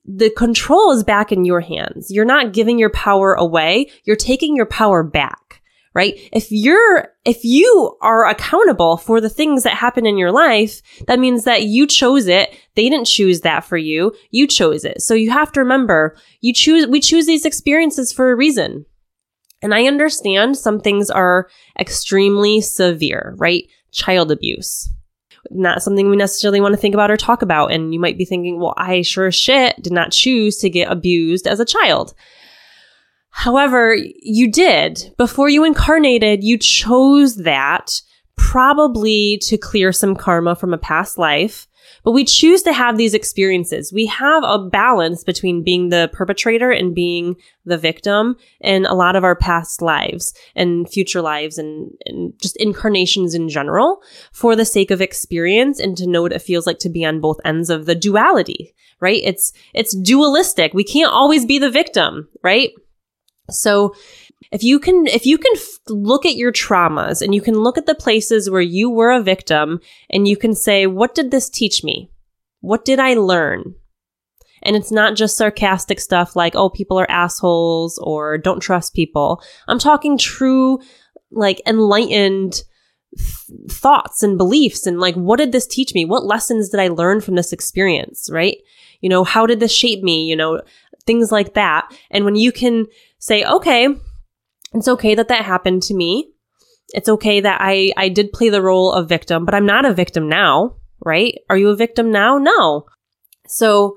the 0.07 0.31
control 0.31 0.93
is 0.93 1.05
back 1.05 1.31
in 1.31 1.45
your 1.45 1.61
hands. 1.61 2.11
You're 2.11 2.25
not 2.25 2.55
giving 2.55 2.79
your 2.79 2.91
power 2.91 3.35
away. 3.35 3.91
You're 4.05 4.17
taking 4.17 4.57
your 4.57 4.67
power 4.67 5.03
back, 5.03 5.50
right? 5.95 6.15
If 6.33 6.53
you're, 6.53 7.09
if 7.25 7.45
you 7.45 7.97
are 8.01 8.29
accountable 8.29 8.97
for 8.97 9.21
the 9.21 9.29
things 9.29 9.65
that 9.65 9.75
happen 9.75 10.07
in 10.07 10.19
your 10.19 10.31
life, 10.31 10.83
that 11.07 11.19
means 11.19 11.45
that 11.45 11.65
you 11.65 11.87
chose 11.87 12.29
it. 12.29 12.55
They 12.77 12.89
didn't 12.89 13.07
choose 13.07 13.41
that 13.41 13.65
for 13.65 13.77
you. 13.77 14.13
You 14.31 14.47
chose 14.47 14.85
it. 14.85 15.03
So 15.03 15.15
you 15.15 15.31
have 15.31 15.51
to 15.53 15.61
remember, 15.61 16.17
you 16.41 16.55
choose, 16.55 16.87
we 16.87 17.01
choose 17.01 17.27
these 17.27 17.45
experiences 17.45 18.13
for 18.13 18.31
a 18.31 18.37
reason. 18.37 18.87
And 19.63 19.75
I 19.75 19.85
understand 19.85 20.57
some 20.57 20.81
things 20.81 21.11
are 21.11 21.49
extremely 21.79 22.61
severe, 22.61 23.35
right? 23.37 23.65
Child 23.93 24.31
abuse. 24.31 24.89
Not 25.51 25.83
something 25.83 26.09
we 26.09 26.17
necessarily 26.17 26.61
want 26.61 26.75
to 26.75 26.81
think 26.81 26.95
about 26.95 27.11
or 27.11 27.17
talk 27.17 27.43
about. 27.43 27.73
And 27.73 27.93
you 27.93 28.01
might 28.01 28.17
be 28.17 28.25
thinking, 28.25 28.61
well, 28.61 28.75
I 28.77 29.03
sure 29.03 29.27
as 29.27 29.35
shit 29.35 29.81
did 29.83 29.93
not 29.93 30.13
choose 30.13 30.59
to 30.59 30.71
get 30.71 30.91
abused 30.91 31.47
as 31.47 31.61
a 31.61 31.65
child. 31.65 32.15
However, 33.31 33.95
you 33.95 34.51
did. 34.51 35.15
Before 35.17 35.49
you 35.49 35.65
incarnated, 35.65 36.45
you 36.45 36.59
chose 36.59 37.37
that 37.37 38.01
probably 38.37 39.39
to 39.43 39.57
clear 39.57 39.93
some 39.93 40.15
karma 40.15 40.55
from 40.55 40.75
a 40.75 40.79
past 40.79 41.19
life 41.19 41.69
but 42.05 42.13
we 42.13 42.25
choose 42.25 42.63
to 42.63 42.73
have 42.73 42.97
these 42.97 43.15
experiences. 43.15 43.93
We 43.93 44.07
have 44.07 44.43
a 44.45 44.59
balance 44.59 45.25
between 45.25 45.63
being 45.63 45.89
the 45.89 46.11
perpetrator 46.13 46.71
and 46.71 46.95
being 46.95 47.37
the 47.65 47.79
victim 47.79 48.37
in 48.61 48.87
a 48.87 48.95
lot 48.95 49.17
of 49.17 49.25
our 49.25 49.37
past 49.37 49.83
lives 49.83 50.33
and 50.55 50.89
future 50.89 51.23
lives 51.23 51.59
and, 51.59 51.91
and 52.07 52.33
just 52.41 52.57
incarnations 52.57 53.35
in 53.35 53.49
general 53.49 54.03
for 54.33 54.57
the 54.57 54.65
sake 54.65 54.91
of 54.91 55.01
experience 55.01 55.79
and 55.79 55.97
to 55.97 56.09
know 56.09 56.23
what 56.23 56.33
it 56.33 56.43
feels 56.43 56.67
like 56.67 56.79
to 56.81 56.89
be 56.89 57.05
on 57.05 57.21
both 57.21 57.39
ends 57.45 57.71
of 57.71 57.87
the 57.87 57.95
duality, 57.95 58.75
right? 59.01 59.21
It's, 59.25 59.53
it's 59.75 59.97
dualistic. 59.97 60.73
We 60.75 60.85
can't 60.85 61.13
always 61.13 61.45
be 61.45 61.59
the 61.59 61.71
victim, 61.71 62.29
right? 62.43 62.71
So 63.51 63.95
if 64.53 64.65
you 64.65 64.79
can, 64.81 65.07
if 65.07 65.27
you 65.27 65.39
can 65.39 65.53
f- 65.55 65.79
look 65.89 66.27
at 66.27 66.35
your 66.37 66.53
traumas 66.53 67.23
and 67.23 67.35
you 67.35 67.41
can 67.41 67.55
look 67.55 67.79
at 67.79 67.87
the 67.87 67.95
places 67.95 68.51
where 68.51 68.61
you 68.61 68.91
were 68.91 69.11
a 69.11 69.23
victim 69.23 69.81
and 70.09 70.27
you 70.27 70.37
can 70.37 70.55
say, 70.55 70.87
what 70.87 71.15
did 71.15 71.31
this 71.31 71.49
teach 71.49 71.85
me? 71.85 72.11
What 72.61 72.85
did 72.85 72.99
I 72.99 73.15
learn? 73.15 73.75
And 74.63 74.77
it's 74.77 74.93
not 74.93 75.17
just 75.17 75.37
sarcastic 75.37 76.01
stuff 76.01 76.37
like, 76.37 76.55
oh, 76.55 76.69
people 76.69 76.99
are 76.99 77.11
assholes 77.11 77.99
or 77.99 78.37
don't 78.39 78.61
trust 78.61 78.95
people. 78.95 79.43
I'm 79.69 79.79
talking 79.79 80.19
true, 80.19 80.81
like 81.31 81.63
enlightened 81.67 82.63
th- 83.17 83.71
thoughts 83.71 84.23
and 84.23 84.37
beliefs 84.37 84.87
and 84.87 85.01
like, 85.01 85.15
what 85.15 85.39
did 85.39 85.53
this 85.53 85.67
teach 85.67 85.95
me? 85.95 86.05
What 86.05 86.27
lessons 86.27 86.69
did 86.69 86.81
I 86.81 86.89
learn 86.89 87.21
from 87.21 87.37
this 87.37 87.53
experience? 87.53 88.29
Right? 88.31 88.59
You 89.01 89.09
know, 89.09 89.25
how 89.25 89.47
did 89.47 89.61
this 89.61 89.73
shape 89.73 90.03
me? 90.03 90.25
You 90.25 90.37
know, 90.37 90.61
things 91.07 91.33
like 91.33 91.55
that. 91.55 91.91
And 92.11 92.25
when 92.25 92.37
you 92.37 92.53
can 92.53 92.87
say, 93.21 93.45
okay, 93.45 93.87
it's 94.75 94.89
okay 94.89 95.15
that 95.15 95.29
that 95.29 95.45
happened 95.45 95.85
to 95.85 95.95
me. 95.95 96.33
It's 96.89 97.09
okay 97.09 97.41
that 97.41 97.59
I, 97.61 97.93
I 97.97 98.09
did 98.09 98.33
play 98.33 98.49
the 98.49 98.63
role 98.63 98.93
of 98.93 99.09
victim, 99.09 99.45
but 99.45 99.55
I'm 99.55 99.67
not 99.67 99.85
a 99.85 99.95
victim 99.95 100.29
now, 100.29 100.75
right? 101.05 101.39
Are 101.49 101.57
you 101.57 101.69
a 101.69 101.77
victim 101.77 102.11
now? 102.11 102.39
No. 102.39 102.87
So 103.47 103.97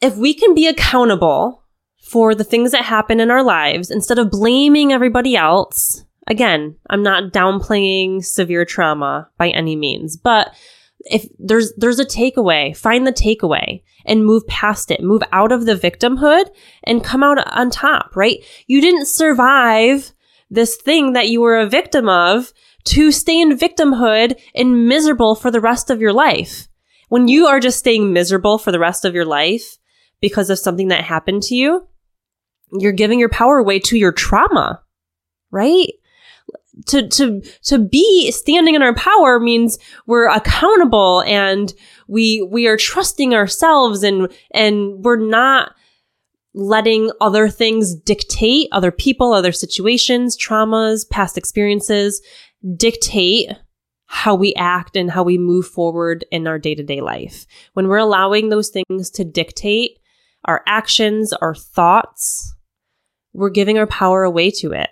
if 0.00 0.16
we 0.16 0.34
can 0.34 0.54
be 0.54 0.66
accountable 0.66 1.62
for 2.02 2.34
the 2.34 2.42
things 2.42 2.72
that 2.72 2.86
happen 2.86 3.20
in 3.20 3.30
our 3.30 3.44
lives 3.44 3.92
instead 3.92 4.18
of 4.18 4.32
blaming 4.32 4.92
everybody 4.92 5.36
else, 5.36 6.04
Again, 6.30 6.76
I'm 6.88 7.02
not 7.02 7.32
downplaying 7.32 8.24
severe 8.24 8.64
trauma 8.64 9.28
by 9.36 9.48
any 9.48 9.74
means, 9.74 10.16
but 10.16 10.54
if 11.04 11.26
there's 11.38 11.72
there's 11.76 11.98
a 11.98 12.04
takeaway, 12.04 12.76
find 12.76 13.06
the 13.06 13.12
takeaway 13.12 13.82
and 14.04 14.24
move 14.24 14.46
past 14.46 14.90
it. 14.90 15.02
Move 15.02 15.22
out 15.32 15.52
of 15.52 15.66
the 15.66 15.74
victimhood 15.74 16.44
and 16.84 17.04
come 17.04 17.22
out 17.22 17.38
on 17.56 17.70
top, 17.70 18.16
right? 18.16 18.44
You 18.66 18.80
didn't 18.80 19.06
survive 19.06 20.12
this 20.50 20.76
thing 20.76 21.12
that 21.12 21.28
you 21.28 21.40
were 21.40 21.58
a 21.58 21.68
victim 21.68 22.08
of 22.08 22.52
to 22.84 23.12
stay 23.12 23.40
in 23.40 23.56
victimhood 23.56 24.40
and 24.54 24.88
miserable 24.88 25.34
for 25.34 25.50
the 25.50 25.60
rest 25.60 25.90
of 25.90 26.00
your 26.00 26.12
life. 26.12 26.68
When 27.08 27.28
you 27.28 27.46
are 27.46 27.60
just 27.60 27.78
staying 27.78 28.12
miserable 28.12 28.58
for 28.58 28.72
the 28.72 28.78
rest 28.78 29.04
of 29.04 29.14
your 29.14 29.24
life 29.24 29.78
because 30.20 30.50
of 30.50 30.58
something 30.58 30.88
that 30.88 31.04
happened 31.04 31.42
to 31.44 31.54
you, 31.54 31.86
you're 32.72 32.92
giving 32.92 33.18
your 33.18 33.28
power 33.28 33.58
away 33.58 33.80
to 33.80 33.98
your 33.98 34.12
trauma, 34.12 34.82
right? 35.50 35.88
To, 36.86 37.08
to, 37.08 37.42
to 37.64 37.78
be 37.78 38.30
standing 38.30 38.74
in 38.74 38.82
our 38.82 38.94
power 38.94 39.40
means 39.40 39.78
we're 40.06 40.28
accountable 40.28 41.22
and 41.26 41.74
we, 42.06 42.46
we 42.50 42.68
are 42.68 42.76
trusting 42.76 43.34
ourselves 43.34 44.02
and, 44.02 44.32
and 44.52 45.04
we're 45.04 45.16
not 45.16 45.74
letting 46.54 47.10
other 47.20 47.48
things 47.48 47.94
dictate 47.94 48.68
other 48.72 48.90
people, 48.90 49.32
other 49.32 49.52
situations, 49.52 50.38
traumas, 50.38 51.08
past 51.08 51.36
experiences 51.36 52.22
dictate 52.76 53.50
how 54.06 54.34
we 54.34 54.52
act 54.54 54.96
and 54.96 55.10
how 55.10 55.22
we 55.22 55.38
move 55.38 55.66
forward 55.66 56.24
in 56.30 56.46
our 56.46 56.58
day 56.58 56.74
to 56.74 56.82
day 56.82 57.00
life. 57.00 57.46
When 57.74 57.88
we're 57.88 57.98
allowing 57.98 58.48
those 58.48 58.68
things 58.68 59.10
to 59.10 59.24
dictate 59.24 59.98
our 60.44 60.62
actions, 60.66 61.32
our 61.32 61.54
thoughts, 61.54 62.54
we're 63.32 63.50
giving 63.50 63.78
our 63.78 63.86
power 63.86 64.24
away 64.24 64.50
to 64.50 64.72
it. 64.72 64.90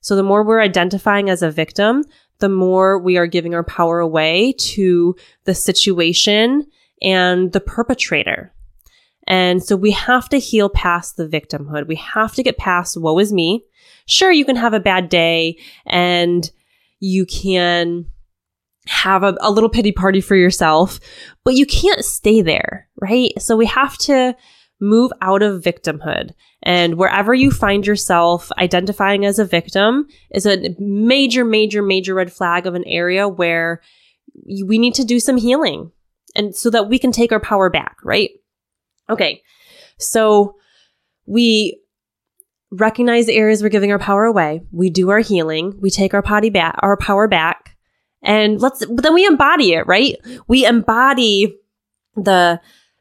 So 0.00 0.16
the 0.16 0.22
more 0.22 0.44
we're 0.44 0.60
identifying 0.60 1.30
as 1.30 1.42
a 1.42 1.50
victim, 1.50 2.04
the 2.38 2.48
more 2.48 2.98
we 2.98 3.16
are 3.16 3.26
giving 3.26 3.54
our 3.54 3.64
power 3.64 4.00
away 4.00 4.54
to 4.58 5.14
the 5.44 5.54
situation 5.54 6.66
and 7.02 7.52
the 7.52 7.60
perpetrator. 7.60 8.52
And 9.26 9.62
so 9.62 9.76
we 9.76 9.92
have 9.92 10.28
to 10.30 10.38
heal 10.38 10.68
past 10.68 11.16
the 11.16 11.28
victimhood. 11.28 11.86
We 11.86 11.96
have 11.96 12.34
to 12.34 12.42
get 12.42 12.58
past 12.58 13.00
woe 13.00 13.18
is 13.18 13.32
me. 13.32 13.64
Sure, 14.06 14.32
you 14.32 14.44
can 14.44 14.56
have 14.56 14.74
a 14.74 14.80
bad 14.80 15.08
day 15.08 15.58
and 15.86 16.50
you 16.98 17.26
can 17.26 18.06
have 18.86 19.22
a, 19.22 19.36
a 19.40 19.50
little 19.50 19.68
pity 19.68 19.92
party 19.92 20.20
for 20.20 20.34
yourself, 20.34 20.98
but 21.44 21.54
you 21.54 21.66
can't 21.66 22.04
stay 22.04 22.42
there, 22.42 22.88
right? 23.00 23.30
So 23.38 23.56
we 23.56 23.66
have 23.66 23.96
to 23.98 24.34
move 24.80 25.12
out 25.20 25.42
of 25.42 25.62
victimhood. 25.62 26.32
And 26.62 26.96
wherever 26.96 27.34
you 27.34 27.50
find 27.50 27.86
yourself 27.86 28.50
identifying 28.58 29.24
as 29.24 29.38
a 29.38 29.44
victim 29.44 30.06
is 30.30 30.46
a 30.46 30.74
major, 30.78 31.44
major, 31.44 31.82
major 31.82 32.14
red 32.14 32.32
flag 32.32 32.66
of 32.66 32.74
an 32.74 32.84
area 32.86 33.28
where 33.28 33.80
we 34.64 34.78
need 34.78 34.94
to 34.94 35.04
do 35.04 35.20
some 35.20 35.36
healing 35.36 35.90
and 36.34 36.54
so 36.54 36.70
that 36.70 36.88
we 36.88 36.98
can 36.98 37.12
take 37.12 37.32
our 37.32 37.40
power 37.40 37.70
back, 37.70 37.96
right? 38.04 38.30
Okay. 39.08 39.42
So 39.98 40.56
we 41.26 41.80
recognize 42.70 43.26
the 43.26 43.34
areas 43.34 43.62
we're 43.62 43.68
giving 43.68 43.90
our 43.92 43.98
power 43.98 44.24
away. 44.24 44.62
We 44.70 44.90
do 44.90 45.10
our 45.10 45.18
healing. 45.18 45.74
We 45.80 45.90
take 45.90 46.14
our 46.14 46.22
potty 46.22 46.50
back, 46.50 46.76
our 46.78 46.96
power 46.96 47.26
back 47.26 47.76
and 48.22 48.60
let's 48.60 48.84
then 48.86 49.14
we 49.14 49.26
embody 49.26 49.72
it 49.72 49.86
right 49.86 50.16
we 50.46 50.66
embody 50.66 51.56
the 52.16 52.60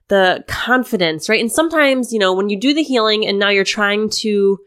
the 0.09 0.43
confidence 0.47 1.29
right? 1.29 1.39
And 1.39 1.51
sometimes 1.51 2.11
you 2.11 2.19
know 2.19 2.33
when 2.33 2.49
you 2.49 2.59
do 2.59 2.73
the 2.73 2.83
healing 2.83 3.25
and 3.25 3.39
now 3.39 3.49
you're 3.49 3.63
trying 3.63 4.09
to 4.21 4.59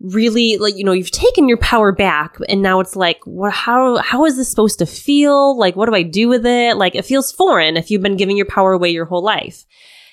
really 0.00 0.56
like 0.58 0.76
you 0.76 0.84
know 0.84 0.92
you've 0.92 1.10
taken 1.10 1.48
your 1.48 1.58
power 1.58 1.92
back 1.92 2.36
and 2.48 2.60
now 2.60 2.80
it's 2.80 2.96
like 2.96 3.20
what 3.24 3.52
how 3.52 3.98
how 3.98 4.24
is 4.24 4.36
this 4.36 4.48
supposed 4.48 4.78
to 4.78 4.86
feel? 4.86 5.58
Like 5.58 5.76
what 5.76 5.88
do 5.88 5.94
i 5.94 6.02
do 6.02 6.28
with 6.28 6.46
it? 6.46 6.76
Like 6.76 6.94
it 6.94 7.04
feels 7.04 7.32
foreign 7.32 7.76
if 7.76 7.90
you've 7.90 8.02
been 8.02 8.16
giving 8.16 8.36
your 8.36 8.46
power 8.46 8.72
away 8.72 8.90
your 8.90 9.04
whole 9.06 9.24
life. 9.24 9.64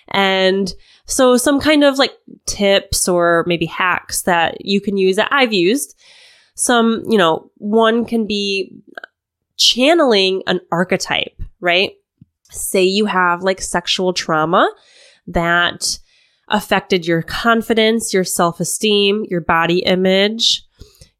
And 0.09 0.73
so 1.05 1.37
some 1.37 1.59
kind 1.59 1.83
of 1.83 1.97
like 1.97 2.13
tips 2.45 3.07
or 3.07 3.43
maybe 3.47 3.65
hacks 3.65 4.23
that 4.23 4.65
you 4.65 4.81
can 4.81 4.97
use 4.97 5.15
that 5.17 5.29
i've 5.31 5.53
used. 5.53 5.99
Some 6.55 7.03
you 7.09 7.17
know 7.17 7.51
one 7.55 8.05
can 8.05 8.27
be 8.27 8.75
channeling 9.57 10.41
an 10.47 10.61
archetype, 10.71 11.39
right? 11.59 11.91
Say 12.49 12.83
you 12.83 13.05
have 13.05 13.43
like 13.43 13.61
sexual 13.61 14.13
trauma 14.13 14.71
that 15.27 15.99
affected 16.47 17.05
your 17.05 17.21
confidence, 17.21 18.13
your 18.13 18.23
self 18.23 18.59
esteem, 18.59 19.25
your 19.29 19.41
body 19.41 19.79
image, 19.79 20.65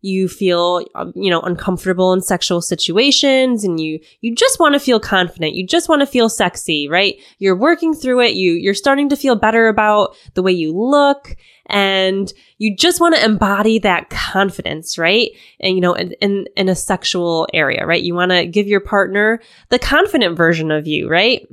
you 0.02 0.30
feel 0.30 0.86
um, 0.96 1.12
you 1.16 1.30
know 1.30 1.42
uncomfortable 1.42 2.14
in 2.14 2.22
sexual 2.22 2.62
situations 2.62 3.64
and 3.64 3.80
you 3.80 4.00
you 4.22 4.34
just 4.34 4.60
want 4.60 4.74
to 4.74 4.80
feel 4.80 5.00
confident. 5.00 5.56
You 5.56 5.68
just 5.68 5.90
want 5.90 6.02
to 6.02 6.06
feel 6.06 6.30
sexy 6.30 6.88
right? 6.88 7.16
You're 7.38 7.58
working 7.58 7.94
through 7.94 8.22
it. 8.22 8.34
You 8.34 8.54
you're 8.54 8.74
starting 8.74 9.10
to 9.10 9.18
feel 9.18 9.36
better 9.36 9.68
about 9.68 10.16
the 10.36 10.44
way 10.44 10.52
you 10.52 10.74
look 10.74 11.36
and 11.70 12.34
you 12.58 12.76
just 12.76 13.00
want 13.00 13.16
to 13.16 13.24
embody 13.24 13.80
that 13.80 14.10
confidence 14.10 14.98
right 14.98 15.32
and 15.60 15.76
you 15.76 15.82
know 15.82 15.94
in, 15.94 16.12
in 16.22 16.46
in 16.56 16.70
a 16.70 16.76
sexual 16.76 17.48
area 17.54 17.86
right 17.86 18.04
you 18.04 18.14
want 18.14 18.32
to 18.32 18.46
give 18.46 18.68
your 18.68 18.80
partner 18.80 19.40
the 19.70 19.80
confident 19.80 20.36
version 20.36 20.72
of 20.72 20.88
you 20.88 21.10
right 21.10 21.48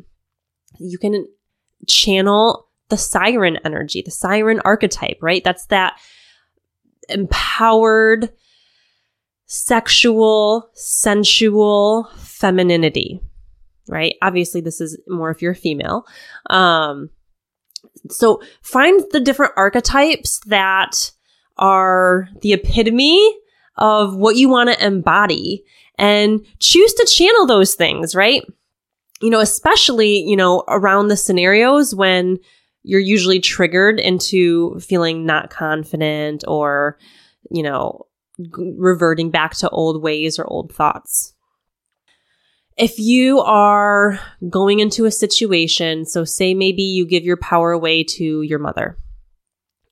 you 0.78 0.98
can 0.98 1.26
channel 1.86 2.66
the 2.88 2.96
siren 2.96 3.58
energy 3.64 4.02
the 4.04 4.10
siren 4.10 4.60
archetype 4.64 5.18
right 5.20 5.44
that's 5.44 5.66
that 5.66 5.98
empowered, 7.08 8.30
sexual, 9.46 10.70
sensual 10.74 12.10
femininity, 12.16 13.20
right? 13.88 14.14
Obviously, 14.22 14.60
this 14.60 14.80
is 14.80 14.98
more 15.06 15.30
if 15.30 15.42
you're 15.42 15.54
female. 15.54 16.06
Um, 16.50 17.10
so 18.10 18.42
find 18.62 19.02
the 19.10 19.20
different 19.20 19.52
archetypes 19.56 20.40
that 20.46 21.10
are 21.56 22.28
the 22.42 22.52
epitome 22.52 23.34
of 23.76 24.16
what 24.16 24.36
you 24.36 24.48
want 24.48 24.70
to 24.70 24.86
embody 24.86 25.64
and 25.98 26.44
choose 26.60 26.92
to 26.94 27.06
channel 27.06 27.46
those 27.46 27.74
things, 27.74 28.14
right? 28.14 28.42
You 29.20 29.30
know, 29.30 29.40
especially, 29.40 30.18
you 30.18 30.36
know, 30.36 30.64
around 30.68 31.08
the 31.08 31.16
scenarios 31.16 31.94
when 31.94 32.38
you're 32.82 33.00
usually 33.00 33.40
triggered 33.40 33.98
into 33.98 34.78
feeling 34.78 35.26
not 35.26 35.50
confident 35.50 36.44
or, 36.46 36.98
you 37.50 37.62
know, 37.62 38.06
reverting 38.38 39.30
back 39.30 39.54
to 39.56 39.70
old 39.70 40.02
ways 40.02 40.38
or 40.38 40.46
old 40.46 40.72
thoughts. 40.72 41.34
If 42.76 42.98
you 42.98 43.40
are 43.40 44.20
going 44.50 44.80
into 44.80 45.06
a 45.06 45.10
situation, 45.10 46.04
so 46.04 46.24
say 46.24 46.52
maybe 46.52 46.82
you 46.82 47.06
give 47.06 47.24
your 47.24 47.38
power 47.38 47.72
away 47.72 48.04
to 48.04 48.42
your 48.42 48.58
mother 48.58 48.98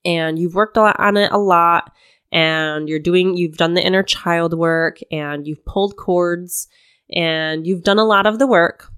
and 0.05 0.39
you've 0.39 0.55
worked 0.55 0.77
on 0.77 1.17
it 1.17 1.33
a 1.33 1.39
lot 1.39 1.91
and 2.31 2.89
you're 2.89 2.99
doing, 2.99 3.37
you've 3.37 3.57
done 3.57 3.73
the 3.75 3.85
inner 3.85 4.03
child 4.03 4.53
work 4.53 4.99
and 5.11 5.47
you've 5.47 5.65
pulled 5.65 5.97
cords 5.97 6.69
and 7.11 7.67
you've 7.67 7.85
done 7.85 7.99
a 7.99 8.05
lot 8.05 8.27
of 8.27 8.39
the 8.39 8.47
work. 8.47 8.91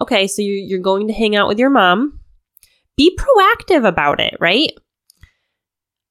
Okay, 0.00 0.26
so 0.26 0.42
you're, 0.42 0.80
going 0.80 1.06
to 1.06 1.12
hang 1.12 1.36
out 1.36 1.46
with 1.46 1.58
your 1.58 1.70
mom 1.70 2.20
be 3.00 3.16
proactive 3.16 3.88
about 3.88 4.20
it, 4.20 4.36
right? 4.40 4.72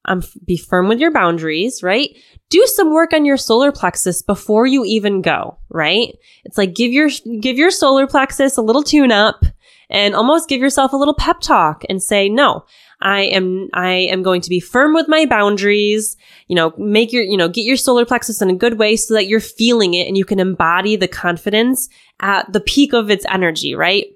Um, 0.09 0.23
be 0.43 0.57
firm 0.57 0.89
with 0.89 0.99
your 0.99 1.11
boundaries, 1.11 1.81
right? 1.83 2.09
Do 2.49 2.65
some 2.65 2.91
work 2.91 3.13
on 3.13 3.25
your 3.25 3.37
solar 3.37 3.71
plexus 3.71 4.21
before 4.21 4.65
you 4.65 4.83
even 4.83 5.21
go, 5.21 5.57
right? 5.69 6.17
It's 6.43 6.57
like 6.57 6.73
give 6.73 6.91
your 6.91 7.09
give 7.39 7.57
your 7.57 7.71
solar 7.71 8.07
plexus 8.07 8.57
a 8.57 8.61
little 8.61 8.83
tune 8.83 9.11
up 9.11 9.45
and 9.89 10.15
almost 10.15 10.49
give 10.49 10.61
yourself 10.61 10.93
a 10.93 10.97
little 10.97 11.13
pep 11.13 11.39
talk 11.41 11.83
and 11.89 12.01
say, 12.01 12.27
"No, 12.27 12.65
I 13.01 13.21
am 13.21 13.69
I 13.73 13.91
am 13.91 14.23
going 14.23 14.41
to 14.41 14.49
be 14.49 14.59
firm 14.59 14.93
with 14.93 15.07
my 15.07 15.25
boundaries. 15.25 16.17
You 16.47 16.55
know, 16.55 16.73
make 16.77 17.13
your, 17.13 17.23
you 17.23 17.37
know, 17.37 17.47
get 17.47 17.61
your 17.63 17.77
solar 17.77 18.05
plexus 18.05 18.41
in 18.41 18.49
a 18.49 18.55
good 18.55 18.77
way 18.77 18.95
so 18.95 19.13
that 19.13 19.27
you're 19.27 19.39
feeling 19.39 19.93
it 19.93 20.07
and 20.07 20.17
you 20.17 20.25
can 20.25 20.39
embody 20.39 20.95
the 20.95 21.07
confidence 21.07 21.87
at 22.19 22.51
the 22.51 22.59
peak 22.59 22.93
of 22.93 23.09
its 23.09 23.25
energy, 23.29 23.75
right? 23.75 24.07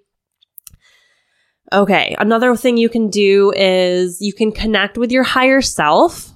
Okay. 1.74 2.16
Another 2.20 2.56
thing 2.56 2.78
you 2.78 2.88
can 2.88 3.10
do 3.10 3.52
is 3.56 4.22
you 4.22 4.32
can 4.32 4.52
connect 4.52 4.98
with 4.98 5.12
your 5.12 5.24
higher 5.24 5.62
self 5.62 6.32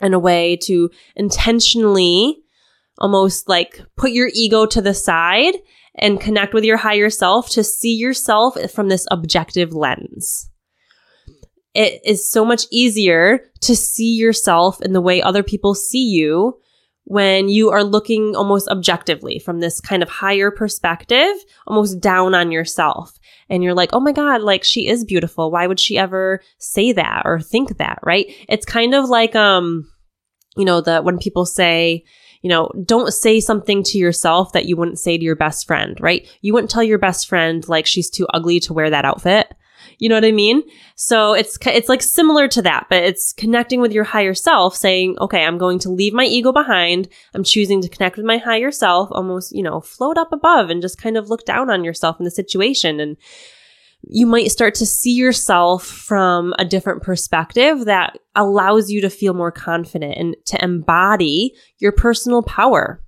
in 0.00 0.14
a 0.14 0.18
way 0.18 0.56
to 0.62 0.90
intentionally 1.16 2.38
almost 2.98 3.48
like 3.48 3.80
put 3.96 4.10
your 4.10 4.30
ego 4.32 4.64
to 4.64 4.80
the 4.80 4.94
side 4.94 5.54
and 5.96 6.20
connect 6.20 6.54
with 6.54 6.64
your 6.64 6.78
higher 6.78 7.10
self 7.10 7.50
to 7.50 7.62
see 7.62 7.94
yourself 7.94 8.56
from 8.70 8.88
this 8.88 9.06
objective 9.10 9.72
lens. 9.72 10.48
It 11.74 12.00
is 12.04 12.30
so 12.30 12.44
much 12.44 12.64
easier 12.70 13.40
to 13.62 13.76
see 13.76 14.14
yourself 14.14 14.80
in 14.80 14.92
the 14.92 15.00
way 15.00 15.20
other 15.20 15.42
people 15.42 15.74
see 15.74 16.08
you 16.08 16.58
when 17.04 17.48
you 17.48 17.70
are 17.70 17.84
looking 17.84 18.34
almost 18.36 18.68
objectively 18.68 19.38
from 19.38 19.60
this 19.60 19.80
kind 19.80 20.02
of 20.02 20.08
higher 20.08 20.50
perspective, 20.50 21.34
almost 21.66 22.00
down 22.00 22.34
on 22.34 22.52
yourself. 22.52 23.17
And 23.50 23.62
you're 23.62 23.74
like, 23.74 23.90
oh 23.92 24.00
my 24.00 24.12
God, 24.12 24.42
like 24.42 24.64
she 24.64 24.88
is 24.88 25.04
beautiful. 25.04 25.50
Why 25.50 25.66
would 25.66 25.80
she 25.80 25.96
ever 25.98 26.40
say 26.58 26.92
that 26.92 27.22
or 27.24 27.40
think 27.40 27.78
that? 27.78 27.98
Right. 28.02 28.26
It's 28.48 28.66
kind 28.66 28.94
of 28.94 29.08
like, 29.08 29.34
um, 29.34 29.90
you 30.56 30.64
know, 30.64 30.80
the 30.80 31.00
when 31.02 31.18
people 31.18 31.46
say, 31.46 32.04
you 32.42 32.48
know, 32.48 32.70
don't 32.84 33.12
say 33.12 33.40
something 33.40 33.82
to 33.84 33.98
yourself 33.98 34.52
that 34.52 34.66
you 34.66 34.76
wouldn't 34.76 34.98
say 34.98 35.16
to 35.16 35.24
your 35.24 35.36
best 35.36 35.66
friend, 35.66 35.98
right? 36.00 36.28
You 36.40 36.52
wouldn't 36.52 36.70
tell 36.70 36.82
your 36.82 36.98
best 36.98 37.28
friend 37.28 37.66
like 37.68 37.86
she's 37.86 38.10
too 38.10 38.26
ugly 38.32 38.60
to 38.60 38.72
wear 38.72 38.90
that 38.90 39.04
outfit. 39.04 39.52
You 39.98 40.08
know 40.08 40.14
what 40.14 40.24
I 40.24 40.32
mean? 40.32 40.62
So 40.94 41.32
it's 41.34 41.58
it's 41.66 41.88
like 41.88 42.02
similar 42.02 42.48
to 42.48 42.62
that, 42.62 42.86
but 42.88 43.02
it's 43.02 43.32
connecting 43.32 43.80
with 43.80 43.92
your 43.92 44.04
higher 44.04 44.34
self, 44.34 44.76
saying, 44.76 45.16
"Okay, 45.20 45.44
I'm 45.44 45.58
going 45.58 45.78
to 45.80 45.90
leave 45.90 46.14
my 46.14 46.24
ego 46.24 46.52
behind. 46.52 47.08
I'm 47.34 47.44
choosing 47.44 47.82
to 47.82 47.88
connect 47.88 48.16
with 48.16 48.26
my 48.26 48.38
higher 48.38 48.70
self, 48.70 49.08
almost, 49.10 49.54
you 49.54 49.62
know, 49.62 49.80
float 49.80 50.16
up 50.16 50.32
above 50.32 50.70
and 50.70 50.80
just 50.80 51.00
kind 51.00 51.16
of 51.16 51.28
look 51.28 51.44
down 51.44 51.68
on 51.68 51.84
yourself 51.84 52.18
in 52.18 52.24
the 52.24 52.30
situation 52.30 53.00
and 53.00 53.16
you 54.02 54.26
might 54.26 54.50
start 54.50 54.74
to 54.76 54.86
see 54.86 55.12
yourself 55.12 55.84
from 55.84 56.54
a 56.58 56.64
different 56.64 57.02
perspective 57.02 57.86
that 57.86 58.16
allows 58.34 58.90
you 58.90 59.00
to 59.00 59.10
feel 59.10 59.34
more 59.34 59.50
confident 59.50 60.16
and 60.16 60.36
to 60.46 60.62
embody 60.62 61.54
your 61.78 61.92
personal 61.92 62.42
power. 62.42 63.02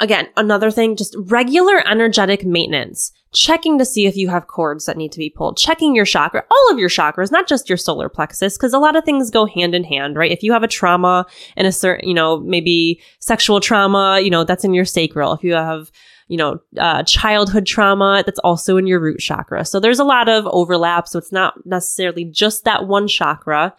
Again, 0.00 0.28
another 0.36 0.72
thing, 0.72 0.96
just 0.96 1.14
regular 1.18 1.86
energetic 1.86 2.44
maintenance, 2.44 3.12
checking 3.32 3.78
to 3.78 3.84
see 3.84 4.06
if 4.06 4.16
you 4.16 4.28
have 4.28 4.48
cords 4.48 4.86
that 4.86 4.96
need 4.96 5.12
to 5.12 5.18
be 5.18 5.30
pulled, 5.30 5.56
checking 5.56 5.94
your 5.94 6.04
chakra, 6.04 6.42
all 6.50 6.72
of 6.72 6.80
your 6.80 6.88
chakras, 6.88 7.30
not 7.30 7.46
just 7.46 7.68
your 7.68 7.78
solar 7.78 8.08
plexus, 8.08 8.56
because 8.56 8.72
a 8.72 8.78
lot 8.78 8.96
of 8.96 9.04
things 9.04 9.30
go 9.30 9.46
hand 9.46 9.72
in 9.72 9.84
hand, 9.84 10.16
right? 10.16 10.32
If 10.32 10.42
you 10.42 10.52
have 10.52 10.64
a 10.64 10.68
trauma 10.68 11.26
and 11.56 11.66
a 11.66 11.72
certain, 11.72 12.08
you 12.08 12.14
know, 12.14 12.40
maybe 12.40 13.00
sexual 13.20 13.60
trauma, 13.60 14.20
you 14.20 14.30
know, 14.30 14.42
that's 14.42 14.64
in 14.64 14.74
your 14.74 14.84
sacral. 14.84 15.32
If 15.32 15.44
you 15.44 15.54
have, 15.54 15.92
you 16.26 16.38
know, 16.38 16.58
uh, 16.76 17.04
childhood 17.04 17.66
trauma, 17.66 18.24
that's 18.26 18.40
also 18.40 18.76
in 18.76 18.88
your 18.88 18.98
root 18.98 19.20
chakra. 19.20 19.64
So 19.64 19.78
there's 19.78 20.00
a 20.00 20.04
lot 20.04 20.28
of 20.28 20.44
overlap. 20.46 21.06
So 21.06 21.18
it's 21.18 21.32
not 21.32 21.54
necessarily 21.66 22.24
just 22.24 22.64
that 22.64 22.88
one 22.88 23.06
chakra. 23.06 23.74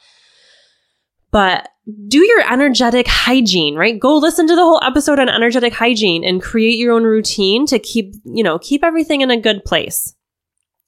But 1.36 1.68
do 2.08 2.26
your 2.26 2.50
energetic 2.50 3.10
hygiene, 3.10 3.76
right? 3.76 4.00
Go 4.00 4.16
listen 4.16 4.48
to 4.48 4.56
the 4.56 4.64
whole 4.64 4.80
episode 4.82 5.20
on 5.20 5.28
energetic 5.28 5.74
hygiene 5.74 6.24
and 6.24 6.42
create 6.42 6.78
your 6.78 6.94
own 6.94 7.04
routine 7.04 7.66
to 7.66 7.78
keep, 7.78 8.16
you 8.24 8.42
know, 8.42 8.58
keep 8.58 8.86
everything 8.86 9.20
in 9.20 9.30
a 9.30 9.42
good 9.42 9.66
place. 9.66 10.16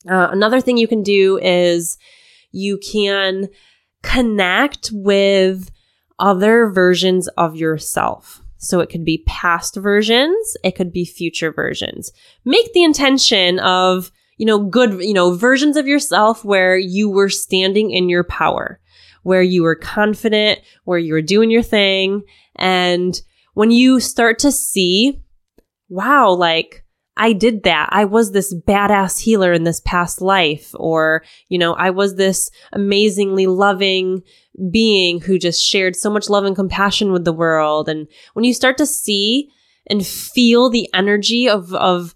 Uh, 0.10 0.30
another 0.32 0.62
thing 0.62 0.78
you 0.78 0.88
can 0.88 1.04
do 1.04 1.38
is 1.39 1.98
you 2.54 2.78
can 2.78 3.50
connect 4.04 4.89
with 4.93 5.70
other 6.18 6.70
versions 6.70 7.28
of 7.28 7.58
yourself. 7.58 8.41
So 8.56 8.80
it 8.80 8.89
could 8.89 9.04
be 9.04 9.26
past 9.28 9.76
versions, 9.76 10.56
it 10.64 10.78
could 10.78 10.93
be 10.93 11.04
future 11.04 11.52
versions. 11.52 12.10
Make 12.45 12.72
the 12.72 12.86
intention 12.86 13.60
of, 13.60 14.14
you 14.38 14.45
know, 14.45 14.60
good, 14.60 15.02
you 15.02 15.14
know, 15.14 15.36
versions 15.36 15.76
of 15.76 15.88
yourself 15.88 16.45
where 16.45 16.78
you 16.78 17.10
were 17.10 17.28
standing 17.28 17.91
in 17.91 18.08
your 18.08 18.24
power 18.24 18.80
where 19.28 19.41
you 19.41 19.61
were 19.61 19.75
confident, 19.75 20.57
where 20.86 20.97
you 20.97 21.11
were 21.11 21.21
doing 21.21 21.51
your 21.51 21.61
thing. 21.61 22.23
And 22.55 23.21
when 23.55 23.71
you 23.71 23.99
start 23.99 24.39
to 24.39 24.53
see, 24.53 25.21
wow, 25.89 26.32
like, 26.32 26.86
I 27.17 27.34
did 27.34 27.63
that. 27.63 27.89
I 27.91 28.05
was 28.05 28.32
this 28.32 28.55
badass 28.55 29.19
healer 29.19 29.51
in 29.51 29.65
this 29.65 29.82
past 29.82 30.21
life. 30.21 30.71
Or, 30.75 31.25
you 31.49 31.57
know, 31.57 31.73
I 31.73 31.89
was 31.89 32.15
this 32.15 32.49
amazingly 32.71 33.47
loving 33.47 34.21
being 34.71 35.19
who 35.19 35.38
just 35.38 35.61
shared 35.61 35.97
so 35.97 36.09
much 36.09 36.30
love 36.30 36.45
and 36.45 36.55
compassion 36.55 37.11
with 37.11 37.25
the 37.25 37.34
world. 37.34 37.89
And 37.89 38.07
when 38.32 38.45
you 38.45 38.53
start 38.53 38.78
to 38.78 38.86
see 38.86 39.49
and 39.89 40.07
feel 40.07 40.69
the 40.69 40.88
energy 40.93 41.49
of, 41.49 41.73
of 41.73 42.15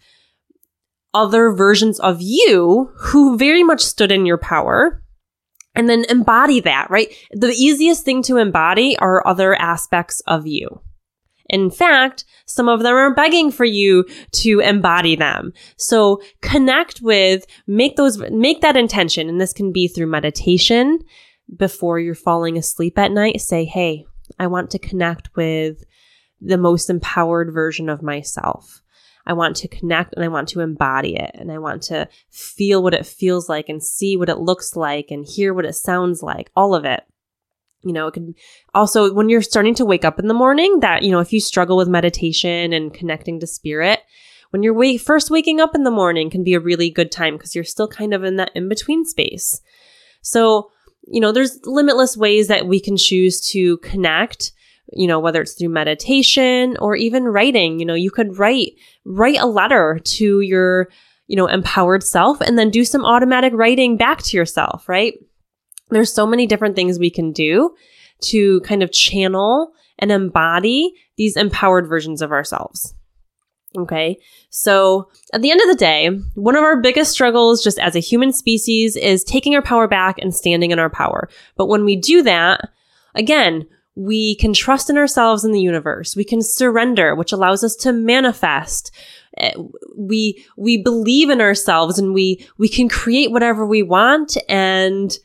other 1.14 1.52
versions 1.52 2.00
of 2.00 2.22
you 2.22 2.90
who 2.96 3.38
very 3.38 3.64
much 3.64 3.82
stood 3.82 4.14
in 4.14 4.26
your 4.26 4.38
power, 4.38 5.04
and 5.76 5.90
then 5.90 6.06
embody 6.10 6.60
that, 6.62 6.90
right? 6.90 7.14
The 7.32 7.50
easiest 7.50 8.04
thing 8.04 8.22
to 8.24 8.38
embody 8.38 8.98
are 8.98 9.26
other 9.26 9.56
aspects 9.56 10.22
of 10.28 10.46
you. 10.46 10.82
In 11.50 11.70
fact, 11.70 12.24
some 12.46 12.70
of 12.70 12.82
them 12.82 12.96
are 12.96 13.14
begging 13.14 13.52
for 13.52 13.66
you 13.66 14.06
to 14.34 14.60
embody 14.60 15.16
them. 15.16 15.54
So 15.78 16.22
connect 16.42 17.02
with, 17.02 17.46
make 17.68 17.98
those, 17.98 18.18
make 18.32 18.62
that 18.62 18.78
intention. 18.78 19.28
And 19.28 19.40
this 19.40 19.54
can 19.54 19.74
be 19.74 19.88
through 19.88 20.08
meditation 20.08 21.00
before 21.56 22.00
you're 22.00 22.16
falling 22.16 22.58
asleep 22.58 22.98
at 22.98 23.12
night. 23.12 23.42
Say, 23.42 23.66
Hey, 23.66 24.06
I 24.40 24.48
want 24.48 24.72
to 24.72 24.80
connect 24.80 25.30
with 25.36 25.84
the 26.40 26.58
most 26.58 26.90
empowered 26.90 27.54
version 27.54 27.90
of 27.90 28.02
myself. 28.02 28.82
I 29.26 29.34
want 29.34 29.56
to 29.58 29.68
connect 29.68 30.14
and 30.14 30.24
I 30.24 30.28
want 30.28 30.50
to 30.50 30.62
embody 30.62 31.16
it 31.16 31.32
and 31.36 31.52
I 31.52 31.60
want 31.60 31.84
to 31.84 32.08
feel 32.30 32.82
what 32.82 32.94
it 32.94 33.06
feels 33.06 33.48
like 33.48 33.70
and 33.70 33.84
see 33.84 34.18
what 34.18 34.30
it 34.30 34.40
looks 34.40 34.76
like 34.76 35.12
and 35.12 35.26
hear 35.26 35.54
what 35.54 35.66
it 35.66 35.74
sounds 35.74 36.24
like, 36.24 36.50
all 36.56 36.74
of 36.74 36.86
it. 36.86 37.04
You 37.84 37.94
know, 37.94 38.08
it 38.08 38.14
could 38.14 38.36
also, 38.74 39.12
when 39.14 39.30
you're 39.30 39.42
starting 39.42 39.76
to 39.76 39.86
wake 39.86 40.06
up 40.06 40.20
in 40.20 40.28
the 40.28 40.34
morning, 40.34 40.82
that, 40.82 41.04
you 41.04 41.12
know, 41.12 41.20
if 41.20 41.34
you 41.34 41.40
struggle 41.40 41.78
with 41.78 41.88
meditation 41.88 42.74
and 42.74 42.94
connecting 42.94 43.40
to 43.40 43.48
spirit, 43.48 44.00
when 44.52 44.64
you're 44.64 44.74
wake, 44.74 45.02
first 45.02 45.32
waking 45.32 45.60
up 45.60 45.74
in 45.74 45.84
the 45.84 45.92
morning 45.92 46.30
can 46.30 46.44
be 46.44 46.54
a 46.54 46.60
really 46.60 46.90
good 46.90 47.12
time 47.12 47.36
because 47.36 47.56
you're 47.56 47.64
still 47.64 47.88
kind 47.88 48.14
of 48.14 48.24
in 48.24 48.36
that 48.36 48.52
in 48.54 48.70
between 48.70 49.06
space. 49.06 49.62
So, 50.22 50.72
you 51.08 51.20
know, 51.20 51.32
there's 51.32 51.60
limitless 51.64 52.16
ways 52.16 52.48
that 52.50 52.68
we 52.68 52.80
can 52.80 52.98
choose 52.98 53.42
to 53.52 53.78
connect 53.78 54.52
you 54.92 55.08
know, 55.08 55.20
whether 55.20 55.42
it's 55.42 55.54
through 55.54 55.70
meditation 55.70 56.78
or 56.78 56.96
even 56.96 57.26
writing, 57.26 57.80
you 57.80 57.86
know, 57.86 57.94
you 57.94 58.12
could 58.12 58.38
write, 58.38 58.74
write 59.06 59.40
a 59.40 59.46
letter 59.46 60.00
to 60.04 60.42
your, 60.42 60.90
you 61.28 61.36
know, 61.36 61.48
empowered 61.48 62.04
self 62.04 62.42
and 62.42 62.58
then 62.58 62.70
do 62.70 62.84
some 62.84 63.06
automatic 63.06 63.54
writing 63.54 63.98
back 63.98 64.22
to 64.24 64.38
yourself, 64.38 64.88
right? 64.90 65.14
There's 65.90 66.14
so 66.14 66.26
many 66.26 66.46
different 66.46 66.76
things 66.76 67.00
we 67.00 67.10
can 67.10 67.32
do 67.32 67.76
to 68.24 68.62
kind 68.62 68.84
of 68.84 68.92
channel 68.92 69.74
and 70.00 70.12
embody 70.12 70.94
these 71.18 71.38
empowered 71.38 71.88
versions 71.88 72.22
of 72.22 72.32
ourselves. 72.32 72.94
Okay. 73.78 74.18
So 74.50 75.10
at 75.34 75.42
the 75.42 75.52
end 75.52 75.62
of 75.62 75.70
the 75.70 75.76
day, 75.76 76.10
one 76.36 76.58
of 76.58 76.64
our 76.64 76.82
biggest 76.82 77.12
struggles 77.12 77.64
just 77.64 77.80
as 77.80 77.96
a 77.96 78.00
human 78.00 78.34
species 78.34 78.98
is 78.98 79.24
taking 79.24 79.56
our 79.56 79.62
power 79.62 79.88
back 79.88 80.18
and 80.20 80.36
standing 80.36 80.72
in 80.72 80.80
our 80.80 80.90
power. 80.90 81.30
But 81.56 81.68
when 81.68 81.86
we 81.86 81.96
do 81.96 82.22
that, 82.24 82.70
again, 83.16 83.66
we 83.96 84.36
can 84.36 84.54
trust 84.54 84.90
in 84.90 84.98
ourselves 84.98 85.44
and 85.44 85.54
the 85.54 85.62
universe. 85.62 86.16
We 86.16 86.24
can 86.24 86.42
surrender, 86.42 87.16
which 87.16 87.32
allows 87.32 87.64
us 87.64 87.76
to 87.78 87.92
manifest. 87.92 88.92
Eh, 89.38 89.54
we, 89.98 90.46
we 90.58 90.82
believe 90.82 91.30
in 91.30 91.42
ourselves 91.42 92.00
and 92.00 92.14
we, 92.14 92.46
we 92.58 92.70
can 92.70 92.88
create 92.88 93.32
whatever 93.32 93.66
we 93.66 93.84
want. 93.84 94.38
And 94.48 95.18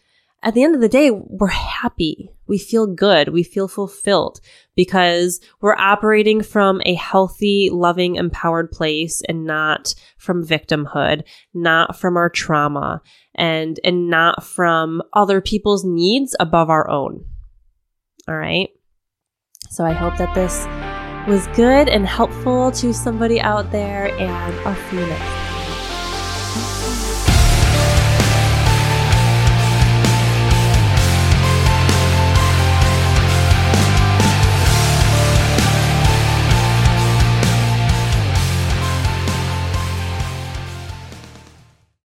at 0.43 0.55
the 0.55 0.63
end 0.63 0.75
of 0.75 0.81
the 0.81 0.89
day, 0.89 1.11
we're 1.11 1.49
happy. 1.49 2.31
We 2.47 2.59
feel 2.59 2.87
good. 2.87 3.29
We 3.29 3.43
feel 3.43 3.67
fulfilled 3.67 4.41
because 4.77 5.41
we're 5.61 5.77
operating 5.77 6.43
from 6.43 6.81
a 6.85 6.95
healthy, 6.95 7.71
loving, 7.73 8.17
empowered 8.17 8.71
place 8.71 9.23
and 9.29 9.45
not 9.45 9.95
from 10.19 10.47
victimhood, 10.47 11.23
not 11.55 11.99
from 11.99 12.17
our 12.17 12.29
trauma 12.29 13.01
and, 13.35 13.81
and 13.83 14.09
not 14.09 14.45
from 14.45 15.03
other 15.13 15.41
people's 15.41 15.85
needs 15.85 16.37
above 16.39 16.71
our 16.71 16.89
own. 16.89 17.25
All 18.29 18.37
right. 18.37 18.71
So 19.69 19.85
I 19.85 19.93
hope 19.93 20.17
that 20.19 20.35
this 20.35 20.67
was 21.29 21.47
good 21.57 21.89
and 21.89 22.07
helpful 22.07 22.71
to 22.73 22.93
somebody 22.93 23.41
out 23.41 23.71
there, 23.73 24.07
and 24.19 24.55
I'll 24.61 24.91
see 24.91 24.97
you 24.97 25.07
next 25.07 25.21
time. 25.21 25.46